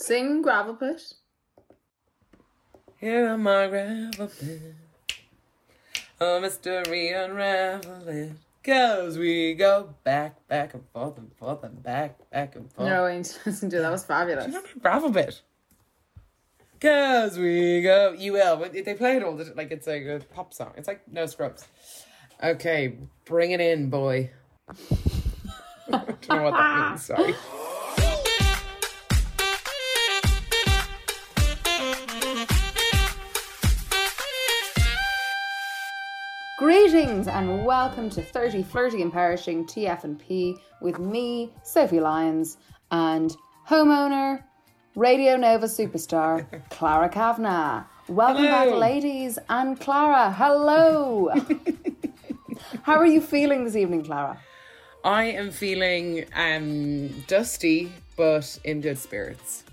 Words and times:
Sing 0.00 0.40
gravel 0.40 0.76
pit. 0.76 1.12
Here 2.96 3.28
on 3.28 3.42
my 3.42 3.68
gravel 3.68 4.28
pit. 4.28 4.74
Oh, 6.18 6.40
mystery 6.40 7.10
unravel 7.10 8.08
it. 8.08 8.32
Cause 8.64 9.18
we 9.18 9.52
go 9.52 9.94
back, 10.02 10.48
back 10.48 10.72
and 10.72 10.82
forth 10.94 11.18
and 11.18 11.30
forth 11.34 11.62
and 11.64 11.82
back, 11.82 12.16
back 12.30 12.56
and 12.56 12.72
forth. 12.72 12.88
No, 12.88 13.04
I 13.04 13.16
need 13.16 13.26
to 13.26 13.38
listen 13.44 13.68
to 13.68 13.78
that. 13.80 13.92
was 13.92 14.02
fabulous. 14.02 14.46
Do 14.46 14.52
you 14.52 14.62
gravel 14.80 15.12
pit. 15.12 15.42
Cause 16.80 17.38
we 17.38 17.82
go. 17.82 18.14
You 18.18 18.32
will. 18.32 18.56
But 18.56 18.72
they 18.72 18.94
play 18.94 19.18
it 19.18 19.22
all 19.22 19.36
the 19.36 19.52
like 19.54 19.70
it's 19.70 19.86
like 19.86 20.04
a 20.04 20.22
pop 20.32 20.54
song. 20.54 20.72
It's 20.78 20.88
like 20.88 21.06
no 21.12 21.26
scrubs. 21.26 21.66
Okay, 22.42 22.96
bring 23.26 23.50
it 23.50 23.60
in, 23.60 23.90
boy. 23.90 24.30
I 24.70 24.74
don't 25.90 26.28
know 26.30 26.42
what 26.44 26.52
that 26.52 26.88
means. 26.88 27.04
Sorry. 27.04 27.34
Greetings 36.60 37.26
and 37.26 37.64
welcome 37.64 38.10
to 38.10 38.20
30 38.20 38.64
Flirty 38.64 39.00
and 39.00 39.10
Perishing 39.10 39.64
TF&P 39.64 40.58
with 40.82 40.98
me, 40.98 41.54
Sophie 41.62 42.00
Lyons, 42.00 42.58
and 42.90 43.34
homeowner, 43.66 44.42
Radio 44.94 45.36
Nova 45.38 45.64
superstar, 45.64 46.44
Clara 46.68 47.08
Kavanagh. 47.08 47.84
Welcome 48.08 48.44
back, 48.44 48.74
ladies, 48.74 49.38
and 49.48 49.80
Clara, 49.80 50.30
hello. 50.30 51.30
How 52.82 52.96
are 52.96 53.06
you 53.06 53.22
feeling 53.22 53.64
this 53.64 53.74
evening, 53.74 54.04
Clara? 54.04 54.38
I 55.02 55.24
am 55.24 55.52
feeling 55.52 56.26
um 56.36 57.08
dusty, 57.26 57.90
but 58.18 58.58
in 58.64 58.82
good 58.82 58.98
spirits. 58.98 59.64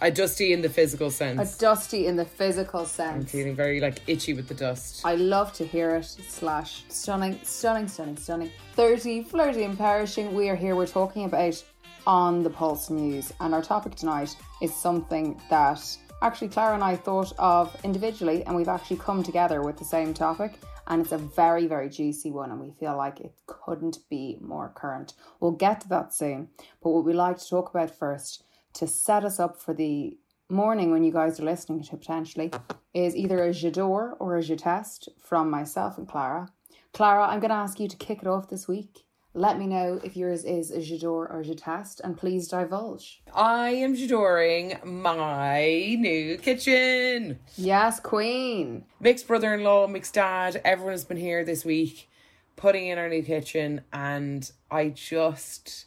I 0.00 0.10
dusty 0.10 0.52
in 0.52 0.60
the 0.60 0.68
physical 0.68 1.10
sense. 1.10 1.40
A 1.40 1.46
sense. 1.46 1.58
dusty 1.58 2.06
in 2.06 2.16
the 2.16 2.24
physical 2.24 2.84
sense. 2.84 3.14
I'm 3.14 3.20
sense. 3.20 3.32
feeling 3.32 3.54
very 3.54 3.80
like 3.80 4.00
itchy 4.06 4.34
with 4.34 4.48
the 4.48 4.54
dust. 4.54 5.02
I 5.04 5.14
love 5.14 5.52
to 5.54 5.64
hear 5.64 5.94
it. 5.96 6.04
Slash 6.04 6.84
stunning, 6.88 7.38
stunning, 7.42 7.88
stunning, 7.88 8.16
stunning. 8.16 8.50
30, 8.74 9.22
flirty 9.22 9.62
and 9.62 9.78
perishing. 9.78 10.34
We 10.34 10.48
are 10.48 10.56
here. 10.56 10.74
We're 10.74 10.86
talking 10.86 11.24
about 11.24 11.62
on 12.06 12.42
the 12.42 12.50
Pulse 12.50 12.90
News. 12.90 13.32
And 13.40 13.54
our 13.54 13.62
topic 13.62 13.94
tonight 13.94 14.36
is 14.60 14.74
something 14.74 15.40
that 15.48 15.80
actually 16.22 16.48
Clara 16.48 16.74
and 16.74 16.84
I 16.84 16.96
thought 16.96 17.32
of 17.38 17.76
individually, 17.84 18.44
and 18.44 18.56
we've 18.56 18.68
actually 18.68 18.96
come 18.96 19.22
together 19.22 19.62
with 19.62 19.76
the 19.76 19.84
same 19.84 20.12
topic. 20.12 20.54
And 20.86 21.00
it's 21.00 21.12
a 21.12 21.18
very, 21.18 21.66
very 21.66 21.88
juicy 21.88 22.30
one, 22.30 22.50
and 22.50 22.60
we 22.60 22.72
feel 22.72 22.96
like 22.96 23.20
it 23.20 23.32
couldn't 23.46 23.98
be 24.10 24.38
more 24.42 24.70
current. 24.74 25.14
We'll 25.40 25.52
get 25.52 25.80
to 25.82 25.88
that 25.88 26.12
soon. 26.12 26.48
But 26.82 26.90
what 26.90 27.04
we 27.04 27.14
like 27.14 27.38
to 27.38 27.48
talk 27.48 27.70
about 27.70 27.96
first 27.96 28.42
to 28.74 28.86
set 28.86 29.24
us 29.24 29.40
up 29.40 29.60
for 29.60 29.74
the 29.74 30.16
morning 30.50 30.90
when 30.90 31.02
you 31.02 31.12
guys 31.12 31.40
are 31.40 31.44
listening 31.44 31.82
to 31.82 31.96
potentially 31.96 32.50
is 32.92 33.16
either 33.16 33.42
a 33.42 33.50
j'adore 33.50 34.14
or 34.20 34.36
a 34.36 34.42
je 34.42 34.56
test 34.56 35.08
from 35.18 35.50
myself 35.50 35.96
and 35.98 36.06
Clara. 36.06 36.48
Clara, 36.92 37.26
I'm 37.26 37.40
going 37.40 37.50
to 37.50 37.56
ask 37.56 37.80
you 37.80 37.88
to 37.88 37.96
kick 37.96 38.20
it 38.22 38.28
off 38.28 38.50
this 38.50 38.68
week. 38.68 39.04
Let 39.36 39.58
me 39.58 39.66
know 39.66 40.00
if 40.04 40.16
yours 40.16 40.44
is 40.44 40.70
a 40.70 40.78
j'adore 40.78 41.28
or 41.28 41.42
je 41.42 41.54
test, 41.54 42.00
and 42.04 42.16
please 42.16 42.46
divulge. 42.46 43.20
I 43.34 43.70
am 43.70 43.94
adoring 43.94 44.78
my 44.84 45.96
new 45.98 46.38
kitchen. 46.38 47.40
Yes, 47.56 47.98
Queen. 47.98 48.84
Mixed 49.00 49.26
brother-in-law, 49.26 49.88
mixed 49.88 50.14
dad. 50.14 50.60
Everyone 50.64 50.92
has 50.92 51.04
been 51.04 51.16
here 51.16 51.44
this 51.44 51.64
week, 51.64 52.08
putting 52.54 52.86
in 52.86 52.96
our 52.96 53.08
new 53.08 53.24
kitchen, 53.24 53.80
and 53.92 54.52
I 54.70 54.90
just 54.90 55.86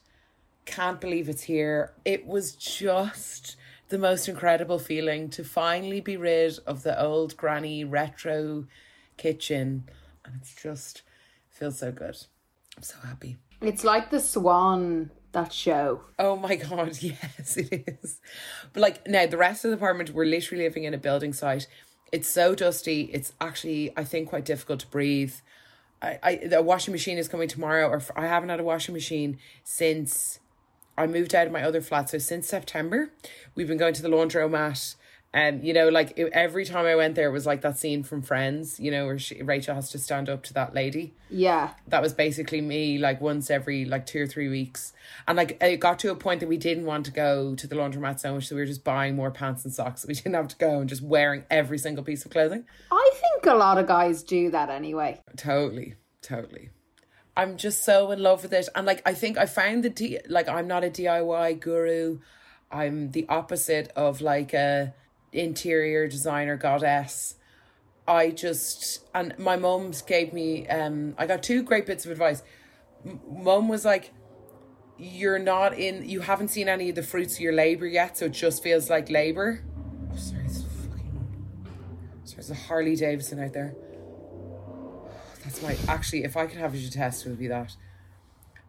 can't 0.68 1.02
believe 1.02 1.30
it's 1.30 1.44
here. 1.44 1.94
It 2.06 2.28
was 2.28 2.54
just 2.54 3.56
the 3.90 3.98
most 3.98 4.28
incredible 4.28 4.78
feeling 4.78 5.30
to 5.30 5.44
finally 5.44 6.02
be 6.02 6.18
rid 6.18 6.60
of 6.68 6.84
the 6.84 7.02
old 7.02 7.36
granny 7.38 7.84
retro 7.84 8.66
kitchen, 9.16 9.90
and 10.26 10.36
it's 10.40 10.54
just 10.54 11.02
feels 11.50 11.80
so 11.80 11.92
good. 11.92 12.18
I'm 12.76 12.84
so 12.84 12.98
happy. 13.04 13.38
It's 13.62 13.84
like 13.84 14.12
the 14.12 14.20
Swan, 14.20 15.10
that 15.32 15.54
show. 15.54 16.02
Oh 16.20 16.36
my 16.36 16.58
god, 16.58 16.98
yes, 17.02 17.58
it 17.58 17.98
is. 18.04 18.20
But 18.74 18.82
like 18.82 19.08
now, 19.08 19.26
the 19.26 19.38
rest 19.38 19.66
of 19.66 19.72
the 19.72 19.78
apartment, 19.78 20.12
we're 20.12 20.26
literally 20.26 20.66
living 20.66 20.84
in 20.84 20.94
a 20.94 21.00
building 21.00 21.34
site. 21.34 21.68
It's 22.12 22.28
so 22.30 22.56
dusty. 22.56 23.10
It's 23.14 23.34
actually, 23.42 23.92
I 23.98 24.04
think, 24.04 24.30
quite 24.30 24.46
difficult 24.46 24.82
to 24.82 24.88
breathe. 24.88 25.34
I, 26.02 26.20
I 26.22 26.36
the 26.36 26.62
washing 26.62 26.92
machine 26.92 27.18
is 27.18 27.28
coming 27.28 27.48
tomorrow, 27.48 27.88
or 27.88 27.98
f- 27.98 28.12
I 28.16 28.28
haven't 28.28 28.50
had 28.50 28.60
a 28.60 28.64
washing 28.64 28.94
machine 28.94 29.40
since 29.64 30.40
I 30.98 31.08
moved 31.08 31.36
out 31.36 31.48
of 31.48 31.54
my 31.54 31.64
other 31.64 31.82
flat. 31.82 32.10
So 32.10 32.18
since 32.18 32.48
September, 32.48 33.12
we've 33.56 33.68
been 33.68 33.78
going 33.78 33.94
to 33.96 34.02
the 34.02 34.10
laundromat. 34.10 34.96
And 35.34 35.64
you 35.64 35.74
know, 35.74 35.90
like 35.90 36.14
it, 36.18 36.30
every 36.32 36.64
time 36.64 36.86
I 36.86 36.96
went 36.96 37.16
there, 37.16 37.28
it 37.28 37.34
was 37.34 37.46
like 37.46 37.62
that 37.62 37.78
scene 37.78 38.02
from 38.02 38.22
Friends. 38.22 38.80
You 38.80 38.90
know, 38.92 39.06
where 39.06 39.20
she, 39.20 39.42
Rachel 39.44 39.76
has 39.76 39.92
to 39.92 40.00
stand 40.00 40.30
up 40.30 40.42
to 40.44 40.54
that 40.54 40.74
lady 40.74 41.14
Yeah. 41.30 41.72
that 41.90 42.02
was 42.02 42.14
basically 42.14 42.62
me 42.62 42.98
like 42.98 43.20
once 43.20 43.52
every 43.52 43.84
like 43.84 44.06
two 44.06 44.22
or 44.24 44.26
three 44.28 44.48
weeks 44.48 44.94
and 45.28 45.36
like 45.36 45.62
it 45.62 45.82
got 45.82 46.00
to 46.00 46.12
a 46.12 46.16
point 46.16 46.40
that 46.40 46.48
we 46.48 46.56
didn't 46.58 46.86
want 46.86 47.06
to 47.08 47.12
go 47.12 47.56
to 47.56 47.68
the 47.68 47.76
laundromat 47.76 48.20
so 48.20 48.34
much 48.36 48.48
so 48.48 48.56
we 48.56 48.62
were 48.62 48.66
just 48.66 48.86
buying 48.86 49.16
more 49.18 49.30
pants 49.30 49.66
and 49.66 49.74
socks 49.74 50.02
so 50.02 50.08
we 50.08 50.14
didn't 50.14 50.34
have 50.34 50.48
to 50.48 50.56
go 50.56 50.80
and 50.80 50.88
just 50.90 51.02
wearing 51.04 51.44
every 51.52 51.78
single 51.78 52.04
piece 52.06 52.24
of 52.26 52.32
clothing 52.32 52.64
I 52.92 53.12
think 53.16 53.46
a 53.46 53.56
lot 53.56 53.78
of 53.78 53.86
guys 53.86 54.24
do 54.24 54.50
that 54.52 54.70
anyway. 54.70 55.22
totally 55.36 55.96
totally 56.22 56.70
i'm 57.38 57.56
just 57.56 57.86
so 57.86 58.12
in 58.12 58.22
love 58.22 58.44
with 58.44 58.52
it 58.52 58.68
and 58.76 58.86
like 58.86 59.02
i 59.06 59.14
think 59.14 59.38
i 59.38 59.46
found 59.46 59.84
the 59.84 59.90
D- 59.90 60.20
like 60.28 60.50
i'm 60.50 60.68
not 60.68 60.84
a 60.84 60.90
diy 60.90 61.58
guru 61.60 62.20
i'm 62.72 63.12
the 63.12 63.26
opposite 63.30 63.92
of 63.96 64.20
like 64.20 64.54
a 64.54 64.94
interior 65.32 66.08
designer 66.08 66.58
goddess 66.58 67.36
I 68.08 68.32
just 68.32 69.06
and 69.14 69.38
my 69.38 69.58
mum 69.58 69.92
gave 70.08 70.32
me 70.32 70.66
um 70.68 71.16
I 71.18 71.28
got 71.28 71.44
two 71.44 71.62
great 71.62 71.86
bits 71.86 72.06
of 72.06 72.12
advice. 72.12 72.42
M- 73.06 73.20
Mum 73.30 73.68
was 73.68 73.84
like 73.84 74.14
you're 74.98 75.40
not 75.40 75.78
in 75.78 76.08
you 76.08 76.22
haven't 76.22 76.48
seen 76.48 76.70
any 76.70 76.90
of 76.90 76.96
the 76.96 77.04
fruits 77.04 77.36
of 77.36 77.42
your 77.42 77.54
labor 77.54 77.86
yet 77.86 78.18
so 78.18 78.26
it 78.28 78.32
just 78.32 78.64
feels 78.64 78.90
like 78.90 79.10
labor. 79.10 79.62
Oh, 80.12 80.16
sorry, 80.16 80.46
it's 80.46 80.62
fucking 80.62 81.28
sorry, 82.24 82.36
there's 82.36 82.52
a 82.52 82.56
Harley 82.56 82.96
Davidson 82.96 83.44
out 83.44 83.54
there. 83.54 83.76
That's 85.48 85.62
my 85.62 85.78
actually 85.88 86.26
if 86.26 86.36
I 86.36 86.46
could 86.46 86.60
have 86.60 86.74
a 86.74 86.90
test 86.90 87.26
it 87.26 87.30
would 87.30 87.40
be 87.40 87.48
that. 87.48 87.74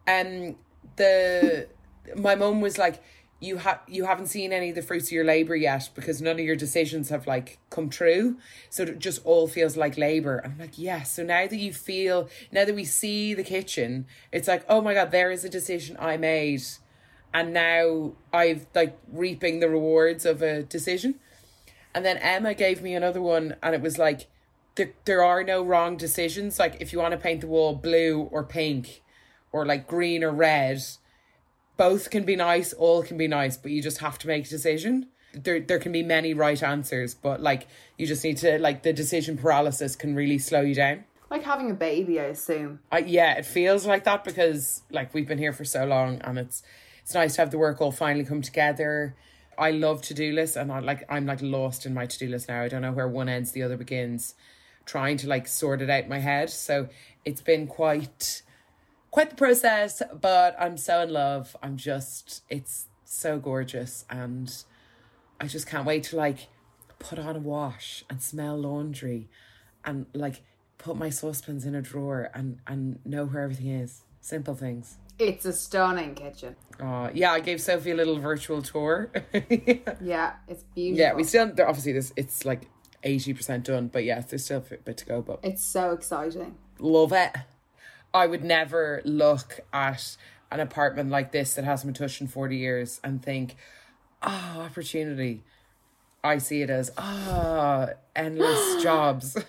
Um 0.07 0.55
the 0.95 1.67
my 2.15 2.35
mum 2.35 2.61
was 2.61 2.77
like 2.77 3.03
you 3.41 3.57
have 3.57 3.81
you 3.85 4.05
haven't 4.05 4.27
seen 4.27 4.53
any 4.53 4.69
of 4.69 4.75
the 4.75 4.81
fruits 4.81 5.07
of 5.07 5.11
your 5.11 5.25
labor 5.25 5.57
yet 5.57 5.89
because 5.93 6.21
none 6.21 6.39
of 6.39 6.45
your 6.45 6.55
decisions 6.55 7.09
have 7.09 7.27
like 7.27 7.59
come 7.69 7.89
true. 7.89 8.37
So 8.69 8.83
it 8.83 8.99
just 8.99 9.25
all 9.25 9.45
feels 9.45 9.75
like 9.75 9.97
labor 9.97 10.41
i'm 10.45 10.57
like 10.57 10.77
yes 10.79 11.11
so 11.11 11.23
now 11.23 11.47
that 11.47 11.57
you 11.57 11.73
feel 11.73 12.29
now 12.49 12.63
that 12.63 12.73
we 12.73 12.85
see 12.85 13.33
the 13.33 13.43
kitchen 13.43 14.07
it's 14.31 14.47
like 14.47 14.63
oh 14.69 14.79
my 14.79 14.93
god 14.93 15.11
there 15.11 15.31
is 15.31 15.43
a 15.43 15.49
decision 15.49 15.97
i 15.99 16.15
made. 16.15 16.63
And 17.33 17.53
now 17.53 18.13
i've 18.31 18.67
like 18.73 18.97
reaping 19.11 19.59
the 19.59 19.67
rewards 19.67 20.25
of 20.25 20.41
a 20.41 20.63
decision. 20.63 21.19
And 21.93 22.05
then 22.05 22.15
emma 22.19 22.53
gave 22.53 22.81
me 22.81 22.95
another 22.95 23.21
one 23.21 23.57
and 23.61 23.75
it 23.75 23.81
was 23.81 23.97
like 23.97 24.27
there, 24.79 24.93
there 25.05 25.23
are 25.23 25.43
no 25.43 25.61
wrong 25.61 25.97
decisions 25.97 26.57
like 26.57 26.77
if 26.79 26.91
you 26.91 26.99
want 26.99 27.11
to 27.11 27.17
paint 27.17 27.41
the 27.41 27.47
wall 27.47 27.75
blue 27.75 28.29
or 28.31 28.43
pink 28.43 29.03
or 29.51 29.65
like 29.65 29.87
green 29.87 30.23
or 30.23 30.31
red 30.31 30.81
both 31.79 32.09
can 32.09 32.25
be 32.25 32.35
nice, 32.35 32.73
all 32.73 33.01
can 33.03 33.17
be 33.17 33.29
nice, 33.29 33.55
but 33.55 33.71
you 33.71 33.81
just 33.81 33.99
have 33.99 34.19
to 34.19 34.27
make 34.27 34.45
a 34.45 34.49
decision. 34.49 35.07
There 35.33 35.61
there 35.61 35.79
can 35.79 35.93
be 35.93 36.03
many 36.03 36.33
right 36.33 36.61
answers, 36.61 37.15
but 37.15 37.41
like 37.41 37.67
you 37.97 38.05
just 38.05 38.23
need 38.23 38.35
to 38.37 38.59
like 38.59 38.83
the 38.83 38.91
decision 38.91 39.37
paralysis 39.37 39.95
can 39.95 40.13
really 40.13 40.39
slow 40.39 40.59
you 40.59 40.75
down. 40.75 41.05
Like 41.29 41.43
having 41.43 41.71
a 41.71 41.73
baby, 41.73 42.19
I 42.19 42.25
assume. 42.25 42.79
I, 42.91 42.99
yeah, 42.99 43.37
it 43.37 43.45
feels 43.45 43.85
like 43.85 44.03
that 44.03 44.25
because 44.25 44.81
like 44.91 45.13
we've 45.13 45.27
been 45.27 45.37
here 45.37 45.53
for 45.53 45.63
so 45.63 45.85
long 45.85 46.19
and 46.21 46.37
it's 46.37 46.63
it's 47.01 47.13
nice 47.13 47.35
to 47.35 47.41
have 47.41 47.51
the 47.51 47.57
work 47.57 47.79
all 47.79 47.93
finally 47.93 48.25
come 48.25 48.41
together. 48.41 49.15
I 49.57 49.71
love 49.71 50.01
to 50.03 50.13
do 50.13 50.33
lists 50.33 50.57
and 50.57 50.73
I 50.73 50.79
like 50.79 51.05
I'm 51.07 51.25
like 51.25 51.41
lost 51.41 51.85
in 51.85 51.93
my 51.93 52.07
to 52.07 52.19
do 52.19 52.27
list 52.27 52.49
now. 52.49 52.61
I 52.61 52.67
don't 52.67 52.81
know 52.81 52.91
where 52.91 53.07
one 53.07 53.29
ends, 53.29 53.53
the 53.53 53.63
other 53.63 53.77
begins, 53.77 54.35
trying 54.89 55.17
to 55.17 55.27
like 55.27 55.47
sort 55.47 55.81
it 55.81 55.89
out 55.89 56.03
in 56.03 56.09
my 56.09 56.19
head. 56.19 56.49
So 56.49 56.89
it's 57.23 57.41
been 57.41 57.67
quite 57.67 58.41
quite 59.11 59.29
the 59.29 59.35
process, 59.35 60.01
but 60.19 60.55
I'm 60.59 60.77
so 60.77 61.01
in 61.01 61.11
love. 61.11 61.55
I'm 61.61 61.77
just, 61.77 62.43
it's 62.49 62.87
so 63.05 63.39
gorgeous. 63.39 64.05
And 64.09 64.51
I 65.39 65.47
just 65.47 65.67
can't 65.67 65.85
wait 65.85 66.03
to 66.05 66.15
like 66.15 66.47
put 66.99 67.19
on 67.19 67.35
a 67.35 67.39
wash 67.39 68.03
and 68.09 68.21
smell 68.21 68.57
laundry 68.57 69.29
and 69.85 70.05
like 70.13 70.41
put 70.77 70.95
my 70.97 71.09
saucepans 71.09 71.65
in 71.65 71.75
a 71.75 71.81
drawer 71.81 72.29
and, 72.33 72.59
and 72.67 72.99
know 73.05 73.25
where 73.25 73.43
everything 73.43 73.67
is. 73.69 74.01
Simple 74.21 74.53
things. 74.55 74.97
It's 75.17 75.45
a 75.45 75.53
stunning 75.53 76.15
kitchen. 76.15 76.55
Uh, 76.79 77.09
yeah, 77.13 77.31
I 77.33 77.41
gave 77.41 77.59
Sophie 77.61 77.91
a 77.91 77.95
little 77.95 78.19
virtual 78.19 78.61
tour. 78.61 79.11
Yeah, 80.01 80.33
it's 80.47 80.63
beautiful. 80.75 80.99
yeah, 80.99 81.13
we 81.13 81.23
still, 81.25 81.51
there- 81.53 81.67
obviously, 81.67 81.93
this 81.93 82.13
it's 82.15 82.45
like 82.45 82.69
80% 83.03 83.63
done, 83.63 83.87
but 83.87 84.03
yes, 84.03 84.29
there's 84.29 84.45
still 84.45 84.57
a 84.71 84.75
bit 84.77 84.97
to 84.97 85.05
go, 85.05 85.21
but 85.21 85.39
It's 85.43 85.63
so 85.63 85.91
exciting. 85.93 86.55
love 86.79 87.11
it. 87.13 87.31
I 88.13 88.25
would 88.27 88.43
never 88.43 89.01
look 89.05 89.59
at 89.71 90.17
an 90.51 90.59
apartment 90.59 91.09
like 91.11 91.31
this 91.31 91.53
that 91.55 91.63
hasn't 91.65 91.93
been 91.93 91.99
touched 92.07 92.21
in 92.21 92.27
40 92.27 92.57
years 92.57 92.99
and 93.03 93.21
think, 93.23 93.55
oh, 94.23 94.61
opportunity. 94.65 95.43
I 96.23 96.39
see 96.39 96.61
it 96.63 96.69
as, 96.69 96.91
ah, 96.97 97.89
endless 98.15 98.83
jobs. 98.83 99.37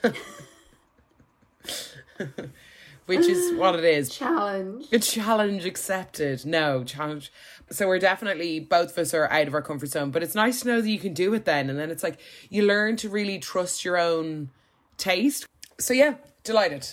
Which 3.06 3.26
is 3.26 3.54
what 3.58 3.74
it 3.76 3.84
is. 3.84 4.10
Challenge. 4.10 4.86
A 4.92 4.98
challenge 5.00 5.64
accepted. 5.64 6.46
No, 6.46 6.84
challenge. 6.84 7.32
So 7.72 7.86
we're 7.86 7.98
definitely, 8.00 8.58
both 8.60 8.90
of 8.92 8.98
us 8.98 9.14
are 9.14 9.30
out 9.30 9.46
of 9.46 9.54
our 9.54 9.62
comfort 9.62 9.88
zone, 9.90 10.10
but 10.10 10.22
it's 10.22 10.34
nice 10.34 10.60
to 10.62 10.68
know 10.68 10.80
that 10.80 10.88
you 10.88 10.98
can 10.98 11.14
do 11.14 11.32
it 11.34 11.44
then. 11.44 11.70
And 11.70 11.78
then 11.78 11.90
it's 11.90 12.02
like 12.02 12.18
you 12.48 12.66
learn 12.66 12.96
to 12.96 13.08
really 13.08 13.38
trust 13.38 13.84
your 13.84 13.96
own 13.96 14.50
taste. 14.96 15.46
So 15.78 15.94
yeah, 15.94 16.14
delighted. 16.42 16.88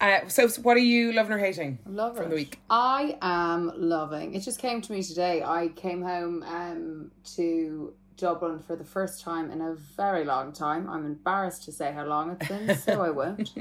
Uh, 0.00 0.28
so, 0.28 0.46
so 0.48 0.62
what 0.62 0.76
are 0.76 0.80
you 0.80 1.12
loving 1.12 1.32
or 1.32 1.38
hating 1.38 1.78
Love 1.86 2.16
from 2.16 2.26
it. 2.26 2.28
the 2.30 2.34
week? 2.36 2.58
I 2.70 3.16
am 3.20 3.72
loving. 3.76 4.34
It 4.34 4.40
just 4.40 4.58
came 4.60 4.80
to 4.82 4.92
me 4.92 5.02
today. 5.02 5.42
I 5.42 5.68
came 5.74 6.02
home 6.02 6.42
um 6.44 7.10
to 7.36 7.92
Dublin 8.16 8.58
for 8.60 8.76
the 8.76 8.84
first 8.84 9.22
time 9.22 9.50
in 9.50 9.60
a 9.60 9.74
very 9.96 10.24
long 10.24 10.52
time. 10.52 10.88
I'm 10.88 11.04
embarrassed 11.06 11.64
to 11.64 11.72
say 11.72 11.92
how 11.92 12.04
long 12.04 12.30
it's 12.30 12.48
been, 12.48 12.76
so 12.76 13.02
I 13.02 13.10
won't. 13.10 13.50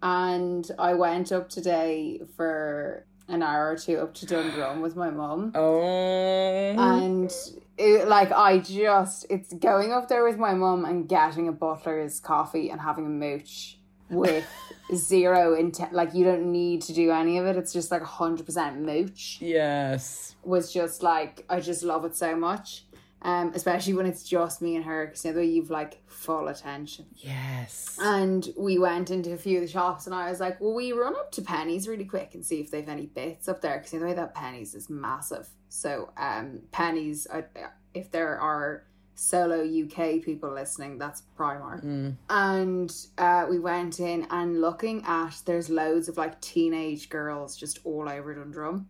And 0.00 0.70
I 0.78 0.94
went 0.94 1.32
up 1.32 1.48
today 1.48 2.20
for 2.36 3.04
an 3.28 3.42
hour 3.42 3.70
or 3.70 3.76
two 3.76 3.98
up 3.98 4.14
to 4.14 4.26
Dundrum 4.26 4.80
with 4.80 4.96
my 4.96 5.10
mum. 5.10 5.52
Oh, 5.54 6.74
And 6.78 7.32
it, 7.76 8.08
like 8.08 8.32
I 8.32 8.58
just 8.58 9.26
it's 9.30 9.52
going 9.52 9.92
up 9.92 10.08
there 10.08 10.24
with 10.24 10.38
my 10.38 10.54
mum 10.54 10.84
and 10.84 11.08
getting 11.08 11.48
a 11.48 11.52
butler's 11.52 12.20
coffee 12.20 12.70
and 12.70 12.80
having 12.80 13.06
a 13.06 13.10
mooch 13.10 13.78
with 14.10 14.46
zero 14.94 15.54
intent 15.54 15.92
like 15.92 16.14
you 16.14 16.24
don't 16.24 16.50
need 16.50 16.82
to 16.82 16.92
do 16.92 17.10
any 17.10 17.38
of 17.38 17.46
it. 17.46 17.56
It's 17.56 17.72
just 17.72 17.90
like 17.90 18.02
hundred 18.02 18.46
percent 18.46 18.80
mooch 18.80 19.38
yes. 19.40 20.34
was 20.42 20.72
just 20.72 21.02
like 21.02 21.44
I 21.48 21.60
just 21.60 21.82
love 21.82 22.04
it 22.04 22.16
so 22.16 22.34
much. 22.34 22.84
Um, 23.20 23.50
especially 23.54 23.94
when 23.94 24.06
it's 24.06 24.22
just 24.22 24.62
me 24.62 24.76
and 24.76 24.84
her, 24.84 25.06
because 25.06 25.24
you 25.24 25.32
know 25.32 25.40
you've 25.40 25.70
like 25.70 26.00
full 26.06 26.46
attention. 26.46 27.06
Yes. 27.16 27.98
And 28.00 28.48
we 28.56 28.78
went 28.78 29.10
into 29.10 29.32
a 29.32 29.36
few 29.36 29.58
of 29.58 29.64
the 29.64 29.70
shops, 29.70 30.06
and 30.06 30.14
I 30.14 30.30
was 30.30 30.38
like, 30.38 30.60
"Well, 30.60 30.74
we 30.74 30.92
run 30.92 31.16
up 31.16 31.32
to 31.32 31.42
Penneys 31.42 31.88
really 31.88 32.04
quick 32.04 32.34
and 32.34 32.46
see 32.46 32.60
if 32.60 32.70
they've 32.70 32.88
any 32.88 33.06
bits 33.06 33.48
up 33.48 33.60
there." 33.60 33.78
Because 33.78 33.92
you 33.92 34.00
know 34.00 34.14
that 34.14 34.36
Penneys 34.36 34.74
is 34.74 34.88
massive. 34.88 35.48
So, 35.68 36.10
um, 36.16 36.60
Penneys, 36.72 37.26
I, 37.32 37.44
if 37.92 38.10
there 38.10 38.38
are 38.40 38.84
solo 39.18 39.64
UK 39.64 40.22
people 40.22 40.52
listening, 40.52 40.96
that's 40.96 41.22
Primark. 41.36 41.82
And 42.30 42.94
uh, 43.18 43.46
we 43.50 43.58
went 43.58 43.98
in 43.98 44.26
and 44.30 44.60
looking 44.60 45.04
at 45.06 45.42
there's 45.44 45.68
loads 45.68 46.08
of 46.08 46.16
like 46.16 46.40
teenage 46.40 47.08
girls 47.08 47.56
just 47.56 47.80
all 47.84 48.08
over 48.08 48.34
Dundrum, 48.34 48.88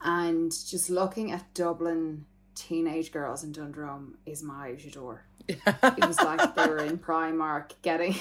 and 0.00 0.50
just 0.50 0.88
looking 0.88 1.32
at 1.32 1.52
Dublin 1.54 2.24
teenage 2.60 3.10
girls 3.10 3.42
in 3.42 3.52
Dundrum 3.52 4.18
is 4.26 4.42
my 4.42 4.72
j'adore. 4.72 5.20
it 5.48 6.06
was 6.06 6.20
like 6.20 6.54
they 6.54 6.66
were 6.66 6.84
in 6.84 6.98
Primark 6.98 7.72
getting 7.82 8.14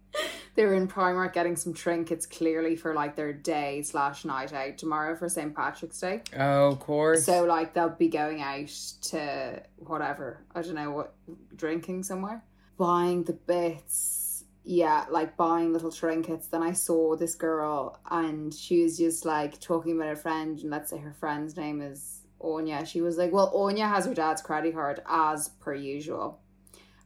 they 0.56 0.66
were 0.66 0.74
in 0.74 0.88
Primark 0.88 1.32
getting 1.32 1.54
some 1.56 1.72
trinkets 1.72 2.26
clearly 2.26 2.74
for 2.74 2.94
like 2.94 3.14
their 3.14 3.32
day 3.32 3.82
slash 3.82 4.24
night 4.24 4.52
out 4.52 4.76
tomorrow 4.76 5.14
for 5.14 5.28
St. 5.28 5.54
Patrick's 5.54 6.00
Day. 6.00 6.22
Oh, 6.36 6.68
of 6.68 6.80
course. 6.80 7.24
So 7.24 7.44
like 7.44 7.74
they'll 7.74 7.90
be 7.90 8.08
going 8.08 8.42
out 8.42 8.68
to 9.02 9.62
whatever, 9.76 10.44
I 10.54 10.62
don't 10.62 10.74
know 10.74 10.90
what 10.90 11.14
drinking 11.54 12.02
somewhere. 12.02 12.42
Buying 12.76 13.24
the 13.24 13.34
bits. 13.34 14.44
Yeah, 14.64 15.04
like 15.08 15.36
buying 15.36 15.72
little 15.72 15.92
trinkets. 15.92 16.48
Then 16.48 16.62
I 16.62 16.72
saw 16.72 17.14
this 17.14 17.36
girl 17.36 18.00
and 18.10 18.52
she 18.52 18.82
was 18.82 18.98
just 18.98 19.24
like 19.24 19.60
talking 19.60 19.96
about 19.96 20.08
her 20.08 20.16
friend 20.16 20.58
and 20.58 20.70
let's 20.70 20.90
say 20.90 20.98
her 20.98 21.14
friend's 21.14 21.56
name 21.56 21.80
is 21.80 22.15
Anya. 22.40 22.84
She 22.86 23.00
was 23.00 23.16
like, 23.16 23.32
Well, 23.32 23.50
Onya 23.54 23.86
has 23.88 24.06
her 24.06 24.14
dad's 24.14 24.42
credit 24.42 24.74
card 24.74 25.02
as 25.08 25.48
per 25.60 25.74
usual. 25.74 26.40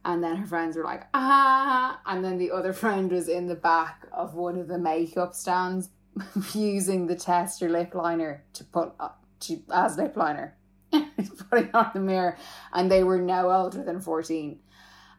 And 0.03 0.23
then 0.23 0.35
her 0.37 0.47
friends 0.47 0.75
were 0.75 0.83
like, 0.83 1.03
ah. 1.13 2.01
And 2.05 2.25
then 2.25 2.37
the 2.37 2.51
other 2.51 2.73
friend 2.83 3.11
was 3.11 3.29
in 3.29 3.47
the 3.47 3.55
back 3.55 4.07
of 4.11 4.33
one 4.33 4.57
of 4.57 4.67
the 4.67 4.79
makeup 4.79 5.35
stands 5.35 5.89
using 6.53 7.07
the 7.07 7.15
tester 7.15 7.69
lip 7.69 7.93
liner 7.93 8.43
to 8.53 8.63
put 8.63 8.93
uh, 8.99 9.09
to, 9.41 9.59
as 9.71 9.97
lip 9.97 10.17
liner, 10.17 10.57
putting 11.49 11.71
on 11.73 11.91
the 11.93 11.99
mirror. 11.99 12.37
And 12.73 12.91
they 12.91 13.03
were 13.03 13.19
no 13.21 13.51
older 13.51 13.83
than 13.83 14.01
14. 14.01 14.59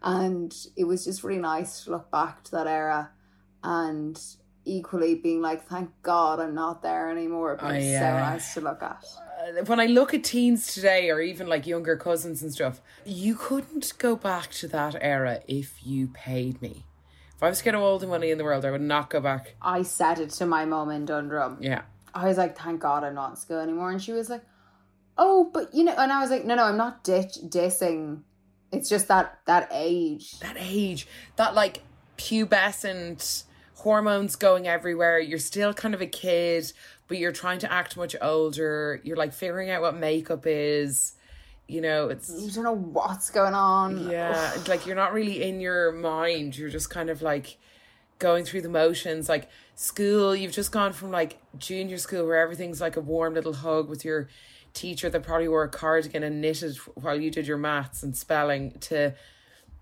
And 0.03 0.53
it 0.77 0.85
was 0.85 1.05
just 1.05 1.23
really 1.23 1.41
nice 1.41 1.85
to 1.85 1.93
look 1.93 2.11
back 2.11 2.43
to 2.45 2.51
that 2.53 2.67
era 2.67 3.11
and 3.63 4.21
equally 4.65 5.15
being 5.15 5.41
like, 5.41 5.67
thank 5.69 5.91
God 6.03 6.41
I'm 6.41 6.55
not 6.55 6.83
there 6.83 7.09
anymore. 7.09 7.57
But 7.61 7.71
Oh, 7.71 7.75
it's 7.75 7.87
so 7.87 8.01
nice 8.01 8.55
to 8.55 8.61
look 8.63 8.83
at. 8.83 9.05
Uh, 9.43 9.65
when 9.65 9.81
I 9.81 9.87
look 9.87 10.15
at 10.15 10.25
teens 10.25 10.73
today, 10.73 11.11
or 11.11 11.21
even 11.21 11.47
like 11.47 11.67
younger 11.67 11.97
cousins 11.97 12.43
and 12.43 12.53
stuff, 12.53 12.81
you 13.05 13.35
couldn't 13.35 13.93
go 13.99 14.15
back 14.15 14.51
to 14.53 14.69
that 14.69 14.97
era 15.01 15.41
if 15.49 15.85
you 15.85 16.09
paid 16.09 16.61
me. 16.63 16.85
If 17.35 17.43
I 17.43 17.49
was 17.49 17.59
to 17.59 17.65
get 17.65 17.75
all 17.75 17.99
the 17.99 18.07
money 18.07 18.31
in 18.31 18.39
the 18.39 18.45
world, 18.45 18.65
I 18.65 18.71
would 18.71 18.81
not 18.81 19.11
go 19.11 19.21
back. 19.21 19.57
I 19.61 19.83
said 19.83 20.21
it 20.21 20.31
to 20.31 20.47
my 20.47 20.65
mom 20.65 20.91
in 20.91 21.05
Dundrum. 21.05 21.59
Yeah. 21.61 21.83
I 22.15 22.29
was 22.29 22.37
like, 22.37 22.57
thank 22.57 22.81
God 22.81 23.05
I'm 23.05 23.15
not 23.15 23.31
in 23.31 23.37
school 23.37 23.59
anymore. 23.59 23.91
And 23.91 24.01
she 24.01 24.13
was 24.13 24.31
like, 24.31 24.43
oh, 25.19 25.51
but 25.53 25.75
you 25.75 25.83
know, 25.85 25.95
and 25.97 26.13
I 26.13 26.21
was 26.21 26.31
like, 26.31 26.45
no, 26.45 26.55
no, 26.55 26.65
I'm 26.65 26.77
not 26.77 27.03
ditch 27.03 27.39
dissing. 27.49 28.23
It's 28.71 28.89
just 28.89 29.09
that 29.09 29.41
that 29.47 29.69
age. 29.73 30.39
That 30.41 30.57
age, 30.59 31.09
that 31.37 31.55
like 31.55 31.83
pubescent 32.17 33.45
hormones 33.83 34.37
going 34.37 34.69
everywhere. 34.69 35.19
You're 35.19 35.39
still 35.39 35.75
kind 35.75 35.95
of 35.95 36.01
a 36.01 36.07
kid, 36.07 36.73
but 37.09 37.19
you're 37.19 37.33
trying 37.33 37.59
to 37.61 37.73
act 37.73 37.97
much 37.97 38.15
older. 38.23 39.01
You're 39.03 39.17
like 39.17 39.33
figuring 39.33 39.71
out 39.71 39.83
what 39.83 39.97
makeup 39.97 40.45
is. 40.47 41.15
You 41.67 41.81
know, 41.81 42.09
it's 42.09 42.31
You 42.31 42.51
don't 42.51 42.65
know 42.65 42.77
what's 42.77 43.31
going 43.31 43.55
on. 43.55 44.09
Yeah, 44.11 44.53
like 44.69 44.87
you're 44.87 44.97
not 44.97 45.13
really 45.13 45.43
in 45.43 45.61
your 45.61 45.93
mind. 45.93 46.57
You're 46.57 46.71
just 46.71 46.91
kind 46.91 47.11
of 47.11 47.23
like 47.23 47.59
going 48.19 48.45
through 48.45 48.63
the 48.63 48.69
motions. 48.69 49.29
Like 49.29 49.49
school, 49.75 50.35
you've 50.37 50.53
just 50.53 50.71
gone 50.71 50.93
from 50.93 51.11
like 51.11 51.39
junior 51.59 51.99
school 51.99 52.27
where 52.27 52.39
everything's 52.39 52.81
like 52.81 52.97
a 52.97 53.01
warm 53.01 53.35
little 53.35 53.55
hug 53.55 53.89
with 53.89 54.05
your 54.05 54.29
teacher 54.75 55.11
that 55.11 55.23
probably 55.23 55.49
wore 55.49 55.65
a 55.65 55.69
cardigan 55.69 56.23
and 56.23 56.41
knitted 56.41 56.77
while 56.95 57.21
you 57.21 57.31
did 57.31 57.47
your 57.47 57.59
maths 57.59 58.03
and 58.03 58.17
spelling 58.17 58.73
to 58.81 59.15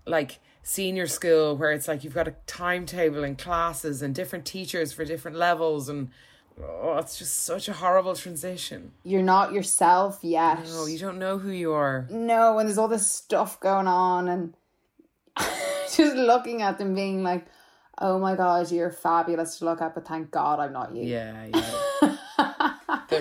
like 0.05 0.39
senior 0.63 1.07
school 1.07 1.55
where 1.55 1.71
it's 1.71 1.87
like 1.87 2.03
you've 2.03 2.13
got 2.13 2.27
a 2.27 2.35
timetable 2.45 3.23
and 3.23 3.37
classes 3.37 4.01
and 4.01 4.13
different 4.13 4.45
teachers 4.45 4.93
for 4.93 5.03
different 5.05 5.37
levels 5.37 5.89
and 5.89 6.09
oh, 6.61 6.97
it's 6.97 7.17
just 7.17 7.43
such 7.43 7.67
a 7.67 7.73
horrible 7.73 8.15
transition. 8.15 8.91
You're 9.03 9.23
not 9.23 9.53
yourself 9.53 10.19
yet. 10.21 10.65
No, 10.65 10.85
you 10.85 10.99
don't 10.99 11.19
know 11.19 11.37
who 11.37 11.51
you 11.51 11.73
are. 11.73 12.07
No, 12.09 12.59
and 12.59 12.67
there's 12.67 12.77
all 12.77 12.87
this 12.87 13.09
stuff 13.09 13.59
going 13.59 13.87
on, 13.87 14.27
and 14.27 14.53
just 15.37 16.15
looking 16.15 16.61
at 16.61 16.77
them 16.77 16.93
being 16.93 17.23
like, 17.23 17.45
oh 17.97 18.19
my 18.19 18.35
God, 18.35 18.71
you're 18.71 18.91
fabulous 18.91 19.59
to 19.59 19.65
look 19.65 19.81
at, 19.81 19.95
but 19.95 20.07
thank 20.07 20.31
God 20.31 20.59
I'm 20.59 20.73
not 20.73 20.95
you. 20.95 21.03
Yeah, 21.03 21.47
yeah. 21.53 21.81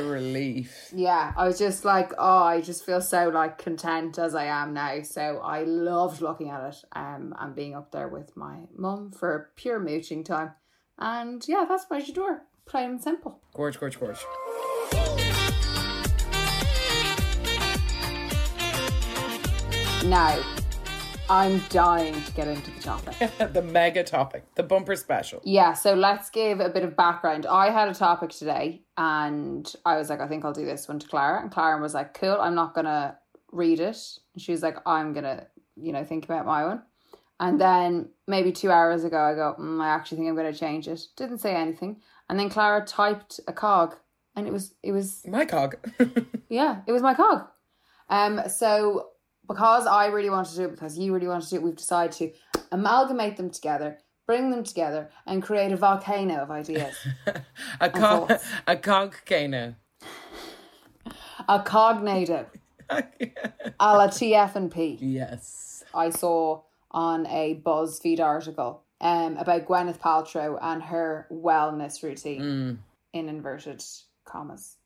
Relief. 0.03 0.91
Yeah, 0.95 1.33
I 1.37 1.47
was 1.47 1.59
just 1.59 1.85
like, 1.85 2.13
oh, 2.19 2.43
I 2.45 2.61
just 2.61 2.85
feel 2.85 3.01
so 3.01 3.29
like 3.29 3.59
content 3.59 4.19
as 4.19 4.35
I 4.35 4.47
am 4.47 4.75
now. 4.75 5.03
So 5.03 5.41
I 5.43 5.65
loved 5.65 6.21
looking 6.21 6.51
at 6.51 6.75
it 6.75 6.85
um, 6.93 7.35
and 7.39 7.55
being 7.55 7.75
up 7.75 7.93
there 7.93 8.09
with 8.09 8.37
my 8.37 8.59
mum 8.77 9.13
for 9.13 9.51
pure 9.57 9.79
mooching 9.79 10.25
time. 10.25 10.53
And 10.99 11.47
yeah, 11.49 11.65
that's 11.69 11.87
my 11.91 12.01
J'adore. 12.01 12.41
Plain 12.67 12.91
and 12.91 13.03
simple. 13.03 13.41
Gorge, 13.55 13.81
gorge, 13.81 13.99
gorge. 13.99 14.25
Now, 20.05 20.43
I'm 21.31 21.63
dying 21.69 22.21
to 22.21 22.33
get 22.33 22.49
into 22.49 22.73
the 22.73 22.81
topic. 22.81 23.31
the 23.53 23.63
mega 23.63 24.03
topic, 24.03 24.45
the 24.57 24.65
bumper 24.65 24.97
special. 24.97 25.41
Yeah, 25.45 25.75
so 25.75 25.95
let's 25.95 26.29
give 26.29 26.59
a 26.59 26.69
bit 26.69 26.83
of 26.83 26.97
background. 26.97 27.47
I 27.47 27.71
had 27.71 27.87
a 27.87 27.95
topic 27.95 28.31
today 28.31 28.83
and 28.99 29.73
I 29.87 29.97
was 29.97 30.11
like, 30.11 30.21
I 30.21 30.27
think 30.27 30.45
I'll 30.45 30.53
do 30.53 30.65
this 30.65 30.89
one 30.89 30.99
to 30.99 31.07
Clara. 31.07 31.41
And 31.41 31.49
Clara 31.49 31.81
was 31.81 31.95
like, 31.95 32.15
cool, 32.15 32.37
I'm 32.41 32.57
not 32.57 32.75
going 32.75 32.87
to 32.87 33.17
read 33.53 33.79
it. 33.79 33.97
And 34.35 34.43
she 34.43 34.51
was 34.51 34.61
like, 34.61 34.79
I'm 34.85 35.13
going 35.13 35.23
to, 35.23 35.47
you 35.77 35.93
know, 35.93 36.03
think 36.03 36.25
about 36.25 36.47
my 36.47 36.65
one. 36.65 36.83
And 37.39 37.61
then 37.61 38.09
maybe 38.27 38.51
two 38.51 38.73
hours 38.73 39.05
ago, 39.05 39.17
I 39.17 39.35
go, 39.35 39.55
mm, 39.57 39.81
I 39.81 39.91
actually 39.91 40.19
think 40.19 40.31
I'm 40.31 40.35
going 40.35 40.53
to 40.53 40.59
change 40.59 40.89
it. 40.89 41.01
Didn't 41.15 41.39
say 41.39 41.55
anything. 41.55 42.01
And 42.29 42.41
then 42.41 42.51
Clara 42.51 42.85
typed 42.85 43.39
a 43.47 43.53
cog, 43.53 43.95
and 44.35 44.49
it 44.49 44.53
was 44.53 44.75
it 44.83 44.93
was 44.93 45.25
My 45.27 45.45
cog. 45.45 45.77
yeah, 46.49 46.83
it 46.87 46.93
was 46.93 47.03
my 47.03 47.15
cog. 47.15 47.47
Um, 48.09 48.43
so 48.49 49.10
because 49.51 49.85
I 49.85 50.07
really 50.07 50.31
want 50.31 50.47
to 50.47 50.55
do 50.55 50.65
it, 50.67 50.71
because 50.71 50.97
you 50.97 51.13
really 51.13 51.27
want 51.27 51.43
to 51.43 51.51
do 51.51 51.57
it, 51.57 51.63
we've 51.63 51.75
decided 51.75 52.13
to 52.19 52.31
amalgamate 52.71 53.37
them 53.37 53.51
together, 53.51 53.99
bring 54.25 54.53
them 54.53 54.63
together, 54.63 55.11
and 55.27 55.43
create 55.43 55.73
a 55.73 55.77
volcano 55.77 56.37
of 56.37 56.53
ideas. 56.53 56.95
a 57.81 57.91
cog. 57.91 58.33
A 58.69 58.77
cog 58.77 59.17
cano. 59.27 59.75
a 61.49 61.59
cognado, 61.59 62.47
a 62.91 63.01
la 63.81 64.07
TF 64.07 64.55
and 64.55 64.71
P. 64.71 64.99
Yes. 65.01 65.83
I 65.93 66.11
saw 66.11 66.61
on 66.93 67.27
a 67.27 67.61
BuzzFeed 67.67 68.21
article 68.21 68.85
um, 69.01 69.37
about 69.37 69.67
Gwyneth 69.67 69.99
Paltrow 69.99 70.61
and 70.63 70.81
her 70.81 71.27
wellness 71.29 72.05
routine 72.05 72.79
in 73.13 73.29
inverted 73.29 73.83
commas. 74.25 74.77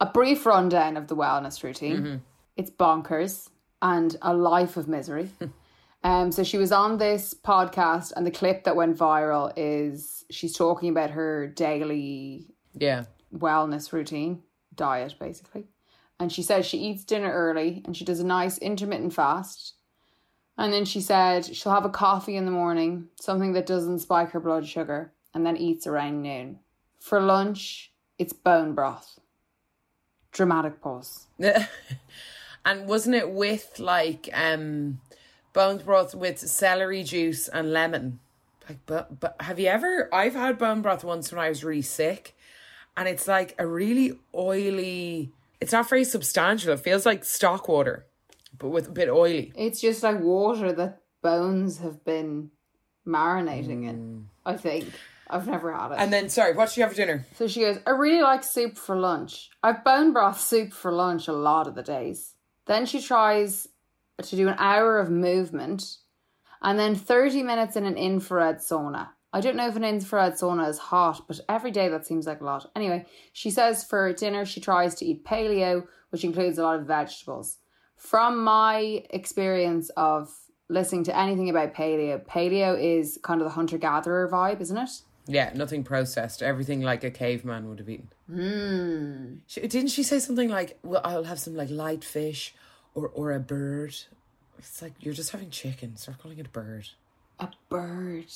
A 0.00 0.06
brief 0.06 0.44
rundown 0.44 0.96
of 0.96 1.06
the 1.06 1.14
wellness 1.14 1.62
routine. 1.62 2.22
It's 2.56 2.70
bonkers 2.70 3.48
and 3.82 4.16
a 4.22 4.32
life 4.32 4.76
of 4.78 4.88
misery. 4.88 5.28
um, 6.04 6.32
so 6.32 6.42
she 6.42 6.56
was 6.56 6.72
on 6.72 6.96
this 6.96 7.34
podcast, 7.34 8.12
and 8.16 8.26
the 8.26 8.30
clip 8.30 8.64
that 8.64 8.76
went 8.76 8.96
viral 8.96 9.52
is 9.56 10.24
she's 10.30 10.56
talking 10.56 10.88
about 10.88 11.10
her 11.10 11.46
daily 11.48 12.46
Yeah. 12.74 13.04
wellness 13.36 13.92
routine, 13.92 14.42
diet 14.74 15.16
basically. 15.20 15.66
And 16.18 16.32
she 16.32 16.42
says 16.42 16.64
she 16.64 16.78
eats 16.78 17.04
dinner 17.04 17.30
early 17.32 17.82
and 17.84 17.96
she 17.96 18.04
does 18.04 18.20
a 18.20 18.24
nice 18.26 18.56
intermittent 18.58 19.12
fast. 19.12 19.74
And 20.56 20.72
then 20.72 20.84
she 20.84 21.00
said 21.00 21.44
she'll 21.44 21.72
have 21.72 21.84
a 21.84 21.88
coffee 21.90 22.36
in 22.36 22.44
the 22.44 22.52
morning, 22.52 23.08
something 23.20 23.52
that 23.54 23.66
doesn't 23.66 23.98
spike 23.98 24.30
her 24.30 24.38
blood 24.40 24.66
sugar, 24.66 25.12
and 25.34 25.44
then 25.44 25.56
eats 25.56 25.86
around 25.86 26.22
noon. 26.22 26.60
For 27.00 27.20
lunch, 27.20 27.92
it's 28.18 28.32
bone 28.32 28.74
broth. 28.74 29.18
Dramatic 30.30 30.80
pause. 30.80 31.26
and 32.64 32.86
wasn't 32.86 33.16
it 33.16 33.30
with 33.30 33.78
like 33.78 34.28
um 34.32 35.00
bones 35.52 35.82
broth 35.82 36.14
with 36.14 36.38
celery 36.38 37.02
juice 37.02 37.48
and 37.48 37.72
lemon? 37.72 38.20
Like 38.68 38.78
but 38.86 39.20
but 39.20 39.36
have 39.40 39.58
you 39.58 39.68
ever 39.68 40.08
I've 40.12 40.34
had 40.34 40.58
bone 40.58 40.82
broth 40.82 41.04
once 41.04 41.32
when 41.32 41.40
I 41.40 41.48
was 41.48 41.64
really 41.64 41.82
sick 41.82 42.36
and 42.96 43.08
it's 43.08 43.26
like 43.26 43.54
a 43.58 43.66
really 43.66 44.18
oily 44.34 45.32
it's 45.60 45.72
not 45.72 45.88
very 45.88 46.04
substantial. 46.04 46.72
It 46.72 46.80
feels 46.80 47.06
like 47.06 47.24
stock 47.24 47.68
water, 47.68 48.04
but 48.58 48.70
with 48.70 48.88
a 48.88 48.90
bit 48.90 49.08
oily. 49.08 49.52
It's 49.54 49.80
just 49.80 50.02
like 50.02 50.18
water 50.20 50.72
that 50.72 51.02
bones 51.22 51.78
have 51.78 52.04
been 52.04 52.50
marinating 53.06 53.88
in, 53.88 54.28
I 54.44 54.56
think. 54.56 54.90
I've 55.30 55.46
never 55.46 55.72
had 55.72 55.92
it. 55.92 55.98
And 55.98 56.12
then 56.12 56.28
sorry, 56.28 56.52
what 56.52 56.68
did 56.68 56.76
you 56.76 56.82
have 56.82 56.90
for 56.90 56.96
dinner? 56.96 57.26
So 57.36 57.46
she 57.46 57.60
goes, 57.60 57.78
I 57.86 57.90
really 57.90 58.22
like 58.22 58.42
soup 58.42 58.76
for 58.76 58.96
lunch. 58.96 59.50
I've 59.62 59.84
bone 59.84 60.12
broth 60.12 60.40
soup 60.40 60.72
for 60.72 60.92
lunch 60.92 61.28
a 61.28 61.32
lot 61.32 61.68
of 61.68 61.74
the 61.74 61.82
days. 61.82 62.31
Then 62.66 62.86
she 62.86 63.00
tries 63.00 63.68
to 64.22 64.36
do 64.36 64.48
an 64.48 64.56
hour 64.58 64.98
of 64.98 65.10
movement 65.10 65.96
and 66.62 66.78
then 66.78 66.94
30 66.94 67.42
minutes 67.42 67.76
in 67.76 67.84
an 67.84 67.96
infrared 67.96 68.58
sauna. 68.58 69.08
I 69.32 69.40
don't 69.40 69.56
know 69.56 69.68
if 69.68 69.76
an 69.76 69.84
infrared 69.84 70.34
sauna 70.34 70.68
is 70.68 70.78
hot, 70.78 71.26
but 71.26 71.40
every 71.48 71.70
day 71.70 71.88
that 71.88 72.06
seems 72.06 72.26
like 72.26 72.40
a 72.40 72.44
lot. 72.44 72.70
Anyway, 72.76 73.06
she 73.32 73.50
says 73.50 73.82
for 73.82 74.12
dinner 74.12 74.44
she 74.44 74.60
tries 74.60 74.94
to 74.96 75.06
eat 75.06 75.24
paleo, 75.24 75.86
which 76.10 76.24
includes 76.24 76.58
a 76.58 76.62
lot 76.62 76.78
of 76.78 76.86
vegetables. 76.86 77.58
From 77.96 78.44
my 78.44 79.04
experience 79.10 79.90
of 79.96 80.30
listening 80.68 81.04
to 81.04 81.16
anything 81.16 81.48
about 81.48 81.74
paleo, 81.74 82.24
paleo 82.26 82.78
is 82.78 83.18
kind 83.22 83.40
of 83.40 83.46
the 83.46 83.54
hunter 83.54 83.78
gatherer 83.78 84.28
vibe, 84.30 84.60
isn't 84.60 84.76
it? 84.76 84.90
Yeah, 85.26 85.52
nothing 85.54 85.84
processed. 85.84 86.42
Everything 86.42 86.82
like 86.82 87.04
a 87.04 87.10
caveman 87.10 87.68
would 87.68 87.78
have 87.78 87.88
eaten. 87.88 88.08
Mm. 88.30 89.38
She, 89.46 89.60
didn't 89.60 89.90
she 89.90 90.02
say 90.02 90.18
something 90.18 90.48
like, 90.48 90.78
"Well, 90.82 91.00
I'll 91.04 91.24
have 91.24 91.38
some 91.38 91.54
like 91.54 91.70
light 91.70 92.04
fish, 92.04 92.54
or 92.94 93.08
or 93.08 93.32
a 93.32 93.40
bird"? 93.40 93.94
It's 94.58 94.82
like 94.82 94.94
you're 95.00 95.14
just 95.14 95.30
having 95.30 95.50
chicken. 95.50 95.96
Start 95.96 96.18
calling 96.18 96.38
it 96.38 96.46
a 96.46 96.50
bird. 96.50 96.88
a 97.38 97.48
bird. 97.68 98.26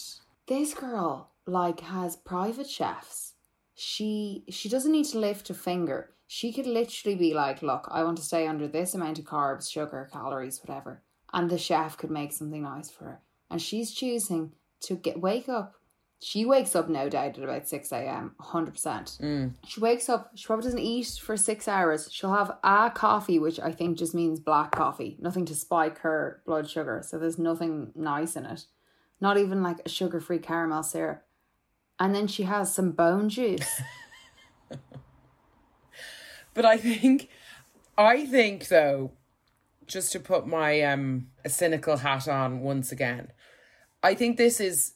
This 0.47 0.75
girl 0.75 1.31
like 1.47 1.81
has 1.81 2.17
private 2.17 2.69
chefs. 2.69 3.35
She 3.75 4.45
she 4.49 4.69
doesn't 4.69 4.93
need 4.93 5.07
to 5.07 5.19
lift 5.19 5.51
a 5.51 5.55
finger. 5.55 6.11
She 6.29 6.53
could 6.53 6.67
literally 6.67 7.17
be 7.17 7.35
like, 7.35 7.63
"Look, 7.63 7.89
I 7.91 8.03
want 8.05 8.17
to 8.19 8.25
stay 8.25 8.47
under 8.47 8.69
this 8.69 8.95
amount 8.95 9.19
of 9.19 9.25
carbs, 9.25 9.71
sugar, 9.71 10.09
calories, 10.13 10.61
whatever." 10.63 11.03
And 11.33 11.51
the 11.51 11.59
chef 11.59 11.97
could 11.99 12.11
make 12.11 12.33
something 12.33 12.63
nice 12.63 12.91
for 12.91 13.05
her. 13.05 13.21
And 13.51 13.61
she's 13.61 13.93
choosing 13.93 14.53
to 14.83 14.97
get 14.97 15.21
wake 15.21 15.49
up. 15.49 15.75
She 16.21 16.47
wakes 16.47 16.75
up 16.75 16.89
no 16.89 17.09
doubt 17.09 17.39
at 17.39 17.45
about 17.45 17.69
6 17.69 17.93
a.m. 17.93 18.35
100%. 18.41 19.53
She 19.67 19.81
wakes 19.81 20.09
up, 20.09 20.31
she 20.35 20.47
probably 20.47 20.65
doesn't 20.65 20.79
eat 20.81 21.19
for 21.21 21.37
six 21.37 21.69
hours. 21.69 22.09
She'll 22.11 22.33
have 22.33 22.57
a 22.65 22.91
coffee, 22.91 23.39
which 23.39 23.61
I 23.61 23.71
think 23.73 23.99
just 23.99 24.15
means 24.15 24.41
black 24.41 24.73
coffee, 24.73 25.17
nothing 25.21 25.45
to 25.47 25.55
spike 25.55 25.99
her 25.99 26.43
blood 26.47 26.71
sugar. 26.71 27.03
So 27.05 27.19
there's 27.19 27.39
nothing 27.39 27.93
nice 27.95 28.35
in 28.35 28.47
it 28.47 28.67
not 29.21 29.39
even 29.39 29.63
like 29.63 29.79
a 29.85 29.89
sugar 29.89 30.21
free 30.21 30.39
caramel 30.39 30.83
syrup. 30.83 31.23
And 31.99 32.15
then 32.15 32.27
she 32.27 32.43
has 32.45 32.75
some 32.75 32.93
bone 32.93 33.29
juice. 33.29 33.81
But 36.55 36.65
I 36.65 36.79
think, 36.79 37.29
I 37.99 38.25
think 38.25 38.69
though, 38.69 39.13
just 39.87 40.11
to 40.13 40.21
put 40.21 40.47
my 40.47 40.81
um 40.81 41.27
a 41.45 41.51
cynical 41.51 41.99
hat 41.99 42.27
on 42.27 42.61
once 42.61 42.93
again, 42.93 43.31
I 44.03 44.15
think 44.15 44.39
this 44.39 44.59
is, 44.59 44.95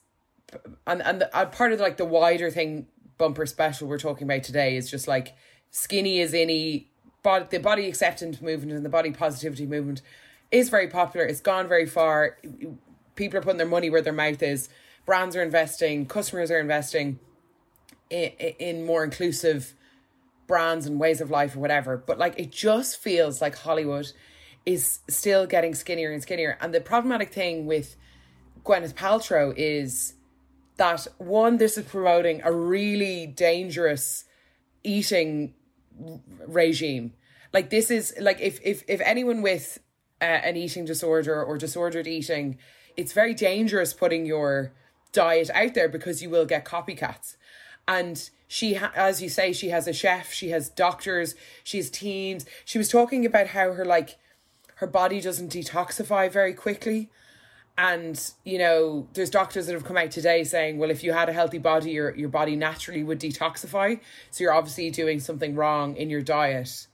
and 0.86 1.02
and 1.02 1.20
the, 1.20 1.36
uh, 1.36 1.46
part 1.46 1.72
of 1.72 1.80
like 1.80 1.96
the 1.96 2.04
wider 2.04 2.50
thing 2.50 2.86
bumper 3.18 3.46
special 3.46 3.86
we're 3.86 3.98
talking 3.98 4.26
about 4.26 4.42
today 4.42 4.76
is 4.76 4.90
just 4.90 5.06
like 5.06 5.34
skinny 5.70 6.20
is 6.20 6.32
any 6.34 6.90
but 7.22 7.50
the 7.50 7.58
body 7.58 7.86
acceptance 7.86 8.40
movement 8.40 8.72
and 8.72 8.84
the 8.84 8.88
body 8.88 9.10
positivity 9.10 9.66
movement 9.66 10.02
is 10.50 10.68
very 10.68 10.88
popular. 10.88 11.26
It's 11.26 11.40
gone 11.40 11.68
very 11.68 11.86
far. 11.86 12.38
People 13.14 13.38
are 13.38 13.42
putting 13.42 13.58
their 13.58 13.66
money 13.66 13.90
where 13.90 14.02
their 14.02 14.12
mouth 14.12 14.42
is. 14.42 14.68
Brands 15.06 15.36
are 15.36 15.42
investing. 15.42 16.06
Customers 16.06 16.50
are 16.50 16.58
investing 16.58 17.18
in, 18.08 18.30
in 18.58 18.86
more 18.86 19.04
inclusive 19.04 19.74
brands 20.46 20.86
and 20.86 20.98
ways 20.98 21.20
of 21.20 21.30
life 21.30 21.54
or 21.54 21.60
whatever. 21.60 21.96
But 21.96 22.18
like 22.18 22.38
it 22.38 22.50
just 22.50 22.98
feels 22.98 23.40
like 23.40 23.56
Hollywood 23.56 24.12
is 24.66 25.00
still 25.08 25.46
getting 25.46 25.74
skinnier 25.74 26.10
and 26.10 26.22
skinnier. 26.22 26.58
And 26.60 26.74
the 26.74 26.80
problematic 26.80 27.32
thing 27.32 27.66
with 27.66 27.96
Gwyneth 28.64 28.94
Paltrow 28.94 29.54
is 29.56 30.14
that 30.80 31.06
one, 31.18 31.58
this 31.58 31.76
is 31.76 31.84
promoting 31.84 32.40
a 32.42 32.50
really 32.50 33.26
dangerous 33.26 34.24
eating 34.82 35.52
regime. 36.46 37.12
Like 37.52 37.68
this 37.68 37.90
is 37.90 38.14
like 38.18 38.40
if 38.40 38.58
if 38.64 38.82
if 38.88 38.98
anyone 39.02 39.42
with 39.42 39.78
uh, 40.22 40.24
an 40.24 40.56
eating 40.56 40.86
disorder 40.86 41.44
or 41.44 41.58
disordered 41.58 42.06
eating, 42.06 42.56
it's 42.96 43.12
very 43.12 43.34
dangerous 43.34 43.92
putting 43.92 44.24
your 44.24 44.72
diet 45.12 45.50
out 45.52 45.74
there 45.74 45.88
because 45.88 46.22
you 46.22 46.30
will 46.30 46.46
get 46.46 46.64
copycats. 46.64 47.36
And 47.86 48.30
she, 48.48 48.74
ha- 48.74 48.92
as 48.96 49.20
you 49.20 49.28
say, 49.28 49.52
she 49.52 49.68
has 49.68 49.86
a 49.86 49.92
chef, 49.92 50.32
she 50.32 50.48
has 50.48 50.70
doctors, 50.70 51.34
she 51.62 51.76
has 51.76 51.90
teams. 51.90 52.46
She 52.64 52.78
was 52.78 52.88
talking 52.88 53.26
about 53.26 53.48
how 53.48 53.74
her 53.74 53.84
like 53.84 54.16
her 54.76 54.86
body 54.86 55.20
doesn't 55.20 55.52
detoxify 55.52 56.32
very 56.32 56.54
quickly. 56.54 57.10
And 57.80 58.22
you 58.44 58.58
know, 58.58 59.08
there's 59.14 59.30
doctors 59.30 59.66
that 59.66 59.72
have 59.72 59.86
come 59.86 59.96
out 59.96 60.10
today 60.10 60.44
saying, 60.44 60.76
well, 60.76 60.90
if 60.90 61.02
you 61.02 61.14
had 61.14 61.30
a 61.30 61.32
healthy 61.32 61.56
body, 61.56 61.92
your 61.92 62.14
your 62.14 62.28
body 62.28 62.54
naturally 62.54 63.02
would 63.02 63.18
detoxify. 63.18 63.98
So 64.30 64.44
you're 64.44 64.52
obviously 64.52 64.90
doing 64.90 65.18
something 65.18 65.54
wrong 65.54 65.96
in 65.96 66.10
your 66.10 66.20
diet. 66.20 66.86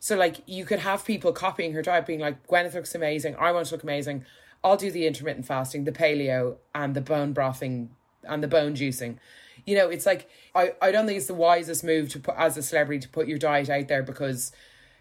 So 0.00 0.16
like 0.16 0.42
you 0.46 0.64
could 0.64 0.80
have 0.80 1.04
people 1.04 1.32
copying 1.32 1.74
her 1.74 1.82
diet, 1.82 2.06
being 2.06 2.18
like, 2.18 2.44
Gwyneth 2.48 2.74
looks 2.74 2.92
amazing, 2.92 3.36
I 3.38 3.52
want 3.52 3.68
to 3.68 3.74
look 3.74 3.84
amazing. 3.84 4.24
I'll 4.64 4.76
do 4.76 4.90
the 4.90 5.06
intermittent 5.06 5.46
fasting, 5.46 5.84
the 5.84 5.92
paleo, 5.92 6.56
and 6.74 6.96
the 6.96 7.00
bone 7.00 7.32
brothing 7.32 7.90
and 8.24 8.42
the 8.42 8.48
bone 8.48 8.74
juicing. 8.74 9.18
You 9.64 9.76
know, 9.76 9.90
it's 9.90 10.06
like 10.06 10.28
I, 10.56 10.72
I 10.82 10.90
don't 10.90 11.06
think 11.06 11.18
it's 11.18 11.28
the 11.28 11.34
wisest 11.34 11.84
move 11.84 12.08
to 12.08 12.18
put 12.18 12.34
as 12.36 12.56
a 12.56 12.62
celebrity 12.62 12.98
to 12.98 13.08
put 13.08 13.28
your 13.28 13.38
diet 13.38 13.70
out 13.70 13.86
there 13.86 14.02
because 14.02 14.50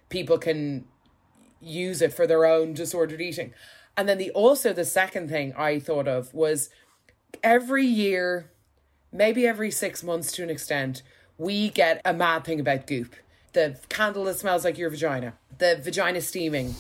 people 0.10 0.38
can 0.38 0.86
use 1.60 2.00
it 2.04 2.14
for 2.14 2.28
their 2.28 2.46
own 2.46 2.76
disordered 2.76 3.22
eating. 3.22 3.56
And 3.98 4.08
then 4.08 4.18
the 4.18 4.32
also 4.32 4.74
the 4.74 4.86
second 4.86 5.30
thing 5.30 5.54
I 5.58 5.80
thought 5.80 6.08
of 6.08 6.34
was 6.34 6.70
every 7.44 7.86
year, 7.86 8.50
maybe 9.12 9.46
every 9.46 9.72
six 9.72 10.04
months 10.04 10.32
to 10.34 10.44
an 10.44 10.50
extent, 10.50 11.04
we 11.38 11.70
get 11.70 12.02
a 12.06 12.14
mad 12.14 12.44
thing 12.44 12.60
about 12.60 12.88
goop. 12.88 13.16
The 13.54 13.78
candle 13.90 14.26
that 14.26 14.40
smells 14.40 14.64
like 14.64 14.78
your 14.78 14.90
vagina, 14.90 15.34
the 15.58 15.80
vagina 15.82 16.22
steaming. 16.22 16.76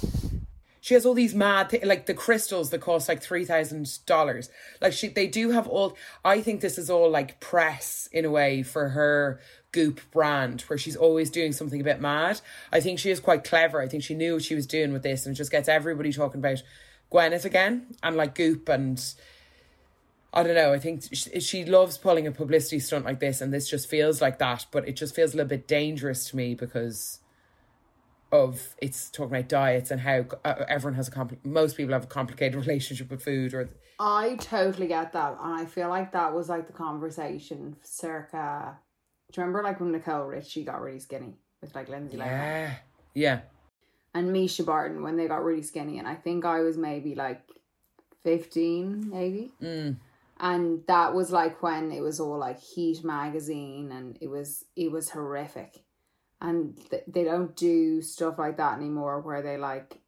She 0.79 0.95
has 0.95 1.05
all 1.05 1.13
these 1.13 1.35
mad 1.35 1.69
thi- 1.69 1.85
like 1.85 2.07
the 2.07 2.13
crystals 2.13 2.71
that 2.71 2.79
cost 2.81 3.07
like 3.07 3.21
three 3.21 3.45
thousand 3.45 3.99
dollars. 4.05 4.49
Like 4.81 4.93
she, 4.93 5.09
they 5.09 5.27
do 5.27 5.51
have 5.51 5.67
all. 5.67 5.95
I 6.25 6.41
think 6.41 6.61
this 6.61 6.77
is 6.77 6.89
all 6.89 7.09
like 7.09 7.39
press 7.39 8.09
in 8.11 8.25
a 8.25 8.31
way 8.31 8.63
for 8.63 8.89
her 8.89 9.39
Goop 9.71 10.01
brand, 10.11 10.61
where 10.61 10.77
she's 10.77 10.95
always 10.95 11.29
doing 11.29 11.51
something 11.51 11.79
a 11.79 11.83
bit 11.83 12.01
mad. 12.01 12.41
I 12.71 12.79
think 12.79 12.99
she 12.99 13.11
is 13.11 13.19
quite 13.19 13.43
clever. 13.43 13.79
I 13.79 13.87
think 13.87 14.03
she 14.03 14.15
knew 14.15 14.33
what 14.33 14.43
she 14.43 14.55
was 14.55 14.65
doing 14.65 14.91
with 14.91 15.03
this, 15.03 15.25
and 15.25 15.35
just 15.35 15.51
gets 15.51 15.69
everybody 15.69 16.11
talking 16.11 16.39
about 16.39 16.63
Gwyneth 17.11 17.45
again 17.45 17.87
and 18.01 18.15
like 18.15 18.35
Goop 18.35 18.69
and 18.69 19.03
I 20.33 20.43
don't 20.43 20.55
know. 20.55 20.71
I 20.71 20.79
think 20.79 21.03
she, 21.11 21.39
she 21.41 21.65
loves 21.65 21.97
pulling 21.97 22.25
a 22.25 22.31
publicity 22.31 22.79
stunt 22.79 23.03
like 23.03 23.19
this, 23.19 23.41
and 23.41 23.53
this 23.53 23.69
just 23.69 23.89
feels 23.89 24.21
like 24.21 24.39
that. 24.39 24.65
But 24.71 24.87
it 24.87 24.93
just 24.93 25.13
feels 25.13 25.33
a 25.33 25.37
little 25.37 25.49
bit 25.49 25.67
dangerous 25.67 26.29
to 26.29 26.37
me 26.37 26.55
because 26.55 27.19
of 28.31 28.75
it's 28.81 29.09
talking 29.09 29.35
about 29.35 29.49
diets 29.49 29.91
and 29.91 29.99
how 29.99 30.23
uh, 30.45 30.63
everyone 30.69 30.95
has 30.95 31.09
a 31.09 31.11
compli- 31.11 31.43
most 31.43 31.75
people 31.75 31.91
have 31.91 32.05
a 32.05 32.07
complicated 32.07 32.55
relationship 32.65 33.11
with 33.11 33.21
food 33.21 33.53
or 33.53 33.69
I 33.99 34.35
totally 34.39 34.87
get 34.87 35.11
that, 35.13 35.37
and 35.39 35.59
I 35.59 35.65
feel 35.65 35.89
like 35.89 36.13
that 36.13 36.33
was 36.33 36.49
like 36.49 36.65
the 36.65 36.73
conversation 36.73 37.75
circa. 37.83 38.79
Do 39.31 39.41
you 39.41 39.45
remember 39.45 39.63
like 39.63 39.79
when 39.79 39.91
Nicole 39.91 40.25
Richie 40.25 40.63
got 40.63 40.81
really 40.81 40.99
skinny 40.99 41.35
with 41.61 41.75
like 41.75 41.87
Lindsay 41.87 42.17
Lohan 42.17 42.25
yeah 42.25 42.73
yeah 43.13 43.39
and 44.13 44.29
Mischa 44.29 44.65
Barton 44.65 45.03
when 45.03 45.15
they 45.17 45.27
got 45.27 45.43
really 45.43 45.61
skinny, 45.61 45.99
and 45.99 46.07
I 46.07 46.15
think 46.15 46.45
I 46.45 46.61
was 46.61 46.77
maybe 46.77 47.15
like 47.15 47.41
fifteen, 48.23 49.09
maybe. 49.09 49.51
mm. 49.61 49.95
and 50.39 50.81
that 50.87 51.13
was 51.13 51.31
like 51.31 51.61
when 51.63 51.91
it 51.91 52.01
was 52.01 52.19
all 52.19 52.37
like 52.37 52.59
heat 52.59 53.03
magazine 53.03 53.91
and 53.91 54.17
it 54.21 54.27
was 54.27 54.65
it 54.75 54.91
was 54.91 55.09
horrific 55.09 55.83
and 56.41 56.77
th- 56.89 57.03
they 57.07 57.23
don't 57.23 57.55
do 57.55 58.01
stuff 58.01 58.37
like 58.37 58.57
that 58.57 58.77
anymore 58.77 59.21
where 59.21 59.41
they 59.41 59.57
like 59.57 59.99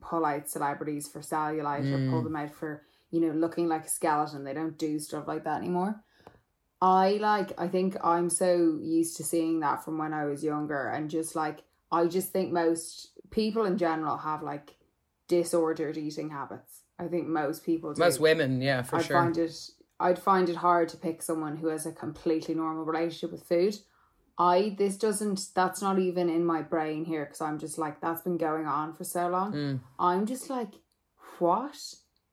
pull 0.00 0.24
out 0.24 0.48
celebrities 0.48 1.08
for 1.08 1.20
cellulite 1.20 1.92
or 1.92 2.10
pull 2.10 2.22
them 2.22 2.36
out 2.36 2.54
for 2.54 2.82
you 3.10 3.20
know 3.20 3.32
looking 3.32 3.68
like 3.68 3.84
a 3.84 3.88
skeleton 3.88 4.44
they 4.44 4.54
don't 4.54 4.78
do 4.78 4.98
stuff 4.98 5.26
like 5.26 5.44
that 5.44 5.58
anymore 5.58 6.00
i 6.80 7.18
like 7.20 7.52
i 7.58 7.68
think 7.68 7.96
i'm 8.02 8.30
so 8.30 8.78
used 8.80 9.16
to 9.16 9.24
seeing 9.24 9.60
that 9.60 9.84
from 9.84 9.98
when 9.98 10.14
i 10.14 10.24
was 10.24 10.42
younger 10.42 10.88
and 10.88 11.10
just 11.10 11.36
like 11.36 11.62
i 11.92 12.06
just 12.06 12.32
think 12.32 12.52
most 12.52 13.10
people 13.30 13.64
in 13.64 13.78
general 13.78 14.18
have 14.18 14.42
like 14.42 14.76
disordered 15.28 15.96
eating 15.96 16.30
habits 16.30 16.82
i 16.98 17.06
think 17.06 17.28
most 17.28 17.64
people 17.64 17.94
do. 17.94 18.00
most 18.00 18.20
women 18.20 18.60
yeah 18.60 18.82
for 18.82 18.96
I'd 18.96 19.04
sure 19.04 19.16
find 19.16 19.38
it 19.38 19.70
I'd 20.00 20.18
find 20.18 20.48
it 20.48 20.56
hard 20.56 20.88
to 20.88 20.96
pick 20.96 21.22
someone 21.22 21.58
who 21.58 21.68
has 21.68 21.84
a 21.84 21.92
completely 21.92 22.54
normal 22.54 22.84
relationship 22.84 23.32
with 23.32 23.44
food. 23.44 23.76
I 24.38 24.74
this 24.78 24.96
doesn't 24.96 25.48
that's 25.54 25.82
not 25.82 25.98
even 25.98 26.30
in 26.30 26.46
my 26.46 26.62
brain 26.62 27.04
here 27.04 27.26
because 27.26 27.42
I'm 27.42 27.58
just 27.58 27.76
like 27.76 28.00
that's 28.00 28.22
been 28.22 28.38
going 28.38 28.66
on 28.66 28.94
for 28.94 29.04
so 29.04 29.28
long. 29.28 29.52
Mm. 29.52 29.80
I'm 29.98 30.24
just 30.24 30.48
like 30.48 30.72
what 31.38 31.76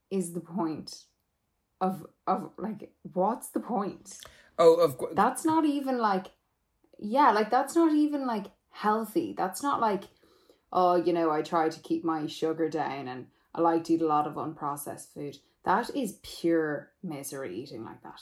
is 0.09 0.31
the 0.31 0.39
point 0.39 1.03
of 1.81 2.07
of 2.25 2.51
like 2.57 2.91
what's 3.13 3.49
the 3.49 3.59
point? 3.59 4.17
oh 4.57 4.75
of 4.75 4.97
course 4.97 5.13
That's 5.15 5.43
not 5.43 5.65
even 5.65 5.97
like 5.97 6.27
yeah, 6.97 7.31
like 7.31 7.51
that's 7.51 7.75
not 7.75 7.93
even 7.93 8.25
like 8.25 8.45
healthy. 8.69 9.35
That's 9.37 9.61
not 9.61 9.81
like 9.81 10.05
oh, 10.71 10.95
you 10.95 11.13
know, 11.13 11.31
I 11.31 11.41
try 11.41 11.69
to 11.69 11.79
keep 11.79 12.03
my 12.03 12.27
sugar 12.27 12.69
down 12.69 13.07
and 13.07 13.27
I 13.55 13.61
like 13.61 13.85
to 13.85 13.93
eat 13.93 14.01
a 14.01 14.07
lot 14.07 14.27
of 14.27 14.35
unprocessed 14.35 15.13
food. 15.13 15.37
That 15.63 15.89
is 15.95 16.19
pure 16.23 16.91
misery 17.03 17.55
eating 17.55 17.83
like 17.83 18.01
that. 18.03 18.21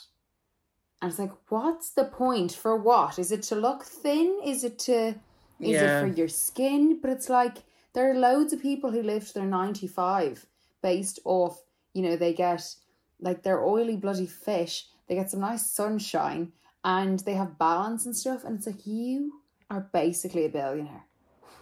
And 1.02 1.10
it's 1.10 1.18
like, 1.18 1.32
what's 1.48 1.90
the 1.90 2.04
point? 2.04 2.52
For 2.52 2.76
what? 2.76 3.18
Is 3.18 3.30
it 3.30 3.42
to 3.44 3.56
look 3.56 3.84
thin? 3.84 4.40
Is 4.44 4.64
it 4.64 4.78
to 4.80 5.14
is 5.60 5.80
Yeah. 5.80 5.98
it 5.98 6.00
for 6.00 6.06
your 6.06 6.28
skin? 6.28 7.00
But 7.00 7.10
it's 7.10 7.28
like 7.28 7.58
there 7.92 8.10
are 8.10 8.14
loads 8.14 8.52
of 8.52 8.60
people 8.60 8.90
who 8.90 9.02
live 9.02 9.26
to 9.28 9.34
their 9.34 9.46
ninety 9.46 9.86
five 9.86 10.46
based 10.82 11.18
off, 11.24 11.62
you 11.92 12.02
know, 12.02 12.16
they 12.16 12.32
get 12.32 12.76
like 13.20 13.42
their 13.42 13.64
oily 13.64 13.96
bloody 13.96 14.26
fish, 14.26 14.88
they 15.06 15.14
get 15.14 15.30
some 15.30 15.40
nice 15.40 15.70
sunshine 15.70 16.52
and 16.84 17.20
they 17.20 17.34
have 17.34 17.58
balance 17.58 18.06
and 18.06 18.16
stuff, 18.16 18.44
and 18.44 18.58
it's 18.58 18.66
like 18.66 18.86
you 18.86 19.40
are 19.70 19.88
basically 19.92 20.44
a 20.44 20.48
billionaire. 20.48 21.04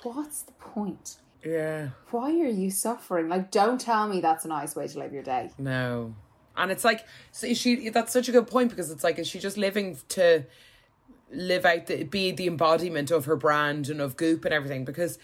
What's 0.05 0.43
the 0.43 0.53
point? 0.53 1.17
yeah 1.45 1.89
Why 2.11 2.31
are 2.31 2.49
you 2.49 2.71
suffering? 2.71 3.29
Like, 3.29 3.51
don't 3.51 3.81
tell 3.81 4.07
me 4.07 4.21
that's 4.21 4.45
a 4.45 4.49
nice 4.49 4.77
way 4.77 4.87
to 4.87 4.99
live 4.99 5.13
your 5.13 5.23
day. 5.23 5.51
No. 5.59 6.15
And 6.57 6.71
it's 6.71 6.85
like, 6.85 7.05
so 7.33 7.53
she, 7.55 7.89
that's 7.89 8.13
such 8.13 8.29
a 8.29 8.33
good 8.33 8.47
point 8.47 8.71
because 8.71 8.91
it's 8.91 9.03
like, 9.03 9.19
is 9.19 9.27
she 9.27 9.39
just 9.41 9.57
living 9.57 9.99
to 10.11 10.45
live 11.33 11.65
out, 11.65 11.87
the, 11.87 12.05
be 12.05 12.31
the 12.31 12.47
embodiment 12.47 13.11
of 13.11 13.25
her 13.25 13.35
brand 13.35 13.89
and 13.89 14.01
of 14.01 14.17
Goop 14.17 14.45
and 14.45 14.55
everything? 14.55 14.85
Because 14.85 15.19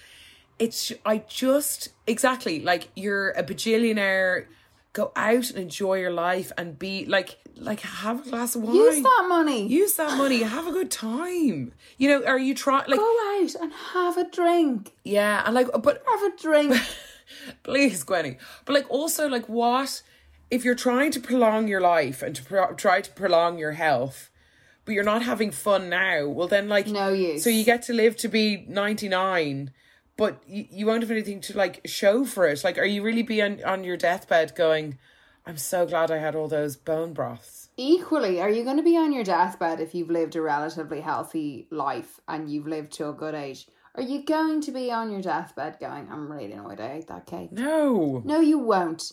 it's, 0.58 0.92
I 1.06 1.18
just, 1.18 1.90
exactly, 2.06 2.60
like, 2.60 2.88
you're 2.96 3.30
a 3.30 3.44
bajillionaire, 3.44 4.46
go 4.92 5.12
out 5.14 5.50
and 5.50 5.58
enjoy 5.58 5.98
your 6.00 6.10
life 6.10 6.50
and 6.58 6.78
be 6.78 7.04
like, 7.06 7.38
like, 7.56 7.80
have 7.80 8.26
a 8.26 8.30
glass 8.30 8.56
of 8.56 8.62
wine. 8.62 8.74
Use 8.74 9.02
that 9.02 9.26
money. 9.28 9.66
Use 9.68 9.94
that 9.94 10.16
money, 10.18 10.42
have 10.42 10.66
a 10.66 10.72
good 10.72 10.90
time. 10.90 11.72
You 11.98 12.08
know, 12.08 12.24
are 12.26 12.38
you 12.38 12.54
trying, 12.54 12.88
like, 12.88 12.98
Go 12.98 13.16
out 13.40 13.54
and 13.60 13.72
have 13.92 14.16
a 14.18 14.28
drink. 14.30 14.92
yeah, 15.04 15.42
and 15.44 15.54
like, 15.54 15.68
but 15.82 16.02
Have 16.08 16.32
a 16.32 16.36
drink. 16.40 16.76
Please, 17.62 18.04
Gwenny. 18.04 18.38
But 18.64 18.74
like, 18.74 18.90
also, 18.90 19.28
like, 19.28 19.48
what 19.48 20.02
if 20.50 20.64
you're 20.64 20.74
trying 20.74 21.12
to 21.12 21.20
prolong 21.20 21.68
your 21.68 21.80
life 21.80 22.22
and 22.22 22.34
to 22.34 22.42
pro- 22.42 22.74
try 22.74 23.00
to 23.00 23.10
prolong 23.12 23.58
your 23.58 23.72
health, 23.72 24.30
but 24.84 24.94
you're 24.94 25.04
not 25.04 25.22
having 25.22 25.52
fun 25.52 25.88
now? 25.88 26.26
Well, 26.26 26.48
then, 26.48 26.68
like, 26.68 26.88
No 26.88 27.10
use. 27.10 27.44
So 27.44 27.50
you 27.50 27.64
get 27.64 27.82
to 27.82 27.92
live 27.92 28.16
to 28.18 28.28
be 28.28 28.64
ninety 28.68 29.08
nine, 29.08 29.70
but 30.20 30.42
you, 30.46 30.66
you 30.70 30.84
won't 30.84 31.02
have 31.02 31.10
anything 31.10 31.40
to 31.40 31.56
like 31.56 31.80
show 31.86 32.26
for 32.26 32.46
it. 32.46 32.62
Like, 32.62 32.76
are 32.76 32.84
you 32.84 33.02
really 33.02 33.22
be 33.22 33.40
on, 33.40 33.64
on 33.64 33.84
your 33.84 33.96
deathbed 33.96 34.54
going? 34.54 34.98
I'm 35.46 35.56
so 35.56 35.86
glad 35.86 36.10
I 36.10 36.18
had 36.18 36.36
all 36.36 36.46
those 36.46 36.76
bone 36.76 37.14
broths. 37.14 37.70
Equally, 37.78 38.38
are 38.38 38.50
you 38.50 38.62
going 38.62 38.76
to 38.76 38.82
be 38.82 38.98
on 38.98 39.14
your 39.14 39.24
deathbed 39.24 39.80
if 39.80 39.94
you've 39.94 40.10
lived 40.10 40.36
a 40.36 40.42
relatively 40.42 41.00
healthy 41.00 41.68
life 41.70 42.20
and 42.28 42.50
you've 42.50 42.66
lived 42.66 42.92
to 42.92 43.08
a 43.08 43.14
good 43.14 43.34
age? 43.34 43.66
Are 43.94 44.02
you 44.02 44.22
going 44.22 44.60
to 44.60 44.72
be 44.72 44.92
on 44.92 45.10
your 45.10 45.22
deathbed 45.22 45.78
going, 45.80 46.06
I'm 46.12 46.30
really 46.30 46.52
annoyed 46.52 46.82
I 46.82 46.92
ate 46.92 47.06
that 47.06 47.24
cake? 47.24 47.50
No. 47.52 48.20
No, 48.22 48.40
you 48.40 48.58
won't. 48.58 49.12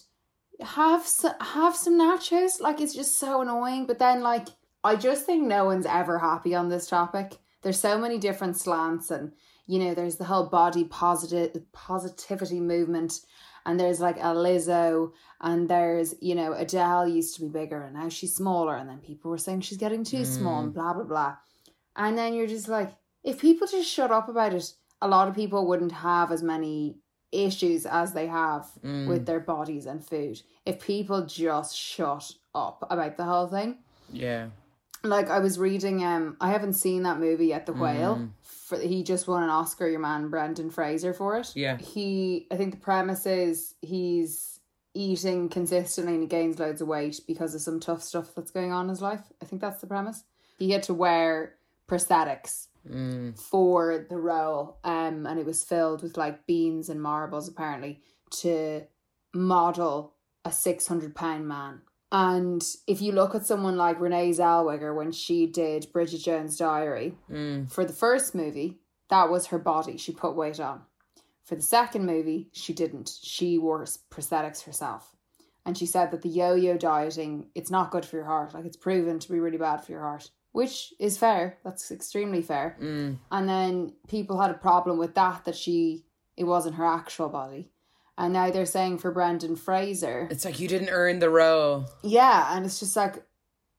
Have 0.61 1.07
some, 1.07 1.35
have 1.39 1.77
some 1.77 1.97
nachos. 1.97 2.59
Like 2.59 2.81
it's 2.81 2.93
just 2.93 3.17
so 3.17 3.39
annoying. 3.39 3.85
But 3.85 3.99
then, 3.99 4.23
like, 4.23 4.49
I 4.83 4.97
just 4.97 5.25
think 5.25 5.47
no 5.47 5.63
one's 5.63 5.85
ever 5.85 6.19
happy 6.19 6.53
on 6.53 6.67
this 6.67 6.85
topic. 6.85 7.37
There's 7.61 7.79
so 7.79 7.97
many 7.97 8.17
different 8.17 8.57
slants, 8.57 9.09
and 9.09 9.31
you 9.67 9.79
know, 9.79 9.93
there's 9.93 10.15
the 10.15 10.23
whole 10.23 10.47
body 10.47 10.85
positive 10.85 11.61
positivity 11.71 12.59
movement, 12.59 13.21
and 13.65 13.79
there's 13.79 13.99
like 13.99 14.17
a 14.17 14.33
Lizzo, 14.33 15.11
and 15.41 15.69
there's 15.69 16.15
you 16.21 16.35
know 16.35 16.53
Adele 16.53 17.07
used 17.07 17.35
to 17.35 17.41
be 17.41 17.49
bigger 17.49 17.83
and 17.83 17.93
now 17.93 18.09
she's 18.09 18.35
smaller, 18.35 18.75
and 18.75 18.89
then 18.89 18.99
people 18.99 19.29
were 19.29 19.37
saying 19.37 19.61
she's 19.61 19.77
getting 19.77 20.03
too 20.03 20.25
small, 20.25 20.61
and 20.61 20.71
mm. 20.71 20.73
blah 20.73 20.93
blah 20.93 21.03
blah. 21.03 21.35
And 21.95 22.17
then 22.17 22.33
you're 22.33 22.47
just 22.47 22.67
like, 22.67 22.91
if 23.23 23.41
people 23.41 23.67
just 23.67 23.89
shut 23.91 24.11
up 24.11 24.29
about 24.29 24.53
it, 24.53 24.71
a 25.01 25.07
lot 25.07 25.27
of 25.27 25.35
people 25.35 25.67
wouldn't 25.67 25.91
have 25.91 26.31
as 26.31 26.43
many 26.43 26.97
issues 27.31 27.85
as 27.85 28.13
they 28.13 28.27
have 28.27 28.67
with 28.83 29.23
mm. 29.23 29.25
their 29.25 29.39
bodies 29.39 29.85
and 29.85 30.05
food. 30.05 30.41
If 30.65 30.79
people 30.79 31.25
just 31.25 31.75
shut 31.75 32.31
up 32.55 32.85
about 32.89 33.17
the 33.17 33.23
whole 33.23 33.47
thing. 33.47 33.79
Yeah. 34.11 34.47
Like 35.03 35.29
I 35.29 35.39
was 35.39 35.59
reading 35.59 36.03
um 36.03 36.37
I 36.41 36.51
haven't 36.51 36.73
seen 36.73 37.03
that 37.03 37.19
movie 37.19 37.47
yet, 37.47 37.65
The 37.65 37.73
Whale. 37.73 38.15
Mm. 38.15 38.29
For, 38.67 38.77
he 38.77 39.01
just 39.01 39.29
won 39.29 39.43
an 39.43 39.49
Oscar, 39.49 39.87
your 39.87 40.01
man 40.01 40.27
Brendan 40.27 40.69
Fraser 40.71 41.13
for 41.13 41.37
it. 41.37 41.53
Yeah. 41.55 41.77
He 41.77 42.47
I 42.51 42.57
think 42.57 42.73
the 42.73 42.81
premise 42.81 43.25
is 43.25 43.75
he's 43.81 44.59
eating 44.93 45.47
consistently 45.47 46.13
and 46.13 46.23
he 46.23 46.27
gains 46.27 46.59
loads 46.59 46.81
of 46.81 46.89
weight 46.89 47.21
because 47.25 47.55
of 47.55 47.61
some 47.61 47.79
tough 47.79 48.03
stuff 48.03 48.35
that's 48.35 48.51
going 48.51 48.73
on 48.73 48.85
in 48.85 48.89
his 48.89 49.01
life. 49.01 49.21
I 49.41 49.45
think 49.45 49.61
that's 49.61 49.79
the 49.79 49.87
premise. 49.87 50.25
He 50.59 50.71
had 50.71 50.83
to 50.83 50.93
wear 50.93 51.55
prosthetics 51.87 52.67
for 53.35 54.05
the 54.09 54.15
role 54.15 54.77
um 54.85 55.25
and 55.25 55.37
it 55.37 55.45
was 55.45 55.61
filled 55.61 56.01
with 56.01 56.15
like 56.15 56.45
beans 56.47 56.87
and 56.87 57.01
marbles 57.01 57.49
apparently 57.49 57.99
to 58.29 58.81
model 59.33 60.13
a 60.45 60.51
600 60.51 61.13
pound 61.13 61.47
man 61.47 61.81
and 62.11 62.63
if 62.87 63.01
you 63.01 63.11
look 63.11 63.35
at 63.35 63.45
someone 63.45 63.75
like 63.75 63.99
renee 63.99 64.29
zellweger 64.29 64.95
when 64.95 65.11
she 65.11 65.45
did 65.45 65.87
bridget 65.91 66.23
jones 66.23 66.57
diary 66.57 67.13
mm. 67.29 67.69
for 67.69 67.83
the 67.83 67.93
first 67.93 68.33
movie 68.33 68.79
that 69.09 69.29
was 69.29 69.47
her 69.47 69.59
body 69.59 69.97
she 69.97 70.11
put 70.11 70.35
weight 70.35 70.59
on. 70.59 70.81
For 71.43 71.55
the 71.55 71.61
second 71.61 72.05
movie 72.05 72.49
she 72.51 72.73
didn't. 72.73 73.17
She 73.21 73.57
wore 73.57 73.85
prosthetics 74.11 74.63
herself. 74.63 75.15
And 75.65 75.77
she 75.77 75.85
said 75.85 76.11
that 76.11 76.21
the 76.21 76.29
yo-yo 76.29 76.77
dieting 76.77 77.47
it's 77.55 77.71
not 77.71 77.91
good 77.91 78.05
for 78.05 78.17
your 78.17 78.25
heart. 78.25 78.53
Like 78.53 78.65
it's 78.65 78.77
proven 78.77 79.19
to 79.19 79.31
be 79.31 79.39
really 79.39 79.57
bad 79.57 79.83
for 79.83 79.91
your 79.91 80.01
heart 80.01 80.29
which 80.53 80.91
is 80.99 81.19
fair. 81.19 81.59
That's 81.63 81.91
extremely 81.91 82.41
fair. 82.41 82.77
Mm. 82.81 83.19
And 83.31 83.47
then 83.47 83.93
people 84.07 84.41
had 84.41 84.49
a 84.49 84.55
problem 84.55 84.97
with 84.97 85.13
that 85.13 85.45
that 85.45 85.55
she 85.55 86.05
it 86.35 86.45
wasn't 86.45 86.75
her 86.75 86.85
actual 86.85 87.29
body 87.29 87.71
and 88.17 88.33
now 88.33 88.49
they're 88.49 88.65
saying 88.65 88.97
for 88.97 89.11
brendan 89.11 89.55
fraser. 89.55 90.27
It's 90.31 90.45
like 90.45 90.59
you 90.59 90.67
didn't 90.67 90.89
earn 90.89 91.19
the 91.19 91.29
role. 91.29 91.85
yeah 92.03 92.55
and 92.55 92.65
it's 92.65 92.79
just 92.79 92.95
like 92.95 93.23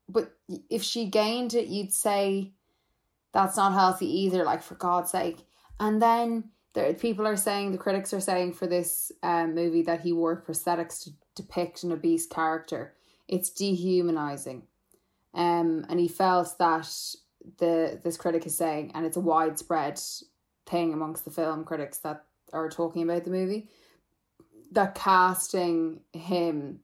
but 0.08 0.32
if 0.70 0.82
she 0.82 1.06
gained 1.06 1.54
it 1.54 1.66
you'd 1.68 1.92
say 1.92 2.52
that's 3.32 3.56
not 3.56 3.72
healthy 3.74 4.06
either 4.22 4.44
like 4.44 4.62
for 4.62 4.74
god's 4.74 5.10
sake. 5.10 5.38
And 5.80 6.00
then 6.02 6.50
there 6.74 6.92
people 6.94 7.26
are 7.26 7.36
saying 7.36 7.72
the 7.72 7.78
critics 7.78 8.12
are 8.12 8.20
saying 8.20 8.52
for 8.54 8.66
this 8.66 9.12
um, 9.22 9.54
movie 9.54 9.82
that 9.82 10.00
he 10.00 10.12
wore 10.12 10.42
prosthetics 10.42 11.02
to 11.04 11.10
depict 11.34 11.82
an 11.82 11.92
obese 11.92 12.26
character. 12.26 12.94
It's 13.28 13.50
dehumanizing. 13.50 14.62
Um 15.34 15.84
and 15.88 16.00
he 16.00 16.08
felt 16.08 16.56
that 16.58 16.88
the 17.58 18.00
this 18.02 18.16
critic 18.16 18.46
is 18.46 18.56
saying 18.56 18.92
and 18.94 19.04
it's 19.06 19.16
a 19.16 19.20
widespread 19.20 20.00
thing 20.66 20.92
amongst 20.92 21.24
the 21.24 21.30
film 21.30 21.64
critics 21.64 21.98
that 21.98 22.24
are 22.52 22.68
talking 22.68 23.02
about 23.02 23.24
the 23.24 23.30
movie 23.30 23.68
that 24.72 24.94
casting 24.94 26.00
him 26.12 26.80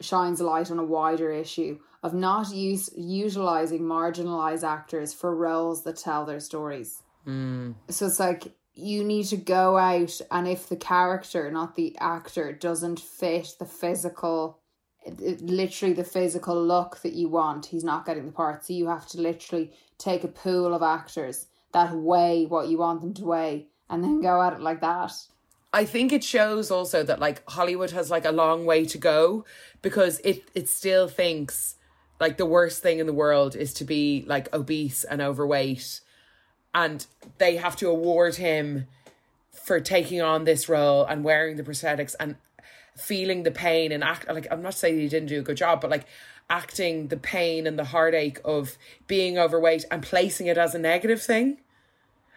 shines 0.00 0.40
a 0.40 0.44
light 0.44 0.70
on 0.70 0.78
a 0.78 0.84
wider 0.84 1.32
issue 1.32 1.78
of 2.02 2.12
not 2.12 2.52
use 2.52 2.90
utilizing 2.96 3.80
marginalized 3.80 4.62
actors 4.62 5.14
for 5.14 5.34
roles 5.34 5.84
that 5.84 5.96
tell 5.96 6.24
their 6.24 6.40
stories. 6.40 7.02
Hmm. 7.24 7.72
So 7.88 8.06
it's 8.06 8.20
like 8.20 8.52
you 8.74 9.04
need 9.04 9.26
to 9.26 9.36
go 9.36 9.78
out, 9.78 10.20
and 10.30 10.46
if 10.46 10.68
the 10.68 10.76
character, 10.76 11.50
not 11.50 11.76
the 11.76 11.96
actor, 11.98 12.52
doesn't 12.52 13.00
fit 13.00 13.54
the 13.58 13.64
physical, 13.64 14.58
literally 15.06 15.94
the 15.94 16.04
physical 16.04 16.62
look 16.62 17.00
that 17.02 17.14
you 17.14 17.28
want, 17.28 17.66
he's 17.66 17.84
not 17.84 18.04
getting 18.04 18.26
the 18.26 18.32
part. 18.32 18.64
So 18.64 18.74
you 18.74 18.88
have 18.88 19.06
to 19.08 19.20
literally 19.20 19.72
take 19.96 20.24
a 20.24 20.28
pool 20.28 20.74
of 20.74 20.82
actors 20.82 21.46
that 21.72 21.94
weigh 21.94 22.46
what 22.46 22.68
you 22.68 22.78
want 22.78 23.00
them 23.00 23.14
to 23.14 23.24
weigh, 23.24 23.66
and 23.88 24.04
then 24.04 24.20
go 24.20 24.42
at 24.42 24.52
it 24.52 24.60
like 24.60 24.80
that. 24.80 25.12
I 25.74 25.84
think 25.86 26.12
it 26.12 26.22
shows 26.22 26.70
also 26.70 27.02
that 27.02 27.18
like 27.18 27.42
Hollywood 27.50 27.90
has 27.90 28.08
like 28.08 28.24
a 28.24 28.30
long 28.30 28.64
way 28.64 28.84
to 28.86 28.96
go 28.96 29.44
because 29.82 30.20
it 30.20 30.48
it 30.54 30.68
still 30.68 31.08
thinks 31.08 31.74
like 32.20 32.36
the 32.36 32.46
worst 32.46 32.80
thing 32.80 33.00
in 33.00 33.06
the 33.06 33.12
world 33.12 33.56
is 33.56 33.74
to 33.74 33.84
be 33.84 34.24
like 34.28 34.54
obese 34.54 35.02
and 35.02 35.20
overweight. 35.20 36.00
And 36.72 37.04
they 37.38 37.56
have 37.56 37.74
to 37.76 37.88
award 37.88 38.36
him 38.36 38.86
for 39.50 39.80
taking 39.80 40.22
on 40.22 40.44
this 40.44 40.68
role 40.68 41.04
and 41.04 41.24
wearing 41.24 41.56
the 41.56 41.64
prosthetics 41.64 42.14
and 42.20 42.36
feeling 42.96 43.42
the 43.42 43.50
pain 43.50 43.90
and 43.90 44.04
act 44.04 44.28
like 44.28 44.46
I'm 44.52 44.62
not 44.62 44.74
saying 44.74 45.00
he 45.00 45.08
didn't 45.08 45.28
do 45.28 45.40
a 45.40 45.42
good 45.42 45.56
job 45.56 45.80
but 45.80 45.90
like 45.90 46.06
acting 46.48 47.08
the 47.08 47.16
pain 47.16 47.66
and 47.66 47.76
the 47.76 47.84
heartache 47.86 48.38
of 48.44 48.78
being 49.08 49.38
overweight 49.38 49.86
and 49.90 50.04
placing 50.04 50.46
it 50.46 50.56
as 50.56 50.72
a 50.76 50.78
negative 50.78 51.20
thing 51.20 51.58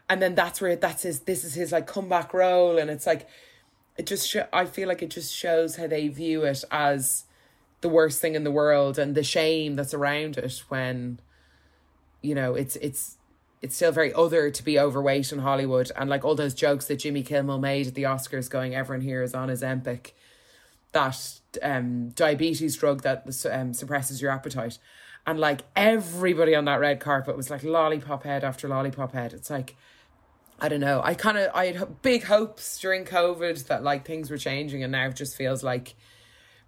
and 0.09 0.21
then 0.21 0.35
that's 0.35 0.61
where 0.61 0.75
that's 0.75 1.03
his 1.03 1.21
this 1.21 1.43
is 1.43 1.53
his 1.53 1.71
like 1.71 1.87
comeback 1.87 2.33
role 2.33 2.77
and 2.77 2.89
it's 2.89 3.05
like 3.05 3.27
it 3.97 4.05
just 4.05 4.29
sho- 4.29 4.47
i 4.53 4.65
feel 4.65 4.87
like 4.87 5.01
it 5.01 5.09
just 5.09 5.33
shows 5.33 5.75
how 5.75 5.87
they 5.87 6.07
view 6.07 6.43
it 6.43 6.63
as 6.71 7.25
the 7.81 7.89
worst 7.89 8.21
thing 8.21 8.35
in 8.35 8.43
the 8.43 8.51
world 8.51 8.97
and 8.97 9.15
the 9.15 9.23
shame 9.23 9.75
that's 9.75 9.93
around 9.93 10.37
it 10.37 10.63
when 10.69 11.19
you 12.21 12.33
know 12.33 12.55
it's 12.55 12.75
it's 12.77 13.17
it's 13.61 13.75
still 13.75 13.91
very 13.91 14.13
other 14.13 14.51
to 14.51 14.63
be 14.63 14.79
overweight 14.79 15.31
in 15.31 15.39
hollywood. 15.39 15.91
And 15.95 16.09
like 16.09 16.23
all 16.23 16.35
those 16.35 16.53
jokes 16.53 16.85
that 16.87 16.97
jimmy 16.97 17.23
kimmel 17.23 17.59
made 17.59 17.87
at 17.87 17.95
the 17.95 18.03
oscars 18.03 18.49
going 18.49 18.75
everyone 18.75 19.01
here 19.01 19.23
is 19.23 19.33
on 19.33 19.49
Ozempic. 19.49 20.11
That 20.93 21.39
um 21.61 22.09
diabetes 22.09 22.77
drug 22.77 23.01
that 23.01 23.25
um, 23.51 23.73
suppresses 23.73 24.21
your 24.21 24.31
appetite. 24.31 24.77
And 25.25 25.39
like 25.39 25.61
everybody 25.75 26.55
on 26.55 26.65
that 26.65 26.79
red 26.79 26.99
carpet 26.99 27.35
was 27.35 27.49
like 27.49 27.63
lollipop 27.63 28.23
head 28.23 28.43
after 28.43 28.67
lollipop 28.67 29.13
head. 29.13 29.33
It's 29.33 29.49
like 29.49 29.75
I 30.59 30.69
don't 30.69 30.79
know. 30.79 31.01
I 31.03 31.13
kind 31.13 31.37
of 31.37 31.51
I 31.53 31.67
had 31.67 32.01
big 32.01 32.23
hopes 32.23 32.79
during 32.79 33.05
COVID 33.05 33.67
that 33.67 33.83
like 33.83 34.05
things 34.05 34.29
were 34.29 34.37
changing, 34.37 34.83
and 34.83 34.91
now 34.91 35.07
it 35.07 35.15
just 35.15 35.35
feels 35.35 35.63
like 35.63 35.95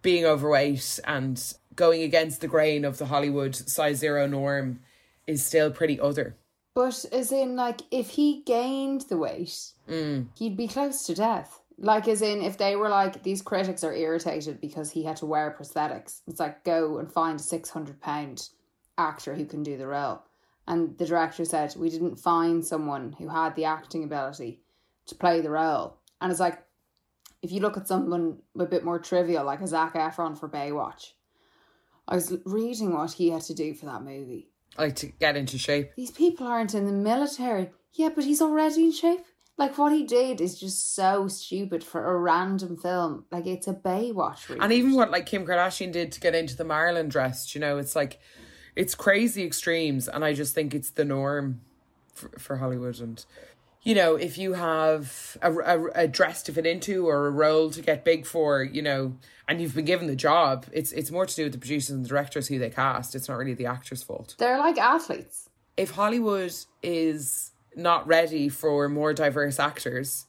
being 0.01 0.25
overweight 0.25 0.99
and 1.05 1.53
going 1.75 2.03
against 2.03 2.41
the 2.41 2.47
grain 2.47 2.85
of 2.85 2.97
the 2.97 3.05
Hollywood 3.05 3.55
size 3.55 3.97
zero 3.97 4.27
norm 4.27 4.81
is 5.27 5.45
still 5.45 5.71
pretty 5.71 5.99
other. 5.99 6.35
But 6.75 7.05
as 7.11 7.31
in, 7.31 7.55
like, 7.55 7.81
if 7.91 8.11
he 8.11 8.41
gained 8.45 9.01
the 9.09 9.17
weight, 9.17 9.71
mm. 9.89 10.27
he'd 10.37 10.55
be 10.55 10.67
close 10.67 11.03
to 11.05 11.15
death. 11.15 11.61
Like, 11.77 12.07
as 12.07 12.21
in, 12.21 12.41
if 12.41 12.57
they 12.57 12.75
were 12.75 12.89
like, 12.89 13.23
these 13.23 13.41
critics 13.41 13.83
are 13.83 13.93
irritated 13.93 14.61
because 14.61 14.91
he 14.91 15.03
had 15.03 15.17
to 15.17 15.25
wear 15.25 15.55
prosthetics, 15.57 16.21
it's 16.27 16.39
like, 16.39 16.63
go 16.63 16.97
and 16.99 17.11
find 17.11 17.39
a 17.39 17.43
600 17.43 17.99
pound 18.01 18.49
actor 18.97 19.35
who 19.35 19.45
can 19.45 19.63
do 19.63 19.77
the 19.77 19.87
role. 19.87 20.23
And 20.69 20.97
the 20.99 21.05
director 21.05 21.43
said, 21.43 21.73
we 21.75 21.89
didn't 21.89 22.17
find 22.17 22.63
someone 22.65 23.15
who 23.17 23.27
had 23.27 23.55
the 23.55 23.65
acting 23.65 24.03
ability 24.03 24.61
to 25.07 25.15
play 25.15 25.41
the 25.41 25.49
role. 25.49 25.97
And 26.21 26.31
it's 26.31 26.39
like, 26.39 26.63
if 27.41 27.51
you 27.51 27.59
look 27.59 27.75
at 27.75 27.87
someone 27.87 28.37
a 28.57 28.65
bit 28.65 28.85
more 28.85 28.99
trivial, 28.99 29.43
like 29.43 29.61
a 29.61 29.67
Zac 29.67 29.95
Efron 29.95 30.37
for 30.37 30.47
Baywatch, 30.47 31.13
I 32.07 32.15
was 32.15 32.37
reading 32.45 32.93
what 32.93 33.13
he 33.13 33.31
had 33.31 33.41
to 33.43 33.55
do 33.55 33.73
for 33.73 33.87
that 33.87 34.03
movie 34.03 34.49
Like 34.77 34.95
to 34.97 35.07
get 35.07 35.35
into 35.35 35.57
shape. 35.57 35.95
these 35.95 36.11
people 36.11 36.45
aren't 36.45 36.75
in 36.75 36.85
the 36.85 36.91
military. 36.91 37.71
Yeah, 37.93 38.09
but 38.13 38.23
he's 38.23 38.41
already 38.41 38.85
in 38.85 38.91
shape. 38.91 39.25
Like 39.57 39.77
what 39.77 39.91
he 39.91 40.05
did 40.05 40.39
is 40.39 40.59
just 40.59 40.95
so 40.95 41.27
stupid 41.27 41.83
for 41.83 42.05
a 42.05 42.17
random 42.17 42.77
film. 42.77 43.25
Like 43.31 43.47
it's 43.47 43.67
a 43.67 43.73
Baywatch. 43.73 44.45
Reboot. 44.45 44.59
And 44.61 44.71
even 44.71 44.93
what 44.93 45.09
like 45.09 45.25
Kim 45.25 45.45
Kardashian 45.45 45.91
did 45.91 46.11
to 46.11 46.19
get 46.19 46.35
into 46.35 46.55
the 46.55 46.63
Marilyn 46.63 47.09
dress, 47.09 47.55
you 47.55 47.59
know, 47.61 47.77
it's 47.77 47.95
like 47.95 48.19
it's 48.75 48.95
crazy 48.95 49.43
extremes, 49.43 50.07
and 50.07 50.23
I 50.23 50.33
just 50.33 50.55
think 50.55 50.73
it's 50.73 50.89
the 50.91 51.05
norm 51.05 51.61
for, 52.13 52.29
for 52.37 52.57
Hollywood. 52.57 52.99
And 52.99 53.23
you 53.83 53.95
know, 53.95 54.15
if 54.15 54.37
you 54.37 54.53
have 54.53 55.37
a, 55.41 55.53
a, 55.53 55.85
a 56.03 56.07
dress 56.07 56.43
to 56.43 56.51
fit 56.51 56.65
into 56.65 57.07
or 57.07 57.27
a 57.27 57.31
role 57.31 57.71
to 57.71 57.81
get 57.81 58.03
big 58.03 58.25
for, 58.25 58.61
you 58.61 58.81
know, 58.81 59.15
and 59.47 59.61
you've 59.61 59.73
been 59.73 59.85
given 59.85 60.07
the 60.07 60.15
job, 60.15 60.65
it's 60.71 60.91
it's 60.91 61.11
more 61.11 61.25
to 61.25 61.35
do 61.35 61.43
with 61.43 61.53
the 61.53 61.57
producers 61.57 61.89
and 61.91 62.03
the 62.03 62.09
directors 62.09 62.47
who 62.47 62.59
they 62.59 62.69
cast. 62.69 63.15
It's 63.15 63.27
not 63.29 63.37
really 63.37 63.53
the 63.53 63.65
actor's 63.65 64.03
fault. 64.03 64.35
they're 64.37 64.59
like 64.59 64.77
athletes. 64.77 65.49
If 65.77 65.91
Hollywood 65.91 66.53
is 66.83 67.51
not 67.75 68.05
ready 68.05 68.49
for 68.49 68.89
more 68.89 69.13
diverse 69.13 69.59
actors, 69.59 70.25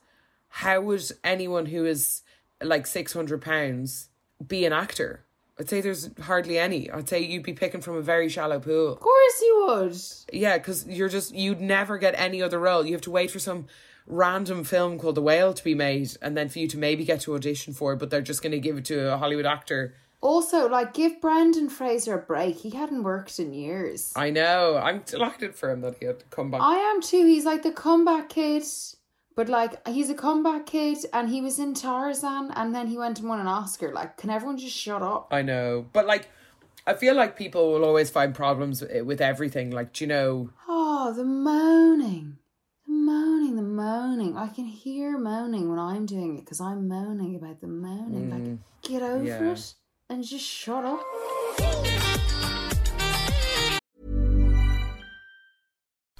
how 0.48 0.80
would 0.82 1.02
anyone 1.24 1.66
who 1.66 1.84
is 1.86 2.22
like 2.62 2.86
six 2.86 3.12
hundred 3.12 3.42
pounds 3.42 4.08
be 4.46 4.64
an 4.64 4.72
actor? 4.72 5.24
I'd 5.60 5.68
say 5.68 5.82
there's 5.82 6.08
hardly 6.22 6.58
any. 6.58 6.90
I'd 6.90 7.06
say 7.06 7.20
you'd 7.20 7.42
be 7.42 7.52
picking 7.52 7.82
from 7.82 7.96
a 7.96 8.00
very 8.00 8.30
shallow 8.30 8.58
pool. 8.58 8.94
Of 8.94 9.00
course 9.00 9.40
you 9.42 9.64
would. 9.66 9.96
Yeah, 10.32 10.56
because 10.56 10.86
you're 10.86 11.10
just 11.10 11.34
you'd 11.34 11.60
never 11.60 11.98
get 11.98 12.14
any 12.16 12.40
other 12.40 12.58
role. 12.58 12.86
You 12.86 12.92
have 12.92 13.02
to 13.02 13.10
wait 13.10 13.30
for 13.30 13.38
some 13.38 13.66
random 14.06 14.64
film 14.64 14.98
called 14.98 15.16
The 15.16 15.22
Whale 15.22 15.52
to 15.52 15.62
be 15.62 15.74
made, 15.74 16.16
and 16.22 16.34
then 16.34 16.48
for 16.48 16.60
you 16.60 16.68
to 16.68 16.78
maybe 16.78 17.04
get 17.04 17.20
to 17.22 17.34
audition 17.34 17.74
for 17.74 17.92
it. 17.92 17.98
But 17.98 18.08
they're 18.08 18.22
just 18.22 18.42
going 18.42 18.52
to 18.52 18.58
give 18.58 18.78
it 18.78 18.86
to 18.86 19.12
a 19.12 19.18
Hollywood 19.18 19.44
actor. 19.44 19.94
Also, 20.22 20.66
like 20.66 20.94
give 20.94 21.20
Brandon 21.20 21.68
Fraser 21.68 22.14
a 22.14 22.22
break. 22.22 22.56
He 22.56 22.70
hadn't 22.70 23.02
worked 23.02 23.38
in 23.38 23.52
years. 23.52 24.14
I 24.16 24.30
know. 24.30 24.78
I'm 24.82 25.00
delighted 25.00 25.54
for 25.54 25.70
him 25.70 25.82
that 25.82 25.98
he 25.98 26.06
had 26.06 26.20
to 26.20 26.24
come 26.26 26.50
back. 26.50 26.62
I 26.62 26.76
am 26.76 27.02
too. 27.02 27.26
He's 27.26 27.44
like 27.44 27.62
the 27.62 27.72
comeback 27.72 28.30
kid. 28.30 28.64
But 29.40 29.48
like 29.48 29.88
he's 29.88 30.10
a 30.10 30.14
comeback 30.14 30.66
kid 30.66 30.98
and 31.14 31.30
he 31.30 31.40
was 31.40 31.58
in 31.58 31.72
Tarzan 31.72 32.50
and 32.54 32.74
then 32.74 32.88
he 32.88 32.98
went 32.98 33.20
and 33.20 33.26
won 33.26 33.40
an 33.40 33.46
Oscar. 33.46 33.90
Like, 33.90 34.18
can 34.18 34.28
everyone 34.28 34.58
just 34.58 34.76
shut 34.76 35.00
up? 35.00 35.28
I 35.30 35.40
know, 35.40 35.86
but 35.94 36.06
like, 36.06 36.28
I 36.86 36.92
feel 36.92 37.14
like 37.14 37.38
people 37.38 37.72
will 37.72 37.86
always 37.86 38.10
find 38.10 38.34
problems 38.34 38.82
with- 38.82 39.22
everything. 39.22 39.70
Like, 39.70 39.94
do 39.94 40.04
you 40.04 40.08
know? 40.08 40.50
Oh, 40.68 41.14
the 41.16 41.24
moaning. 41.24 42.36
The 42.86 42.92
moaning, 42.92 43.56
the 43.56 43.62
moaning. 43.62 44.36
I 44.36 44.48
can 44.48 44.66
hear 44.66 45.16
moaning 45.16 45.70
when 45.70 45.78
I'm 45.78 46.04
doing 46.04 46.36
it 46.36 46.40
because 46.40 46.60
I'm 46.60 46.86
moaning 46.86 47.34
about 47.34 47.62
the 47.62 47.66
moaning. 47.66 48.28
like, 48.28 48.42
mm. 48.42 48.58
get 48.82 49.00
over 49.00 49.24
yeah. 49.24 49.52
it 49.52 49.74
and 50.10 50.22
just 50.22 50.44
shut 50.44 50.84
up. 50.84 51.00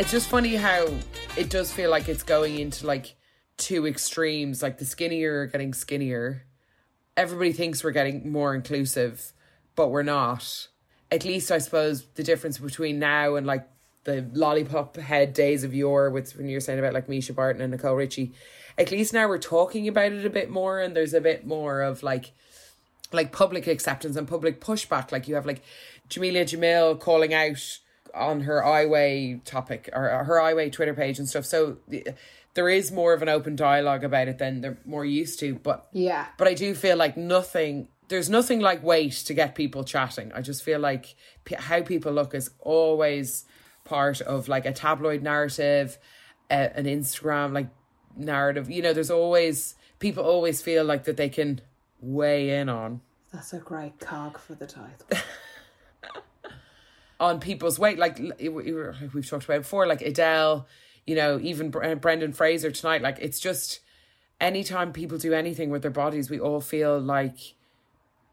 It's 0.00 0.10
just 0.10 0.30
funny 0.30 0.56
how 0.56 0.88
it 1.36 1.50
does 1.50 1.70
feel 1.70 1.90
like 1.90 2.08
it's 2.08 2.22
going 2.22 2.58
into 2.58 2.86
like 2.86 3.16
two 3.58 3.86
extremes. 3.86 4.62
Like 4.62 4.78
the 4.78 4.86
skinnier 4.86 5.40
are 5.40 5.46
getting 5.46 5.74
skinnier. 5.74 6.46
Everybody 7.18 7.52
thinks 7.52 7.84
we're 7.84 7.90
getting 7.90 8.32
more 8.32 8.54
inclusive, 8.54 9.34
but 9.76 9.88
we're 9.88 10.02
not. 10.02 10.68
At 11.12 11.26
least 11.26 11.50
I 11.52 11.58
suppose 11.58 12.06
the 12.14 12.22
difference 12.22 12.56
between 12.56 12.98
now 12.98 13.34
and 13.34 13.46
like 13.46 13.68
the 14.04 14.26
lollipop 14.32 14.96
head 14.96 15.34
days 15.34 15.64
of 15.64 15.74
yore 15.74 16.08
with 16.08 16.34
when 16.34 16.48
you're 16.48 16.60
saying 16.60 16.78
about 16.78 16.94
like 16.94 17.06
Mischa 17.06 17.34
Barton 17.34 17.60
and 17.60 17.70
Nicole 17.70 17.94
Richie. 17.94 18.32
At 18.78 18.90
least 18.90 19.12
now 19.12 19.28
we're 19.28 19.36
talking 19.36 19.86
about 19.86 20.12
it 20.12 20.24
a 20.24 20.30
bit 20.30 20.48
more 20.48 20.80
and 20.80 20.96
there's 20.96 21.12
a 21.12 21.20
bit 21.20 21.46
more 21.46 21.82
of 21.82 22.02
like 22.02 22.32
like 23.12 23.32
public 23.32 23.66
acceptance 23.66 24.16
and 24.16 24.26
public 24.26 24.62
pushback. 24.62 25.12
Like 25.12 25.28
you 25.28 25.34
have 25.34 25.44
like 25.44 25.60
Jameela 26.08 26.44
Jamil 26.44 26.98
calling 26.98 27.34
out 27.34 27.80
on 28.14 28.40
her 28.42 28.64
I 28.64 28.86
Weigh 28.86 29.40
topic 29.44 29.88
or 29.92 30.24
her 30.24 30.40
I 30.40 30.54
Weigh 30.54 30.70
Twitter 30.70 30.94
page 30.94 31.18
and 31.18 31.28
stuff. 31.28 31.44
So 31.44 31.78
there 32.54 32.68
is 32.68 32.90
more 32.90 33.12
of 33.12 33.22
an 33.22 33.28
open 33.28 33.56
dialogue 33.56 34.04
about 34.04 34.28
it 34.28 34.38
than 34.38 34.60
they're 34.60 34.78
more 34.84 35.04
used 35.04 35.38
to. 35.40 35.54
But 35.54 35.86
Yeah. 35.92 36.26
but 36.36 36.48
I 36.48 36.54
do 36.54 36.74
feel 36.74 36.96
like 36.96 37.16
nothing. 37.16 37.88
There's 38.08 38.28
nothing 38.28 38.58
like 38.60 38.82
weight 38.82 39.12
to 39.26 39.34
get 39.34 39.54
people 39.54 39.84
chatting. 39.84 40.32
I 40.34 40.40
just 40.42 40.62
feel 40.64 40.80
like 40.80 41.14
p- 41.44 41.54
how 41.56 41.82
people 41.82 42.12
look 42.12 42.34
is 42.34 42.50
always 42.58 43.44
part 43.84 44.20
of 44.20 44.48
like 44.48 44.66
a 44.66 44.72
tabloid 44.72 45.22
narrative, 45.22 45.96
uh, 46.50 46.68
an 46.74 46.86
Instagram 46.86 47.52
like 47.52 47.68
narrative. 48.16 48.68
You 48.68 48.82
know, 48.82 48.92
there's 48.92 49.10
always 49.12 49.76
people 50.00 50.24
always 50.24 50.60
feel 50.60 50.84
like 50.84 51.04
that 51.04 51.16
they 51.16 51.28
can 51.28 51.60
weigh 52.00 52.50
in 52.58 52.68
on 52.68 53.00
That's 53.32 53.52
a 53.52 53.58
great 53.58 54.00
cog 54.00 54.38
for 54.38 54.54
the 54.56 54.66
title. 54.66 55.06
on 57.20 57.38
people's 57.38 57.78
weight. 57.78 57.98
Like 57.98 58.18
we've 58.40 59.28
talked 59.28 59.44
about 59.44 59.58
before, 59.58 59.86
like 59.86 60.00
Adele, 60.00 60.66
you 61.06 61.14
know, 61.14 61.38
even 61.40 61.70
Brendan 61.70 62.32
Fraser 62.32 62.70
tonight. 62.70 63.02
Like 63.02 63.18
it's 63.20 63.38
just 63.38 63.80
anytime 64.40 64.92
people 64.92 65.18
do 65.18 65.32
anything 65.32 65.70
with 65.70 65.82
their 65.82 65.90
bodies, 65.90 66.30
we 66.30 66.40
all 66.40 66.60
feel 66.60 66.98
like 66.98 67.54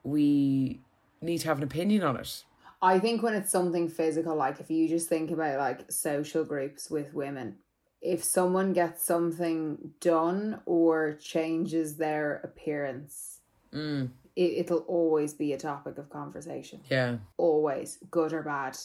we 0.04 0.80
need 1.21 1.39
to 1.39 1.47
have 1.47 1.58
an 1.58 1.63
opinion 1.63 2.04
on 2.04 2.17
it. 2.17 2.43
I 2.82 3.00
think 3.00 3.21
when 3.23 3.34
it's 3.34 3.52
something 3.52 3.89
physical, 3.89 4.36
like 4.36 4.60
if 4.60 4.71
you 4.71 4.88
just 4.88 5.10
think 5.10 5.32
about 5.32 5.60
like 5.60 5.91
social 5.91 6.45
groups 6.45 6.89
with 6.89 7.13
women, 7.13 7.58
if 8.02 8.23
someone 8.23 8.71
gets 8.71 9.04
something 9.04 9.91
done 10.00 10.62
or 10.65 11.13
changes 11.13 11.97
their 11.97 12.39
appearance, 12.43 13.34
Mm, 13.73 14.10
it, 14.38 14.60
it'll 14.65 14.86
always 14.88 15.34
be 15.34 15.54
a 15.54 15.58
topic 15.58 15.97
of 15.97 16.10
conversation. 16.10 16.80
yeah, 16.89 17.17
Always, 17.38 17.97
good 18.12 18.32
or 18.34 18.43
bad. 18.43 18.78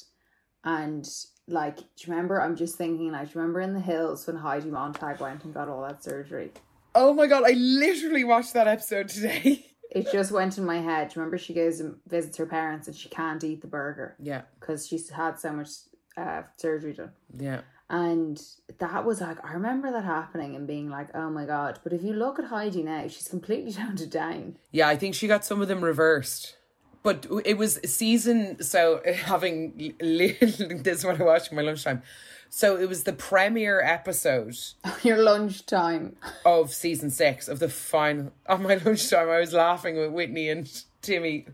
And 0.64 1.08
like, 1.48 1.76
do 1.76 1.82
you 1.98 2.12
remember? 2.12 2.40
I'm 2.40 2.56
just 2.56 2.76
thinking, 2.78 3.12
like, 3.12 3.28
do 3.28 3.34
you 3.34 3.40
remember 3.40 3.60
in 3.60 3.74
the 3.74 3.80
hills 3.80 4.26
when 4.26 4.36
Heidi 4.36 4.70
Montag 4.70 5.20
went 5.20 5.44
and 5.44 5.52
got 5.54 5.68
all 5.68 5.82
that 5.82 6.02
surgery? 6.02 6.52
Oh 6.94 7.12
my 7.14 7.26
god, 7.26 7.44
I 7.46 7.52
literally 7.52 8.24
watched 8.24 8.54
that 8.54 8.66
episode 8.68 9.08
today. 9.08 9.66
It 9.94 10.10
just 10.10 10.32
went 10.32 10.56
in 10.56 10.64
my 10.64 10.78
head. 10.80 11.08
Do 11.10 11.16
you 11.16 11.20
remember 11.20 11.36
she 11.36 11.52
goes 11.52 11.78
and 11.80 11.96
visits 12.08 12.38
her 12.38 12.46
parents 12.46 12.86
and 12.88 12.96
she 12.96 13.10
can't 13.10 13.44
eat 13.44 13.60
the 13.60 13.66
burger 13.66 14.16
yeah, 14.18 14.40
because 14.58 14.86
she's 14.88 15.10
had 15.10 15.38
so 15.38 15.52
much 15.52 15.68
uh, 16.16 16.44
surgery 16.56 16.94
done. 16.94 17.12
yeah. 17.36 17.60
And 17.92 18.42
that 18.78 19.04
was 19.04 19.20
like, 19.20 19.36
I 19.44 19.52
remember 19.52 19.92
that 19.92 20.04
happening 20.04 20.56
and 20.56 20.66
being 20.66 20.88
like, 20.88 21.08
oh 21.14 21.28
my 21.28 21.44
God. 21.44 21.78
But 21.84 21.92
if 21.92 22.02
you 22.02 22.14
look 22.14 22.38
at 22.38 22.46
Heidi 22.46 22.82
now, 22.82 23.02
she's 23.06 23.28
completely 23.28 23.70
toned 23.72 24.00
it 24.00 24.10
down. 24.10 24.56
Yeah, 24.72 24.88
I 24.88 24.96
think 24.96 25.14
she 25.14 25.28
got 25.28 25.44
some 25.44 25.60
of 25.60 25.68
them 25.68 25.84
reversed. 25.84 26.56
But 27.02 27.26
it 27.44 27.58
was 27.58 27.78
season, 27.84 28.62
so 28.62 29.02
having 29.24 29.94
this 30.00 30.98
is 31.00 31.04
what 31.04 31.20
I 31.20 31.24
watched 31.24 31.52
my 31.52 31.60
lunchtime. 31.60 32.02
So 32.48 32.76
it 32.76 32.88
was 32.88 33.04
the 33.04 33.12
premiere 33.12 33.82
episode 33.82 34.56
Your 35.02 35.22
lunchtime. 35.22 36.16
of 36.46 36.72
season 36.72 37.10
six 37.10 37.46
of 37.48 37.58
the 37.58 37.68
final. 37.68 38.32
On 38.48 38.62
my 38.62 38.76
lunchtime, 38.76 39.28
I 39.28 39.40
was 39.40 39.52
laughing 39.52 39.96
with 39.96 40.12
Whitney 40.12 40.48
and 40.48 40.70
Timmy. 41.02 41.46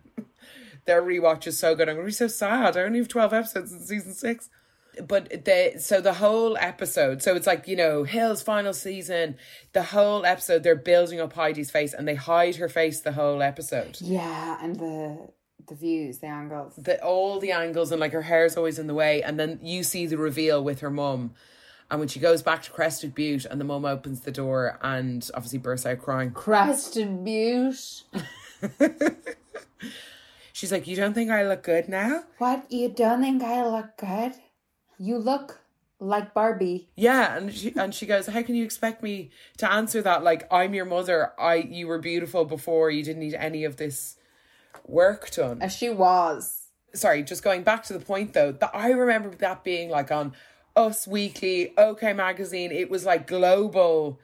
Their 0.87 1.03
rewatch 1.03 1.47
is 1.47 1.59
so 1.59 1.75
good. 1.75 1.89
I'm 1.89 1.97
gonna 1.97 2.07
be 2.07 2.13
so 2.13 2.29
sad. 2.29 2.77
I 2.77 2.83
only 2.83 2.99
have 2.99 3.09
twelve 3.09 3.33
episodes 3.33 3.73
in 3.73 3.81
season 3.81 4.13
six. 4.13 4.51
But 5.07 5.45
the 5.45 5.75
so 5.79 6.01
the 6.01 6.15
whole 6.15 6.57
episode, 6.59 7.23
so 7.23 7.35
it's 7.37 7.47
like 7.47 7.69
you 7.69 7.77
know 7.77 8.05
Hill's 8.05 8.43
final 8.43 8.73
season. 8.73 9.37
The 9.73 9.83
whole 9.85 10.25
episode, 10.27 10.63
they're 10.63 10.75
building 10.75 11.21
up 11.21 11.33
Heidi's 11.35 11.71
face, 11.71 11.95
and 11.95 12.07
they 12.09 12.15
hide 12.15 12.57
her 12.57 12.69
face 12.69 13.01
the 13.01 13.13
whole 13.13 13.43
episode. 13.43 13.99
Yeah, 14.01 14.59
and 14.63 14.77
the 14.77 15.29
the 15.69 15.75
views, 15.75 16.19
the 16.19 16.27
angles. 16.27 16.75
the 16.77 17.03
all 17.05 17.39
the 17.39 17.53
angles 17.53 17.93
and 17.93 18.01
like 18.01 18.13
her 18.13 18.23
hair's 18.23 18.57
always 18.57 18.79
in 18.79 18.87
the 18.87 18.95
way 18.95 19.23
and 19.23 19.39
then 19.39 19.59
you 19.63 19.83
see 19.83 20.07
the 20.07 20.17
reveal 20.17 20.65
with 20.65 20.81
her 20.81 20.89
mum 20.89 21.35
and 21.91 22.01
when 22.01 22.09
she 22.09 22.19
goes 22.21 22.43
back 22.43 22.63
to 22.63 22.71
Crested 22.71 23.15
Butte 23.15 23.45
and 23.45 23.61
the 23.61 23.67
mum 23.67 23.85
opens 23.85 24.21
the 24.21 24.31
door 24.31 24.79
and 24.81 25.29
obviously 25.35 25.59
bursts 25.59 25.85
out 25.85 25.99
crying 25.99 26.31
Crested 26.31 27.23
Butte. 27.23 28.05
she's 30.55 30.73
like 30.73 30.87
you 30.87 30.97
don't 30.97 31.13
think 31.13 31.31
I 31.31 31.47
look 31.47 31.63
good 31.63 31.87
now 31.87 32.23
What? 32.39 32.65
You 32.73 32.89
don't 32.89 33.21
think 33.21 33.43
I 33.43 33.67
look 33.67 33.97
good? 33.99 34.33
You 34.99 35.19
look 35.19 35.61
like 36.01 36.33
Barbie. 36.33 36.89
yeah 36.95 37.37
and 37.37 37.53
she 37.53 37.73
and 37.75 37.93
she 37.93 38.07
goes 38.07 38.27
how 38.29 38.41
can 38.41 38.55
you 38.55 38.63
expect 38.65 39.03
me 39.03 39.31
to 39.57 39.69
answer 39.69 40.01
that 40.01 40.23
like 40.23 40.47
I'm 40.53 40.73
your 40.73 40.85
mother 40.85 41.33
I 41.37 41.57
you 41.57 41.89
were 41.89 41.99
beautiful 41.99 42.45
before 42.45 42.89
you 42.89 43.03
didn't 43.03 43.19
need 43.19 43.35
any 43.35 43.65
of 43.65 43.79
this 43.79 44.17
work 44.87 45.29
done 45.33 45.61
As 45.61 45.75
she 45.75 45.91
was. 45.91 46.69
sorry, 46.95 47.25
just 47.25 47.43
going 47.43 47.65
back 47.65 47.83
to 47.85 47.93
the 47.93 47.99
point 48.01 48.33
though, 48.33 48.53
that 48.53 48.71
I 48.73 48.91
remember 48.91 49.31
that 49.37 49.65
being 49.65 49.91
like 49.91 50.13
on 50.13 50.35
Us 50.77 51.09
Weekly, 51.09 51.77
OK 51.77 52.13
Magazine. 52.13 52.71
It 52.71 52.89
was 52.91 53.05
like 53.05 53.27
global 53.27 54.21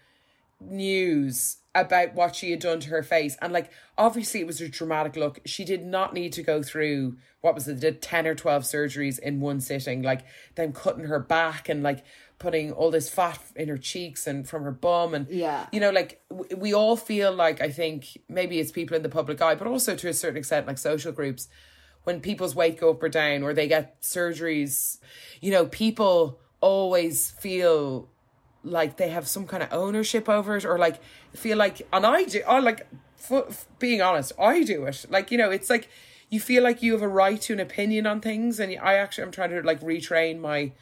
news 0.60 1.56
about 1.74 2.14
what 2.14 2.36
she 2.36 2.50
had 2.50 2.60
done 2.60 2.80
to 2.80 2.90
her 2.90 3.02
face. 3.02 3.36
And 3.42 3.52
like 3.52 3.70
obviously 3.98 4.40
it 4.40 4.46
was 4.46 4.60
a 4.60 4.68
dramatic 4.68 5.16
look. 5.16 5.40
She 5.44 5.64
did 5.64 5.84
not 5.84 6.14
need 6.14 6.32
to 6.34 6.42
go 6.42 6.62
through 6.62 7.16
what 7.40 7.54
was 7.54 7.68
it, 7.68 7.80
the 7.80 7.92
10 7.92 8.26
or 8.26 8.34
12 8.34 8.62
surgeries 8.62 9.18
in 9.18 9.40
one 9.40 9.60
sitting, 9.60 10.02
like 10.02 10.22
them 10.54 10.72
cutting 10.72 11.04
her 11.04 11.18
back 11.18 11.68
and 11.68 11.82
like 11.82 12.04
putting 12.38 12.72
all 12.72 12.90
this 12.90 13.08
fat 13.10 13.38
in 13.56 13.68
her 13.68 13.76
cheeks 13.78 14.26
and 14.26 14.48
from 14.48 14.64
her 14.64 14.70
bum 14.72 15.14
and 15.14 15.28
Yeah. 15.28 15.66
you 15.72 15.78
know 15.80 15.90
like 15.90 16.20
w- 16.30 16.56
we 16.56 16.74
all 16.74 16.96
feel 16.96 17.32
like 17.32 17.60
i 17.62 17.70
think 17.70 18.18
maybe 18.28 18.58
it's 18.58 18.72
people 18.72 18.96
in 18.96 19.02
the 19.04 19.08
public 19.08 19.40
eye 19.40 19.54
but 19.54 19.68
also 19.68 19.94
to 19.94 20.08
a 20.08 20.12
certain 20.12 20.36
extent 20.38 20.66
like 20.66 20.76
social 20.76 21.12
groups 21.12 21.46
when 22.02 22.20
people's 22.20 22.54
weight 22.54 22.80
go 22.80 22.90
up 22.90 23.02
or 23.02 23.08
down 23.08 23.44
or 23.44 23.54
they 23.54 23.68
get 23.68 24.02
surgeries 24.02 24.98
you 25.40 25.52
know 25.52 25.64
people 25.66 26.40
always 26.60 27.30
feel 27.30 28.10
like 28.64 28.96
they 28.96 29.10
have 29.10 29.28
some 29.28 29.46
kind 29.46 29.62
of 29.62 29.72
ownership 29.72 30.28
over 30.28 30.56
it 30.56 30.64
or 30.64 30.78
like 30.78 31.00
feel 31.34 31.56
like 31.58 31.82
and 31.92 32.06
i 32.06 32.24
do 32.24 32.42
i 32.48 32.58
like 32.58 32.86
f- 33.30 33.66
being 33.78 34.00
honest 34.00 34.32
i 34.38 34.62
do 34.62 34.84
it 34.86 35.04
like 35.10 35.30
you 35.30 35.38
know 35.38 35.50
it's 35.50 35.70
like 35.70 35.88
you 36.30 36.40
feel 36.40 36.62
like 36.62 36.82
you 36.82 36.92
have 36.92 37.02
a 37.02 37.08
right 37.08 37.40
to 37.42 37.52
an 37.52 37.60
opinion 37.60 38.06
on 38.06 38.20
things 38.20 38.58
and 38.58 38.76
i 38.80 38.94
actually 38.94 39.24
i'm 39.24 39.30
trying 39.30 39.50
to 39.50 39.60
like 39.62 39.80
retrain 39.80 40.40
my 40.40 40.72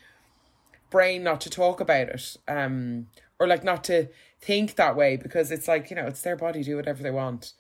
brain 0.91 1.23
not 1.23 1.41
to 1.41 1.51
talk 1.51 1.81
about 1.81 2.09
it 2.09 2.37
um 2.49 3.07
or 3.39 3.47
like 3.47 3.65
not 3.65 3.83
to 3.85 4.09
think 4.41 4.75
that 4.77 4.95
way 4.97 5.17
because 5.17 5.51
it's 5.51 5.67
like 5.69 5.91
you 5.91 5.97
know 5.97 6.07
it's 6.07 6.23
their 6.23 6.37
body 6.37 6.63
do 6.63 6.77
whatever 6.77 7.03
they 7.03 7.11
want 7.11 7.55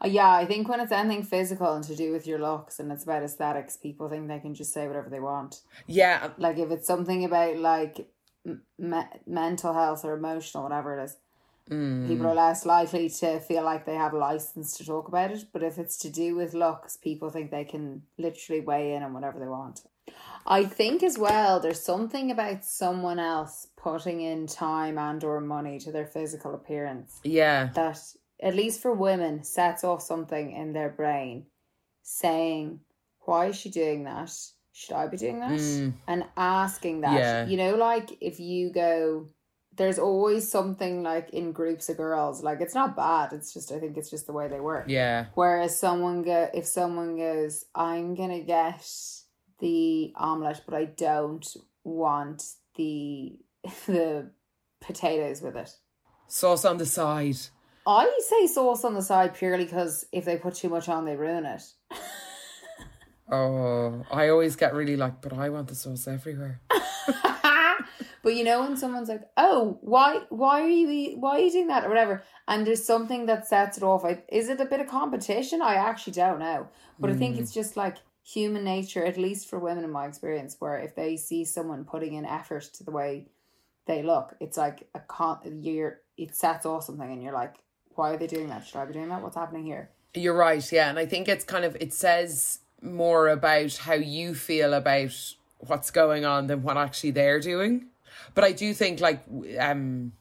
Uh, 0.00 0.06
yeah, 0.08 0.30
I 0.30 0.46
think 0.46 0.68
when 0.68 0.80
it's 0.80 0.92
anything 0.92 1.22
physical 1.22 1.72
and 1.72 1.84
to 1.84 1.96
do 1.96 2.12
with 2.12 2.26
your 2.26 2.38
looks 2.38 2.78
and 2.78 2.92
it's 2.92 3.04
about 3.04 3.22
aesthetics, 3.22 3.76
people 3.76 4.08
think 4.08 4.28
they 4.28 4.38
can 4.38 4.54
just 4.54 4.72
say 4.72 4.86
whatever 4.86 5.08
they 5.10 5.20
want. 5.20 5.62
yeah 5.86 6.30
Like 6.36 6.58
if 6.58 6.70
it's 6.70 6.86
something 6.86 7.24
about 7.24 7.56
like 7.58 8.08
me- 8.44 9.02
mental 9.26 9.72
health 9.72 10.04
or 10.04 10.14
emotional, 10.14 10.62
whatever 10.62 10.98
it 10.98 11.04
is, 11.04 11.16
mm. 11.70 12.06
people 12.06 12.26
are 12.26 12.34
less 12.34 12.66
likely 12.66 13.08
to 13.08 13.40
feel 13.40 13.64
like 13.64 13.84
they 13.84 13.94
have 13.94 14.12
a 14.12 14.18
license 14.18 14.76
to 14.78 14.84
talk 14.84 15.08
about 15.08 15.30
it. 15.30 15.46
But 15.52 15.62
if 15.62 15.78
it's 15.78 15.96
to 15.98 16.10
do 16.10 16.34
with 16.36 16.54
looks, 16.54 16.96
people 16.96 17.30
think 17.30 17.50
they 17.50 17.64
can 17.64 18.02
literally 18.18 18.60
weigh 18.60 18.94
in 18.94 19.02
on 19.02 19.14
whatever 19.14 19.38
they 19.38 19.48
want. 19.48 19.82
I 20.46 20.64
think 20.64 21.02
as 21.02 21.16
well, 21.16 21.60
there's 21.60 21.80
something 21.80 22.30
about 22.30 22.64
someone 22.64 23.18
else 23.18 23.68
putting 23.84 24.22
in 24.22 24.46
time 24.46 24.98
and 24.98 25.22
or 25.22 25.40
money 25.40 25.78
to 25.78 25.92
their 25.92 26.06
physical 26.06 26.54
appearance 26.54 27.20
yeah 27.22 27.68
that 27.74 27.98
at 28.40 28.54
least 28.54 28.80
for 28.80 28.94
women 28.94 29.44
sets 29.44 29.84
off 29.84 30.00
something 30.00 30.52
in 30.52 30.72
their 30.72 30.88
brain 30.88 31.44
saying 32.02 32.80
why 33.20 33.46
is 33.46 33.56
she 33.56 33.68
doing 33.70 34.04
that 34.04 34.32
should 34.76 34.96
i 34.96 35.06
be 35.06 35.16
doing 35.16 35.38
that? 35.40 35.52
Mm. 35.52 35.92
And 36.08 36.24
asking 36.36 37.00
that 37.02 37.18
Yeah. 37.18 37.46
you 37.46 37.56
know 37.56 37.76
like 37.76 38.18
if 38.20 38.40
you 38.40 38.70
go 38.70 39.26
there's 39.76 39.98
always 39.98 40.50
something 40.50 41.02
like 41.02 41.30
in 41.30 41.52
groups 41.52 41.88
of 41.88 41.96
girls 41.96 42.42
like 42.42 42.60
it's 42.60 42.74
not 42.74 42.94
bad 42.96 43.32
it's 43.32 43.52
just 43.54 43.72
i 43.72 43.78
think 43.78 43.96
it's 43.96 44.10
just 44.10 44.26
the 44.26 44.32
way 44.32 44.48
they 44.48 44.60
work. 44.60 44.84
Yeah. 44.88 45.26
Whereas 45.34 45.78
someone 45.78 46.22
go 46.22 46.48
if 46.52 46.66
someone 46.66 47.16
goes 47.16 47.64
i'm 47.74 48.14
gonna 48.14 48.40
get 48.40 48.84
the 49.60 50.12
omelette 50.16 50.62
but 50.66 50.74
i 50.74 50.84
don't 50.84 51.46
want 51.84 52.42
the 52.76 53.38
the 53.86 54.30
potatoes 54.80 55.40
with 55.40 55.56
it. 55.56 55.70
Sauce 56.28 56.64
on 56.64 56.78
the 56.78 56.86
side. 56.86 57.36
I 57.86 58.18
say 58.28 58.46
sauce 58.46 58.84
on 58.84 58.94
the 58.94 59.02
side 59.02 59.34
purely 59.34 59.64
because 59.64 60.04
if 60.10 60.24
they 60.24 60.36
put 60.36 60.54
too 60.54 60.68
much 60.70 60.88
on, 60.88 61.04
they 61.04 61.16
ruin 61.16 61.44
it. 61.44 61.62
oh 63.34 64.04
i 64.10 64.28
always 64.28 64.56
get 64.56 64.74
really 64.74 64.96
like 64.96 65.20
but 65.20 65.32
i 65.32 65.48
want 65.48 65.68
the 65.68 65.74
sauce 65.74 66.06
everywhere 66.08 66.60
but 68.24 68.34
you 68.34 68.42
know 68.42 68.60
when 68.62 68.76
someone's 68.76 69.10
like, 69.10 69.22
"Oh, 69.36 69.78
why, 69.82 70.22
why 70.30 70.62
are 70.62 70.68
you, 70.68 70.88
eat, 70.90 71.18
why 71.18 71.36
are 71.36 71.40
you 71.40 71.52
doing 71.52 71.68
that 71.68 71.84
or 71.84 71.88
whatever?" 71.88 72.24
and 72.48 72.66
there's 72.66 72.84
something 72.84 73.26
that 73.26 73.46
sets 73.46 73.76
it 73.76 73.82
off. 73.82 74.02
Like, 74.02 74.26
is 74.30 74.48
it 74.48 74.60
a 74.60 74.64
bit 74.64 74.80
of 74.80 74.88
competition? 74.88 75.62
I 75.62 75.74
actually 75.74 76.14
don't 76.14 76.38
know, 76.38 76.68
but 76.98 77.10
I 77.10 77.14
think 77.14 77.36
mm. 77.36 77.40
it's 77.40 77.52
just 77.52 77.76
like 77.76 77.98
human 78.22 78.64
nature, 78.64 79.04
at 79.04 79.18
least 79.18 79.48
for 79.48 79.58
women 79.58 79.84
in 79.84 79.90
my 79.90 80.06
experience, 80.06 80.56
where 80.58 80.78
if 80.78 80.94
they 80.94 81.16
see 81.16 81.44
someone 81.44 81.84
putting 81.84 82.14
in 82.14 82.24
effort 82.24 82.64
to 82.74 82.84
the 82.84 82.90
way 82.90 83.26
they 83.86 84.02
look, 84.02 84.34
it's 84.40 84.56
like 84.56 84.88
a 84.94 85.00
con 85.00 85.38
you're 85.62 86.00
it 86.16 86.34
sets 86.34 86.64
off 86.64 86.84
something 86.84 87.10
and 87.10 87.22
you're 87.22 87.32
like, 87.32 87.56
why 87.94 88.10
are 88.10 88.16
they 88.16 88.26
doing 88.26 88.48
that? 88.48 88.66
Should 88.66 88.78
I 88.78 88.84
be 88.86 88.92
doing 88.92 89.08
that? 89.08 89.22
What's 89.22 89.36
happening 89.36 89.64
here? 89.64 89.90
You're 90.14 90.36
right, 90.36 90.72
yeah. 90.72 90.88
And 90.88 90.98
I 90.98 91.06
think 91.06 91.28
it's 91.28 91.44
kind 91.44 91.64
of, 91.64 91.76
it 91.80 91.92
says 91.92 92.60
more 92.84 93.28
about 93.28 93.76
how 93.76 93.94
you 93.94 94.34
feel 94.34 94.74
about 94.74 95.34
what's 95.58 95.90
going 95.90 96.24
on 96.24 96.46
than 96.46 96.62
what 96.62 96.76
actually 96.76 97.10
they're 97.12 97.40
doing. 97.40 97.86
But 98.34 98.44
I 98.44 98.52
do 98.52 98.74
think, 98.74 99.00
like, 99.00 99.24
um, 99.58 100.12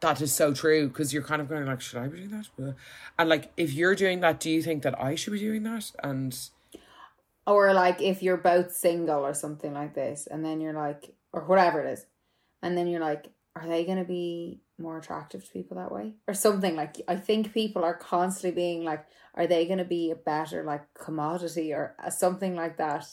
that 0.00 0.20
is 0.20 0.32
so 0.32 0.52
true 0.52 0.88
because 0.88 1.12
you're 1.12 1.22
kind 1.22 1.40
of 1.40 1.48
going 1.48 1.66
like, 1.66 1.80
should 1.80 1.98
I 1.98 2.08
be 2.08 2.18
doing 2.18 2.30
that? 2.30 2.74
And 3.18 3.28
like, 3.28 3.52
if 3.56 3.72
you're 3.72 3.94
doing 3.94 4.20
that, 4.20 4.40
do 4.40 4.50
you 4.50 4.62
think 4.62 4.82
that 4.82 5.00
I 5.00 5.14
should 5.14 5.32
be 5.32 5.38
doing 5.38 5.62
that? 5.64 5.92
And 6.02 6.36
or 7.46 7.72
like 7.72 8.00
if 8.00 8.22
you're 8.22 8.36
both 8.36 8.72
single 8.72 9.24
or 9.24 9.34
something 9.34 9.72
like 9.72 9.94
this, 9.94 10.26
and 10.26 10.44
then 10.44 10.60
you're 10.60 10.72
like, 10.72 11.14
or 11.32 11.42
whatever 11.42 11.80
it 11.80 11.92
is, 11.92 12.06
and 12.62 12.76
then 12.76 12.86
you're 12.86 13.00
like, 13.00 13.28
are 13.56 13.66
they 13.66 13.84
to 13.98 14.04
be 14.04 14.60
more 14.80 14.98
attractive 14.98 15.44
to 15.44 15.52
people 15.52 15.76
that 15.76 15.92
way. 15.92 16.14
Or 16.26 16.34
something 16.34 16.76
like 16.76 17.00
i 17.08 17.16
think 17.16 17.52
people 17.52 17.84
are 17.84 17.94
constantly 17.94 18.54
being 18.54 18.84
like 18.84 19.04
are 19.34 19.46
they 19.46 19.66
going 19.66 19.78
to 19.78 19.84
be 19.84 20.10
a 20.10 20.16
better 20.16 20.64
like 20.64 20.82
commodity 20.94 21.72
or 21.72 21.94
uh, 22.02 22.10
something 22.10 22.56
like 22.56 22.76
that 22.78 23.06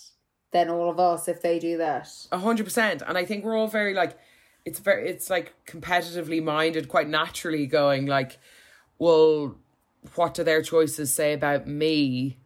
than 0.52 0.70
all 0.70 0.90
of 0.90 1.00
us 1.00 1.28
if 1.28 1.42
they 1.42 1.60
do 1.60 1.78
that? 1.78 2.10
A 2.32 2.38
hundred 2.40 2.64
percent. 2.64 3.04
And 3.06 3.18
i 3.18 3.26
think 3.26 3.44
we're 3.44 3.58
all 3.58 3.68
very 3.68 3.94
like 3.94 4.18
it's 4.66 4.80
very 4.80 5.10
it's 5.10 5.30
like 5.30 5.54
competitively 5.66 6.44
minded 6.44 6.90
quite 6.90 7.08
naturally 7.08 7.68
going 7.68 8.06
like 8.06 8.38
well 8.98 9.56
what 10.16 10.34
do 10.36 10.44
their 10.44 10.62
choices 10.62 11.14
say 11.14 11.34
about 11.34 11.68
me? 11.68 12.38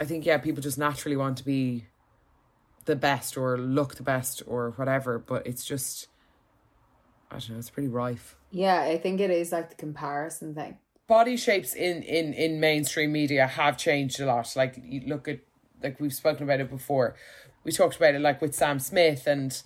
I 0.00 0.04
think 0.04 0.24
yeah 0.24 0.38
people 0.38 0.62
just 0.62 0.78
naturally 0.78 1.16
want 1.16 1.38
to 1.38 1.44
be 1.44 1.86
the 2.84 2.96
best 2.96 3.36
or 3.36 3.58
look 3.58 3.96
the 3.96 4.02
best 4.02 4.42
or 4.46 4.70
whatever 4.76 5.18
but 5.18 5.46
it's 5.46 5.64
just 5.64 6.08
I 7.30 7.38
don't 7.38 7.50
know, 7.50 7.58
it's 7.58 7.70
pretty 7.70 7.88
rife. 7.88 8.36
Yeah, 8.50 8.80
I 8.82 8.98
think 8.98 9.20
it 9.20 9.30
is 9.30 9.52
like 9.52 9.70
the 9.70 9.76
comparison 9.76 10.54
thing. 10.54 10.78
Body 11.06 11.36
shapes 11.36 11.74
in 11.74 12.02
in 12.02 12.34
in 12.34 12.60
mainstream 12.60 13.12
media 13.12 13.46
have 13.46 13.76
changed 13.76 14.20
a 14.20 14.26
lot. 14.26 14.52
Like 14.56 14.78
you 14.82 15.02
look 15.06 15.28
at 15.28 15.40
like 15.82 16.00
we've 16.00 16.14
spoken 16.14 16.44
about 16.44 16.60
it 16.60 16.70
before. 16.70 17.16
We 17.64 17.72
talked 17.72 17.96
about 17.96 18.14
it 18.14 18.20
like 18.20 18.40
with 18.40 18.54
Sam 18.54 18.78
Smith 18.78 19.26
and 19.26 19.60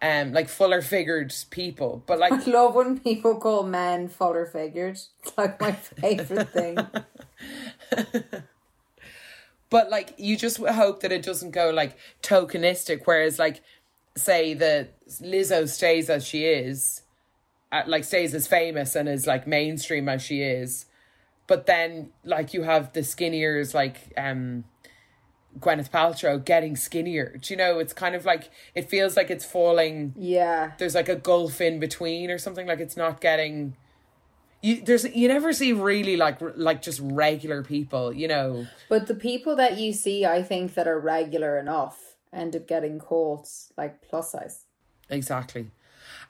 um 0.00 0.32
like 0.32 0.48
fuller 0.48 0.82
figured 0.82 1.34
people. 1.50 2.02
But 2.06 2.18
like 2.18 2.32
I 2.46 2.50
love 2.50 2.74
when 2.74 2.98
people 2.98 3.36
call 3.36 3.62
men 3.62 4.08
fuller 4.08 4.46
figured. 4.46 4.98
It's 5.22 5.38
like 5.38 5.60
my 5.60 5.72
favorite 5.72 6.50
thing. 6.50 6.78
but 9.70 9.90
like 9.90 10.14
you 10.18 10.36
just 10.36 10.58
hope 10.58 11.00
that 11.00 11.12
it 11.12 11.22
doesn't 11.22 11.50
go 11.52 11.70
like 11.70 11.96
tokenistic 12.22 13.02
whereas 13.04 13.38
like 13.38 13.62
say 14.16 14.54
that 14.54 14.94
Lizzo 15.20 15.68
stays 15.68 16.10
as 16.10 16.26
she 16.26 16.44
is, 16.44 17.01
like 17.86 18.04
stays 18.04 18.34
as 18.34 18.46
famous 18.46 18.94
and 18.94 19.08
as 19.08 19.26
like 19.26 19.46
mainstream 19.46 20.08
as 20.08 20.22
she 20.22 20.42
is, 20.42 20.86
but 21.46 21.66
then 21.66 22.10
like 22.24 22.54
you 22.54 22.62
have 22.62 22.92
the 22.92 23.00
skinniers 23.00 23.74
like 23.74 24.12
um 24.16 24.64
Gwyneth 25.58 25.90
Paltrow 25.90 26.42
getting 26.42 26.76
skinnier. 26.76 27.36
Do 27.40 27.52
you 27.52 27.58
know? 27.58 27.78
It's 27.78 27.92
kind 27.92 28.14
of 28.14 28.24
like 28.24 28.50
it 28.74 28.88
feels 28.88 29.16
like 29.16 29.30
it's 29.30 29.44
falling. 29.44 30.14
Yeah. 30.16 30.72
There's 30.78 30.94
like 30.94 31.08
a 31.08 31.16
gulf 31.16 31.60
in 31.60 31.78
between 31.78 32.30
or 32.30 32.38
something. 32.38 32.66
Like 32.66 32.80
it's 32.80 32.96
not 32.96 33.20
getting. 33.20 33.76
You 34.62 34.80
there's 34.80 35.04
you 35.04 35.28
never 35.28 35.52
see 35.52 35.72
really 35.72 36.16
like 36.16 36.38
like 36.40 36.82
just 36.82 37.00
regular 37.02 37.62
people. 37.62 38.12
You 38.12 38.28
know. 38.28 38.66
But 38.88 39.06
the 39.06 39.14
people 39.14 39.56
that 39.56 39.78
you 39.78 39.92
see, 39.92 40.24
I 40.24 40.42
think 40.42 40.74
that 40.74 40.88
are 40.88 40.98
regular 40.98 41.58
enough 41.58 42.16
end 42.32 42.56
up 42.56 42.66
getting 42.66 42.98
caught 42.98 43.48
like 43.76 44.00
plus 44.02 44.32
size. 44.32 44.64
Exactly. 45.10 45.70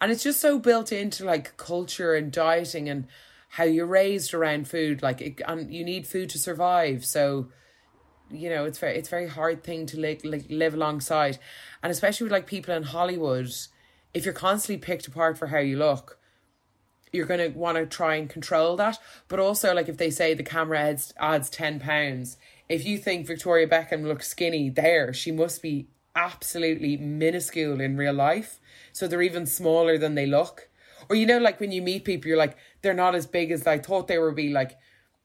And 0.02 0.10
it's 0.10 0.24
just 0.24 0.40
so 0.40 0.58
built 0.58 0.90
into 0.90 1.24
like 1.24 1.56
culture 1.56 2.16
and 2.16 2.32
dieting 2.32 2.88
and 2.88 3.06
how 3.50 3.62
you're 3.62 3.86
raised 3.86 4.34
around 4.34 4.66
food. 4.66 5.00
Like, 5.00 5.20
it, 5.20 5.40
and 5.46 5.72
you 5.72 5.84
need 5.84 6.08
food 6.08 6.28
to 6.30 6.40
survive. 6.40 7.04
So, 7.04 7.50
you 8.28 8.50
know, 8.50 8.64
it's 8.64 8.78
very, 8.78 8.98
it's 8.98 9.08
very 9.08 9.28
hard 9.28 9.62
thing 9.62 9.86
to 9.86 10.00
like, 10.00 10.24
like 10.24 10.46
live 10.50 10.74
alongside. 10.74 11.38
And 11.84 11.92
especially 11.92 12.24
with 12.24 12.32
like 12.32 12.48
people 12.48 12.74
in 12.74 12.82
Hollywood, 12.82 13.48
if 14.12 14.24
you're 14.24 14.34
constantly 14.34 14.84
picked 14.84 15.06
apart 15.06 15.38
for 15.38 15.46
how 15.46 15.58
you 15.58 15.78
look, 15.78 16.18
you're 17.12 17.26
going 17.26 17.52
to 17.52 17.56
want 17.56 17.78
to 17.78 17.86
try 17.86 18.16
and 18.16 18.28
control 18.28 18.74
that. 18.78 18.98
But 19.28 19.38
also, 19.38 19.72
like, 19.72 19.88
if 19.88 19.98
they 19.98 20.10
say 20.10 20.34
the 20.34 20.42
camera 20.42 20.80
adds, 20.80 21.14
adds 21.20 21.48
10 21.48 21.78
pounds, 21.78 22.38
if 22.68 22.84
you 22.84 22.98
think 22.98 23.28
Victoria 23.28 23.68
Beckham 23.68 24.02
looks 24.02 24.26
skinny 24.26 24.68
there, 24.68 25.12
she 25.12 25.30
must 25.30 25.62
be 25.62 25.86
absolutely 26.14 26.96
minuscule 26.96 27.80
in 27.80 27.96
real 27.96 28.14
life. 28.14 28.60
So 28.92 29.06
they're 29.06 29.22
even 29.22 29.46
smaller 29.46 29.98
than 29.98 30.14
they 30.14 30.26
look. 30.26 30.68
Or 31.08 31.16
you 31.16 31.26
know, 31.26 31.38
like 31.38 31.60
when 31.60 31.72
you 31.72 31.82
meet 31.82 32.04
people, 32.04 32.28
you're 32.28 32.36
like, 32.36 32.56
they're 32.82 32.94
not 32.94 33.14
as 33.14 33.26
big 33.26 33.50
as 33.50 33.66
I 33.66 33.78
thought 33.78 34.08
they 34.08 34.18
would 34.18 34.36
be. 34.36 34.50
Like, 34.50 34.78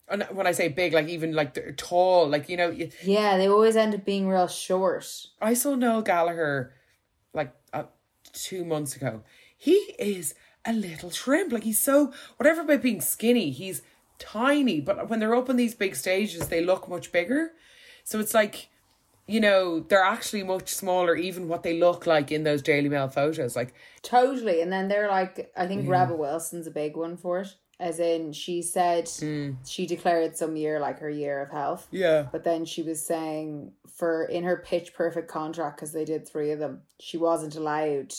and 0.09 0.23
when 0.31 0.47
I 0.47 0.51
say 0.51 0.69
big, 0.69 0.93
like 0.93 1.07
even 1.07 1.33
like 1.33 1.53
they're 1.53 1.73
tall, 1.73 2.27
like 2.27 2.49
you 2.49 2.57
know. 2.57 2.69
Yeah, 3.03 3.37
they 3.37 3.47
always 3.47 3.75
end 3.75 3.93
up 3.93 4.05
being 4.05 4.27
real 4.27 4.47
short. 4.47 5.27
I 5.41 5.53
saw 5.53 5.75
Noel 5.75 6.01
Gallagher, 6.01 6.73
like 7.33 7.53
uh, 7.73 7.83
two 8.33 8.63
months 8.63 8.95
ago. 8.95 9.23
He 9.55 9.75
is 9.99 10.33
a 10.65 10.73
little 10.73 11.11
shrimp. 11.11 11.51
Like 11.51 11.63
he's 11.63 11.79
so 11.79 12.13
whatever 12.37 12.61
about 12.61 12.81
being 12.81 13.01
skinny, 13.01 13.51
he's 13.51 13.81
tiny. 14.19 14.79
But 14.79 15.09
when 15.09 15.19
they're 15.19 15.35
up 15.35 15.49
on 15.49 15.57
these 15.57 15.75
big 15.75 15.95
stages, 15.95 16.47
they 16.47 16.63
look 16.63 16.87
much 16.87 17.11
bigger. 17.11 17.51
So 18.03 18.19
it's 18.19 18.33
like 18.33 18.69
you 19.27 19.41
know, 19.41 19.81
they're 19.81 20.03
actually 20.03 20.43
much 20.43 20.73
smaller, 20.73 21.15
even 21.15 21.47
what 21.47 21.63
they 21.63 21.77
look 21.77 22.07
like 22.07 22.31
in 22.31 22.43
those 22.43 22.61
Daily 22.61 22.89
Mail 22.89 23.09
photos. 23.09 23.55
Like 23.55 23.73
totally, 24.01 24.61
and 24.61 24.71
then 24.71 24.87
they're 24.87 25.09
like, 25.09 25.51
I 25.55 25.67
think 25.67 25.85
yeah. 25.85 25.91
Rebel 25.91 26.17
Wilson's 26.17 26.67
a 26.67 26.71
big 26.71 26.95
one 26.95 27.17
for 27.17 27.41
it. 27.41 27.53
As 27.79 27.99
in, 27.99 28.33
she 28.33 28.63
said 28.63 29.05
mm. 29.05 29.55
she 29.67 29.85
declared 29.85 30.35
some 30.35 30.55
year 30.55 30.79
like 30.79 30.99
her 30.99 31.09
year 31.09 31.43
of 31.43 31.51
health. 31.51 31.87
Yeah. 31.91 32.27
But 32.31 32.43
then 32.43 32.65
she 32.65 32.81
was 32.81 33.05
saying 33.05 33.73
for 33.95 34.23
in 34.23 34.45
her 34.45 34.63
pitch 34.65 34.93
perfect 34.95 35.29
contract 35.29 35.77
because 35.77 35.91
they 35.91 36.05
did 36.05 36.27
three 36.27 36.51
of 36.51 36.59
them, 36.59 36.81
she 36.99 37.17
wasn't 37.17 37.55
allowed 37.55 38.13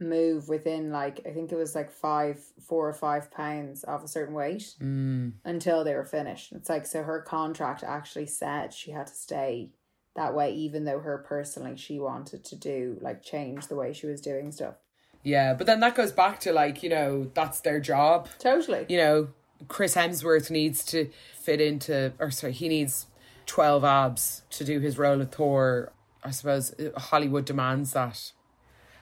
move 0.00 0.48
within 0.48 0.90
like 0.90 1.20
I 1.26 1.30
think 1.30 1.50
it 1.50 1.56
was 1.56 1.74
like 1.74 1.90
five, 1.90 2.38
four 2.60 2.88
or 2.88 2.92
five 2.92 3.30
pounds 3.30 3.82
of 3.84 4.04
a 4.04 4.08
certain 4.08 4.34
weight 4.34 4.74
mm. 4.80 5.32
until 5.44 5.82
they 5.82 5.94
were 5.94 6.04
finished. 6.04 6.52
It's 6.52 6.68
like 6.68 6.86
so 6.86 7.02
her 7.02 7.20
contract 7.20 7.82
actually 7.82 8.26
said 8.26 8.72
she 8.72 8.90
had 8.90 9.06
to 9.06 9.14
stay 9.14 9.70
that 10.16 10.34
way, 10.34 10.52
even 10.54 10.84
though 10.84 11.00
her 11.00 11.18
personally 11.18 11.76
she 11.76 11.98
wanted 11.98 12.44
to 12.44 12.56
do 12.56 12.98
like 13.00 13.22
change 13.22 13.66
the 13.66 13.76
way 13.76 13.92
she 13.92 14.06
was 14.06 14.20
doing 14.20 14.52
stuff. 14.52 14.74
Yeah, 15.22 15.54
but 15.54 15.66
then 15.66 15.80
that 15.80 15.94
goes 15.94 16.12
back 16.12 16.40
to 16.40 16.52
like, 16.52 16.82
you 16.82 16.90
know, 16.90 17.30
that's 17.34 17.60
their 17.60 17.80
job. 17.80 18.28
Totally. 18.38 18.86
You 18.88 18.98
know, 18.98 19.28
Chris 19.68 19.94
Hemsworth 19.94 20.50
needs 20.50 20.84
to 20.86 21.10
fit 21.34 21.60
into, 21.60 22.12
or 22.18 22.30
sorry, 22.30 22.52
he 22.52 22.68
needs 22.68 23.06
12 23.46 23.84
abs 23.84 24.42
to 24.50 24.64
do 24.64 24.80
his 24.80 24.98
role 24.98 25.20
of 25.20 25.32
Thor. 25.32 25.92
I 26.22 26.30
suppose 26.30 26.74
uh, 26.78 26.98
Hollywood 26.98 27.46
demands 27.46 27.92
that. 27.94 28.32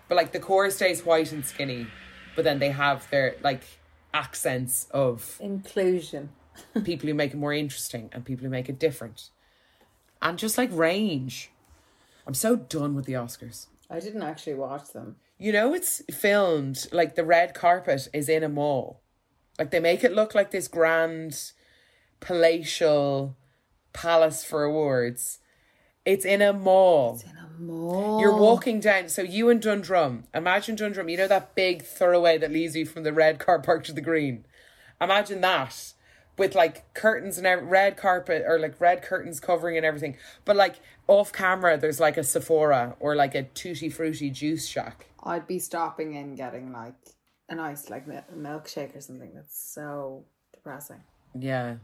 But 0.08 0.16
like 0.16 0.32
the 0.32 0.40
core 0.40 0.70
stays 0.70 1.04
white 1.04 1.32
and 1.32 1.44
skinny, 1.44 1.88
but 2.36 2.44
then 2.44 2.58
they 2.58 2.70
have 2.70 3.08
their 3.10 3.36
like 3.42 3.62
accents 4.14 4.86
of 4.90 5.36
inclusion. 5.40 6.30
people 6.84 7.08
who 7.08 7.14
make 7.14 7.32
it 7.32 7.36
more 7.36 7.52
interesting 7.52 8.10
and 8.12 8.24
people 8.24 8.44
who 8.44 8.50
make 8.50 8.68
it 8.68 8.78
different 8.78 9.30
and 10.22 10.38
just 10.38 10.56
like 10.56 10.70
range. 10.72 11.50
I'm 12.26 12.34
so 12.34 12.56
done 12.56 12.94
with 12.94 13.04
the 13.04 13.14
Oscars. 13.14 13.66
I 13.90 14.00
didn't 14.00 14.22
actually 14.22 14.54
watch 14.54 14.92
them. 14.92 15.16
You 15.38 15.52
know, 15.52 15.74
it's 15.74 16.02
filmed 16.10 16.86
like 16.92 17.16
the 17.16 17.24
red 17.24 17.52
carpet 17.52 18.08
is 18.14 18.28
in 18.28 18.44
a 18.44 18.48
mall. 18.48 19.02
Like 19.58 19.70
they 19.70 19.80
make 19.80 20.04
it 20.04 20.12
look 20.12 20.34
like 20.34 20.52
this 20.52 20.68
grand 20.68 21.52
palatial 22.20 23.36
palace 23.92 24.44
for 24.44 24.62
awards. 24.62 25.40
It's 26.04 26.24
in 26.24 26.40
a 26.40 26.52
mall. 26.52 27.14
It's 27.14 27.24
in 27.24 27.36
a 27.36 27.60
mall. 27.60 28.20
You're 28.20 28.36
walking 28.36 28.80
down. 28.80 29.08
So 29.08 29.22
you 29.22 29.50
and 29.50 29.60
Dundrum. 29.60 30.24
Imagine 30.32 30.76
Dundrum. 30.76 31.08
You 31.08 31.16
know 31.16 31.28
that 31.28 31.54
big 31.54 31.82
thoroughway 31.82 32.40
that 32.40 32.52
leads 32.52 32.76
you 32.76 32.86
from 32.86 33.02
the 33.02 33.12
red 33.12 33.38
car 33.38 33.60
park 33.60 33.84
to 33.84 33.92
the 33.92 34.00
green. 34.00 34.46
Imagine 35.00 35.40
that 35.40 35.92
with 36.38 36.54
like 36.54 36.92
curtains 36.94 37.38
and 37.38 37.70
red 37.70 37.96
carpet 37.96 38.44
or 38.46 38.58
like 38.58 38.80
red 38.80 39.02
curtains 39.02 39.40
covering 39.40 39.76
and 39.76 39.84
everything. 39.84 40.16
But 40.44 40.56
like 40.56 40.76
off 41.06 41.32
camera, 41.32 41.76
there's 41.76 42.00
like 42.00 42.16
a 42.16 42.24
Sephora 42.24 42.96
or 43.00 43.14
like 43.14 43.34
a 43.34 43.42
tutti 43.42 43.88
frutti 43.88 44.30
juice 44.30 44.66
shack. 44.66 45.06
I'd 45.22 45.46
be 45.46 45.58
stopping 45.58 46.14
in 46.14 46.34
getting 46.34 46.72
like 46.72 46.94
an 47.48 47.60
ice, 47.60 47.90
like 47.90 48.06
milkshake 48.06 48.96
or 48.96 49.00
something. 49.00 49.32
That's 49.34 49.56
so 49.56 50.24
depressing. 50.52 51.02
Yeah. 51.38 51.76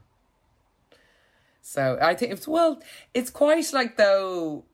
So 1.61 1.99
I 2.01 2.15
think 2.15 2.33
it's 2.33 2.49
well, 2.49 2.81
it's 3.13 3.31
quite 3.31 3.73
like 3.73 3.97
though 3.97 4.65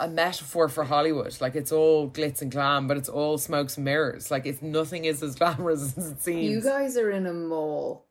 a 0.00 0.08
metaphor 0.08 0.68
for 0.68 0.84
Hollywood. 0.84 1.38
Like 1.40 1.56
it's 1.56 1.72
all 1.72 2.08
glitz 2.08 2.40
and 2.40 2.50
glam, 2.50 2.86
but 2.86 2.96
it's 2.96 3.08
all 3.08 3.38
smokes 3.38 3.76
and 3.76 3.84
mirrors. 3.84 4.30
Like 4.30 4.46
it's 4.46 4.62
nothing 4.62 5.04
is 5.04 5.22
as 5.22 5.34
glamorous 5.34 5.82
as 5.98 6.12
it 6.12 6.22
seems. 6.22 6.44
You 6.44 6.62
guys 6.62 6.96
are 6.96 7.10
in 7.10 7.26
a 7.26 7.32
mall 7.32 8.07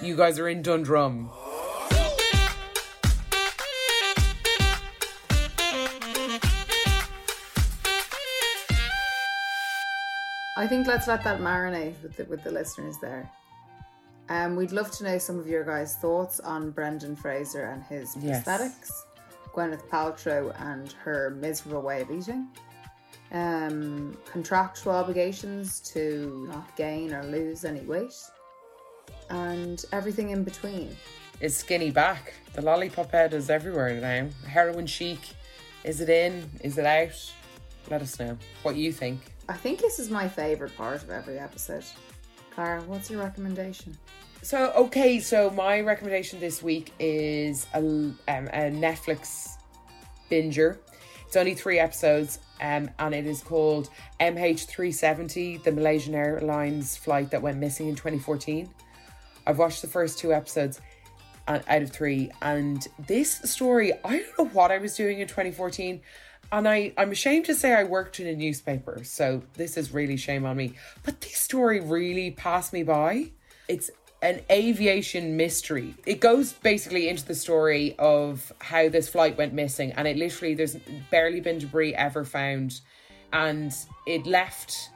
you 0.00 0.16
guys 0.16 0.38
are 0.38 0.48
in 0.48 0.62
Dundrum. 0.62 1.30
I 10.56 10.66
think 10.66 10.86
let's 10.86 11.08
let 11.08 11.22
that 11.24 11.40
marinate 11.40 12.00
with 12.02 12.16
the, 12.16 12.24
with 12.24 12.42
the 12.44 12.50
listeners 12.50 12.96
there. 12.98 13.30
Um, 14.28 14.56
we'd 14.56 14.72
love 14.72 14.90
to 14.92 15.04
know 15.04 15.18
some 15.18 15.38
of 15.38 15.46
your 15.46 15.64
guys' 15.64 15.96
thoughts 15.96 16.40
on 16.40 16.70
Brendan 16.70 17.16
Fraser 17.16 17.66
and 17.66 17.82
his 17.82 18.16
yes. 18.20 18.46
Gwyneth 19.54 19.86
Paltrow 19.88 20.54
and 20.60 20.92
her 20.92 21.30
miserable 21.38 21.82
way 21.82 22.00
of 22.00 22.10
eating, 22.10 22.48
um, 23.32 24.16
contractual 24.24 24.94
obligations 24.94 25.80
to 25.92 26.46
not 26.50 26.74
gain 26.76 27.12
or 27.12 27.22
lose 27.24 27.64
any 27.64 27.80
weight, 27.80 28.14
and 29.30 29.84
everything 29.92 30.30
in 30.30 30.44
between. 30.44 30.96
Is 31.40 31.56
skinny 31.56 31.90
back? 31.90 32.34
The 32.54 32.62
lollipop 32.62 33.10
head 33.10 33.34
is 33.34 33.50
everywhere 33.50 34.00
now. 34.00 34.28
Heroin 34.48 34.86
chic. 34.86 35.20
Is 35.82 36.00
it 36.00 36.08
in? 36.08 36.48
Is 36.62 36.78
it 36.78 36.86
out? 36.86 37.32
Let 37.90 38.02
us 38.02 38.18
know 38.18 38.38
what 38.62 38.76
you 38.76 38.92
think. 38.92 39.20
I 39.48 39.54
think 39.54 39.80
this 39.80 39.98
is 39.98 40.10
my 40.10 40.28
favourite 40.28 40.74
part 40.76 41.02
of 41.02 41.10
every 41.10 41.38
episode. 41.38 41.84
Clara, 42.50 42.80
what's 42.82 43.10
your 43.10 43.20
recommendation? 43.20 43.96
So 44.42 44.72
okay, 44.76 45.20
so 45.20 45.50
my 45.50 45.80
recommendation 45.80 46.38
this 46.38 46.62
week 46.62 46.92
is 46.98 47.66
a, 47.74 47.78
um, 47.78 48.16
a 48.28 48.70
Netflix 48.70 49.56
binger. 50.30 50.78
It's 51.26 51.36
only 51.36 51.54
three 51.54 51.78
episodes, 51.78 52.38
um, 52.60 52.88
and 52.98 53.14
it 53.14 53.26
is 53.26 53.42
called 53.42 53.90
MH370, 54.20 55.64
the 55.64 55.72
Malaysian 55.72 56.14
Airlines 56.14 56.96
flight 56.96 57.30
that 57.32 57.42
went 57.42 57.58
missing 57.58 57.88
in 57.88 57.96
2014. 57.96 58.68
I've 59.46 59.58
watched 59.58 59.82
the 59.82 59.88
first 59.88 60.18
two 60.18 60.32
episodes 60.32 60.80
uh, 61.46 61.60
out 61.68 61.82
of 61.82 61.90
three, 61.90 62.30
and 62.42 62.86
this 63.06 63.32
story, 63.44 63.92
I 64.04 64.18
don't 64.18 64.38
know 64.38 64.46
what 64.46 64.70
I 64.70 64.78
was 64.78 64.96
doing 64.96 65.20
in 65.20 65.28
2014. 65.28 66.00
And 66.52 66.68
I, 66.68 66.92
I'm 66.96 67.10
ashamed 67.10 67.46
to 67.46 67.54
say 67.54 67.72
I 67.72 67.84
worked 67.84 68.20
in 68.20 68.26
a 68.26 68.36
newspaper, 68.36 69.00
so 69.02 69.42
this 69.54 69.76
is 69.76 69.92
really 69.92 70.16
shame 70.16 70.44
on 70.44 70.56
me. 70.56 70.74
But 71.02 71.20
this 71.20 71.36
story 71.36 71.80
really 71.80 72.30
passed 72.30 72.72
me 72.72 72.82
by. 72.82 73.32
It's 73.66 73.90
an 74.22 74.40
aviation 74.50 75.36
mystery. 75.36 75.94
It 76.06 76.20
goes 76.20 76.52
basically 76.52 77.08
into 77.08 77.26
the 77.26 77.34
story 77.34 77.94
of 77.98 78.52
how 78.60 78.88
this 78.88 79.08
flight 79.08 79.36
went 79.36 79.52
missing, 79.52 79.92
and 79.92 80.06
it 80.06 80.16
literally, 80.16 80.54
there's 80.54 80.76
barely 81.10 81.40
been 81.40 81.58
debris 81.58 81.94
ever 81.94 82.24
found. 82.24 82.80
And 83.32 83.74
it 84.06 84.26
left 84.26 84.90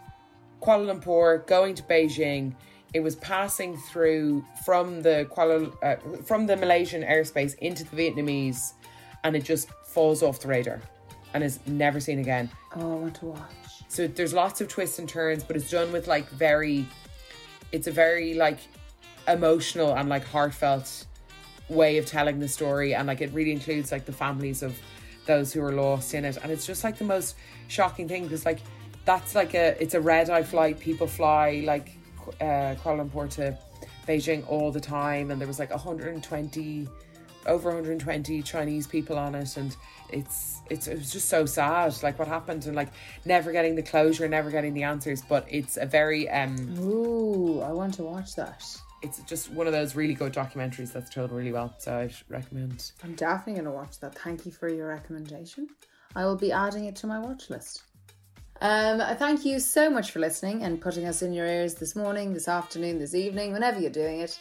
Kuala 0.62 0.94
Lumpur 0.94 1.46
going 1.46 1.74
to 1.74 1.82
Beijing. 1.82 2.54
It 2.94 3.00
was 3.00 3.16
passing 3.16 3.76
through 3.76 4.44
from 4.64 5.02
the 5.02 5.28
Kuala 5.30 5.72
uh, 5.82 6.22
from 6.22 6.46
the 6.46 6.56
Malaysian 6.56 7.02
airspace 7.02 7.56
into 7.58 7.84
the 7.84 7.96
Vietnamese, 7.96 8.72
and 9.24 9.36
it 9.36 9.44
just 9.44 9.68
falls 9.86 10.22
off 10.22 10.40
the 10.40 10.48
radar 10.48 10.80
and 11.34 11.44
is 11.44 11.60
never 11.66 12.00
seen 12.00 12.18
again. 12.18 12.50
Oh, 12.76 12.80
I 12.80 12.94
want 12.94 13.14
to 13.16 13.26
watch. 13.26 13.40
So 13.88 14.06
there's 14.06 14.32
lots 14.32 14.60
of 14.60 14.68
twists 14.68 14.98
and 14.98 15.08
turns, 15.08 15.44
but 15.44 15.56
it's 15.56 15.70
done 15.70 15.92
with 15.92 16.06
like 16.06 16.28
very, 16.30 16.86
it's 17.72 17.86
a 17.86 17.92
very 17.92 18.34
like 18.34 18.58
emotional 19.26 19.94
and 19.94 20.08
like 20.08 20.24
heartfelt 20.24 21.06
way 21.68 21.98
of 21.98 22.06
telling 22.06 22.38
the 22.40 22.48
story, 22.48 22.94
and 22.94 23.06
like 23.06 23.20
it 23.20 23.30
really 23.32 23.52
includes 23.52 23.92
like 23.92 24.06
the 24.06 24.12
families 24.12 24.62
of 24.62 24.78
those 25.26 25.52
who 25.52 25.62
are 25.62 25.72
lost 25.72 26.14
in 26.14 26.24
it, 26.24 26.38
and 26.42 26.50
it's 26.50 26.66
just 26.66 26.84
like 26.84 26.96
the 26.96 27.04
most 27.04 27.36
shocking 27.68 28.08
thing 28.08 28.22
because 28.22 28.46
like 28.46 28.60
that's 29.04 29.34
like 29.34 29.52
a 29.52 29.80
it's 29.82 29.92
a 29.92 30.00
red 30.00 30.30
eye 30.30 30.42
flight. 30.42 30.80
People 30.80 31.06
fly 31.06 31.62
like 31.66 31.97
uh, 32.40 32.74
Kuala 32.82 33.08
Lumpur 33.08 33.28
to 33.30 33.56
Beijing 34.06 34.46
all 34.48 34.70
the 34.70 34.80
time, 34.80 35.30
and 35.30 35.40
there 35.40 35.48
was 35.48 35.58
like 35.58 35.70
120 35.70 36.88
over 37.46 37.68
120 37.70 38.42
Chinese 38.42 38.86
people 38.86 39.18
on 39.18 39.34
it, 39.34 39.56
and 39.56 39.74
it's 40.10 40.60
it's 40.70 40.86
it 40.86 40.98
was 40.98 41.12
just 41.12 41.28
so 41.28 41.46
sad, 41.46 41.94
like 42.02 42.18
what 42.18 42.28
happened, 42.28 42.66
and 42.66 42.76
like 42.76 42.88
never 43.24 43.52
getting 43.52 43.74
the 43.74 43.82
closure, 43.82 44.28
never 44.28 44.50
getting 44.50 44.74
the 44.74 44.82
answers. 44.82 45.22
But 45.22 45.46
it's 45.48 45.76
a 45.76 45.86
very 45.86 46.28
um, 46.28 46.78
Ooh, 46.78 47.60
I 47.60 47.72
want 47.72 47.94
to 47.94 48.02
watch 48.02 48.34
that. 48.36 48.64
it's 49.02 49.20
just 49.22 49.50
one 49.52 49.66
of 49.66 49.72
those 49.72 49.94
really 49.94 50.14
good 50.14 50.32
documentaries 50.32 50.92
that's 50.92 51.10
told 51.10 51.30
really 51.32 51.52
well. 51.52 51.74
So 51.78 51.96
I'd 51.98 52.14
recommend. 52.28 52.92
I'm 53.04 53.14
definitely 53.14 53.54
going 53.54 53.64
to 53.66 53.70
watch 53.72 54.00
that. 54.00 54.14
Thank 54.18 54.44
you 54.44 54.52
for 54.52 54.68
your 54.68 54.88
recommendation. 54.88 55.68
I 56.14 56.24
will 56.24 56.36
be 56.36 56.52
adding 56.52 56.86
it 56.86 56.96
to 56.96 57.06
my 57.06 57.18
watch 57.18 57.50
list. 57.50 57.82
Um, 58.60 58.98
thank 59.16 59.44
you 59.44 59.60
so 59.60 59.88
much 59.88 60.10
for 60.10 60.18
listening 60.18 60.64
and 60.64 60.80
putting 60.80 61.06
us 61.06 61.22
in 61.22 61.32
your 61.32 61.46
ears 61.46 61.74
this 61.74 61.94
morning, 61.94 62.32
this 62.34 62.48
afternoon, 62.48 62.98
this 62.98 63.14
evening, 63.14 63.52
whenever 63.52 63.78
you're 63.78 63.90
doing 63.90 64.20
it. 64.20 64.38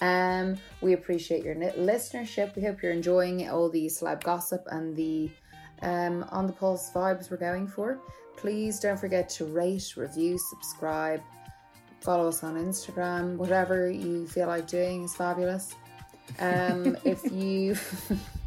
Um, 0.00 0.56
we 0.80 0.94
appreciate 0.94 1.44
your 1.44 1.54
listenership. 1.54 2.56
We 2.56 2.62
hope 2.62 2.82
you're 2.82 2.92
enjoying 2.92 3.48
all 3.48 3.68
the 3.68 3.86
celeb 3.86 4.24
gossip 4.24 4.66
and 4.70 4.96
the 4.96 5.30
um, 5.82 6.24
on 6.30 6.46
the 6.46 6.52
pulse 6.52 6.90
vibes 6.90 7.30
we're 7.30 7.36
going 7.36 7.68
for. 7.68 8.00
Please 8.36 8.80
don't 8.80 8.98
forget 8.98 9.28
to 9.30 9.44
rate, 9.44 9.94
review, 9.96 10.38
subscribe, 10.38 11.22
follow 12.00 12.28
us 12.28 12.42
on 12.42 12.56
Instagram. 12.56 13.36
Whatever 13.36 13.90
you 13.90 14.26
feel 14.26 14.48
like 14.48 14.66
doing 14.66 15.04
is 15.04 15.14
fabulous. 15.14 15.74
Um, 16.40 16.96
if 17.04 17.20
you 17.32 17.76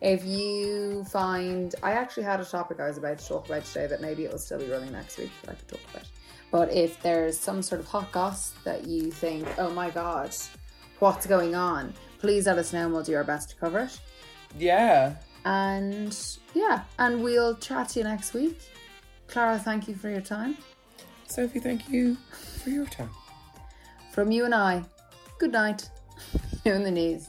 if 0.00 0.24
you 0.24 1.04
find 1.04 1.74
I 1.82 1.92
actually 1.92 2.24
had 2.24 2.40
a 2.40 2.44
topic 2.44 2.80
I 2.80 2.88
was 2.88 2.98
about 2.98 3.18
to 3.18 3.26
talk 3.26 3.46
about 3.46 3.64
today 3.64 3.86
that 3.86 4.00
maybe 4.00 4.24
it 4.24 4.30
will 4.30 4.38
still 4.38 4.58
be 4.58 4.70
running 4.70 4.92
next 4.92 5.18
week 5.18 5.30
that 5.42 5.52
I 5.52 5.54
could 5.54 5.68
talk 5.68 5.80
about. 5.90 6.08
But 6.50 6.72
if 6.72 7.02
there's 7.02 7.38
some 7.38 7.62
sort 7.62 7.80
of 7.80 7.86
hot 7.86 8.12
gossip 8.12 8.62
that 8.64 8.86
you 8.86 9.10
think, 9.10 9.46
oh 9.58 9.70
my 9.70 9.90
god, 9.90 10.34
what's 10.98 11.26
going 11.26 11.54
on, 11.54 11.92
please 12.18 12.46
let 12.46 12.58
us 12.58 12.72
know 12.72 12.84
and 12.84 12.92
we'll 12.92 13.02
do 13.02 13.14
our 13.16 13.24
best 13.24 13.50
to 13.50 13.56
cover 13.56 13.80
it. 13.80 13.98
Yeah, 14.58 15.16
And 15.44 16.16
yeah, 16.54 16.84
and 16.98 17.22
we'll 17.22 17.56
chat 17.56 17.90
to 17.90 18.00
you 18.00 18.04
next 18.04 18.32
week. 18.32 18.58
Clara, 19.26 19.58
thank 19.58 19.88
you 19.88 19.94
for 19.94 20.08
your 20.08 20.20
time. 20.20 20.56
Sophie, 21.26 21.58
thank 21.58 21.88
you 21.88 22.16
for 22.62 22.70
your 22.70 22.86
time. 22.86 23.10
From 24.12 24.30
you 24.30 24.44
and 24.44 24.54
I, 24.54 24.84
good 25.38 25.52
night. 25.52 25.90
you 26.64 26.72
in 26.72 26.84
the 26.84 26.90
knees 26.90 27.28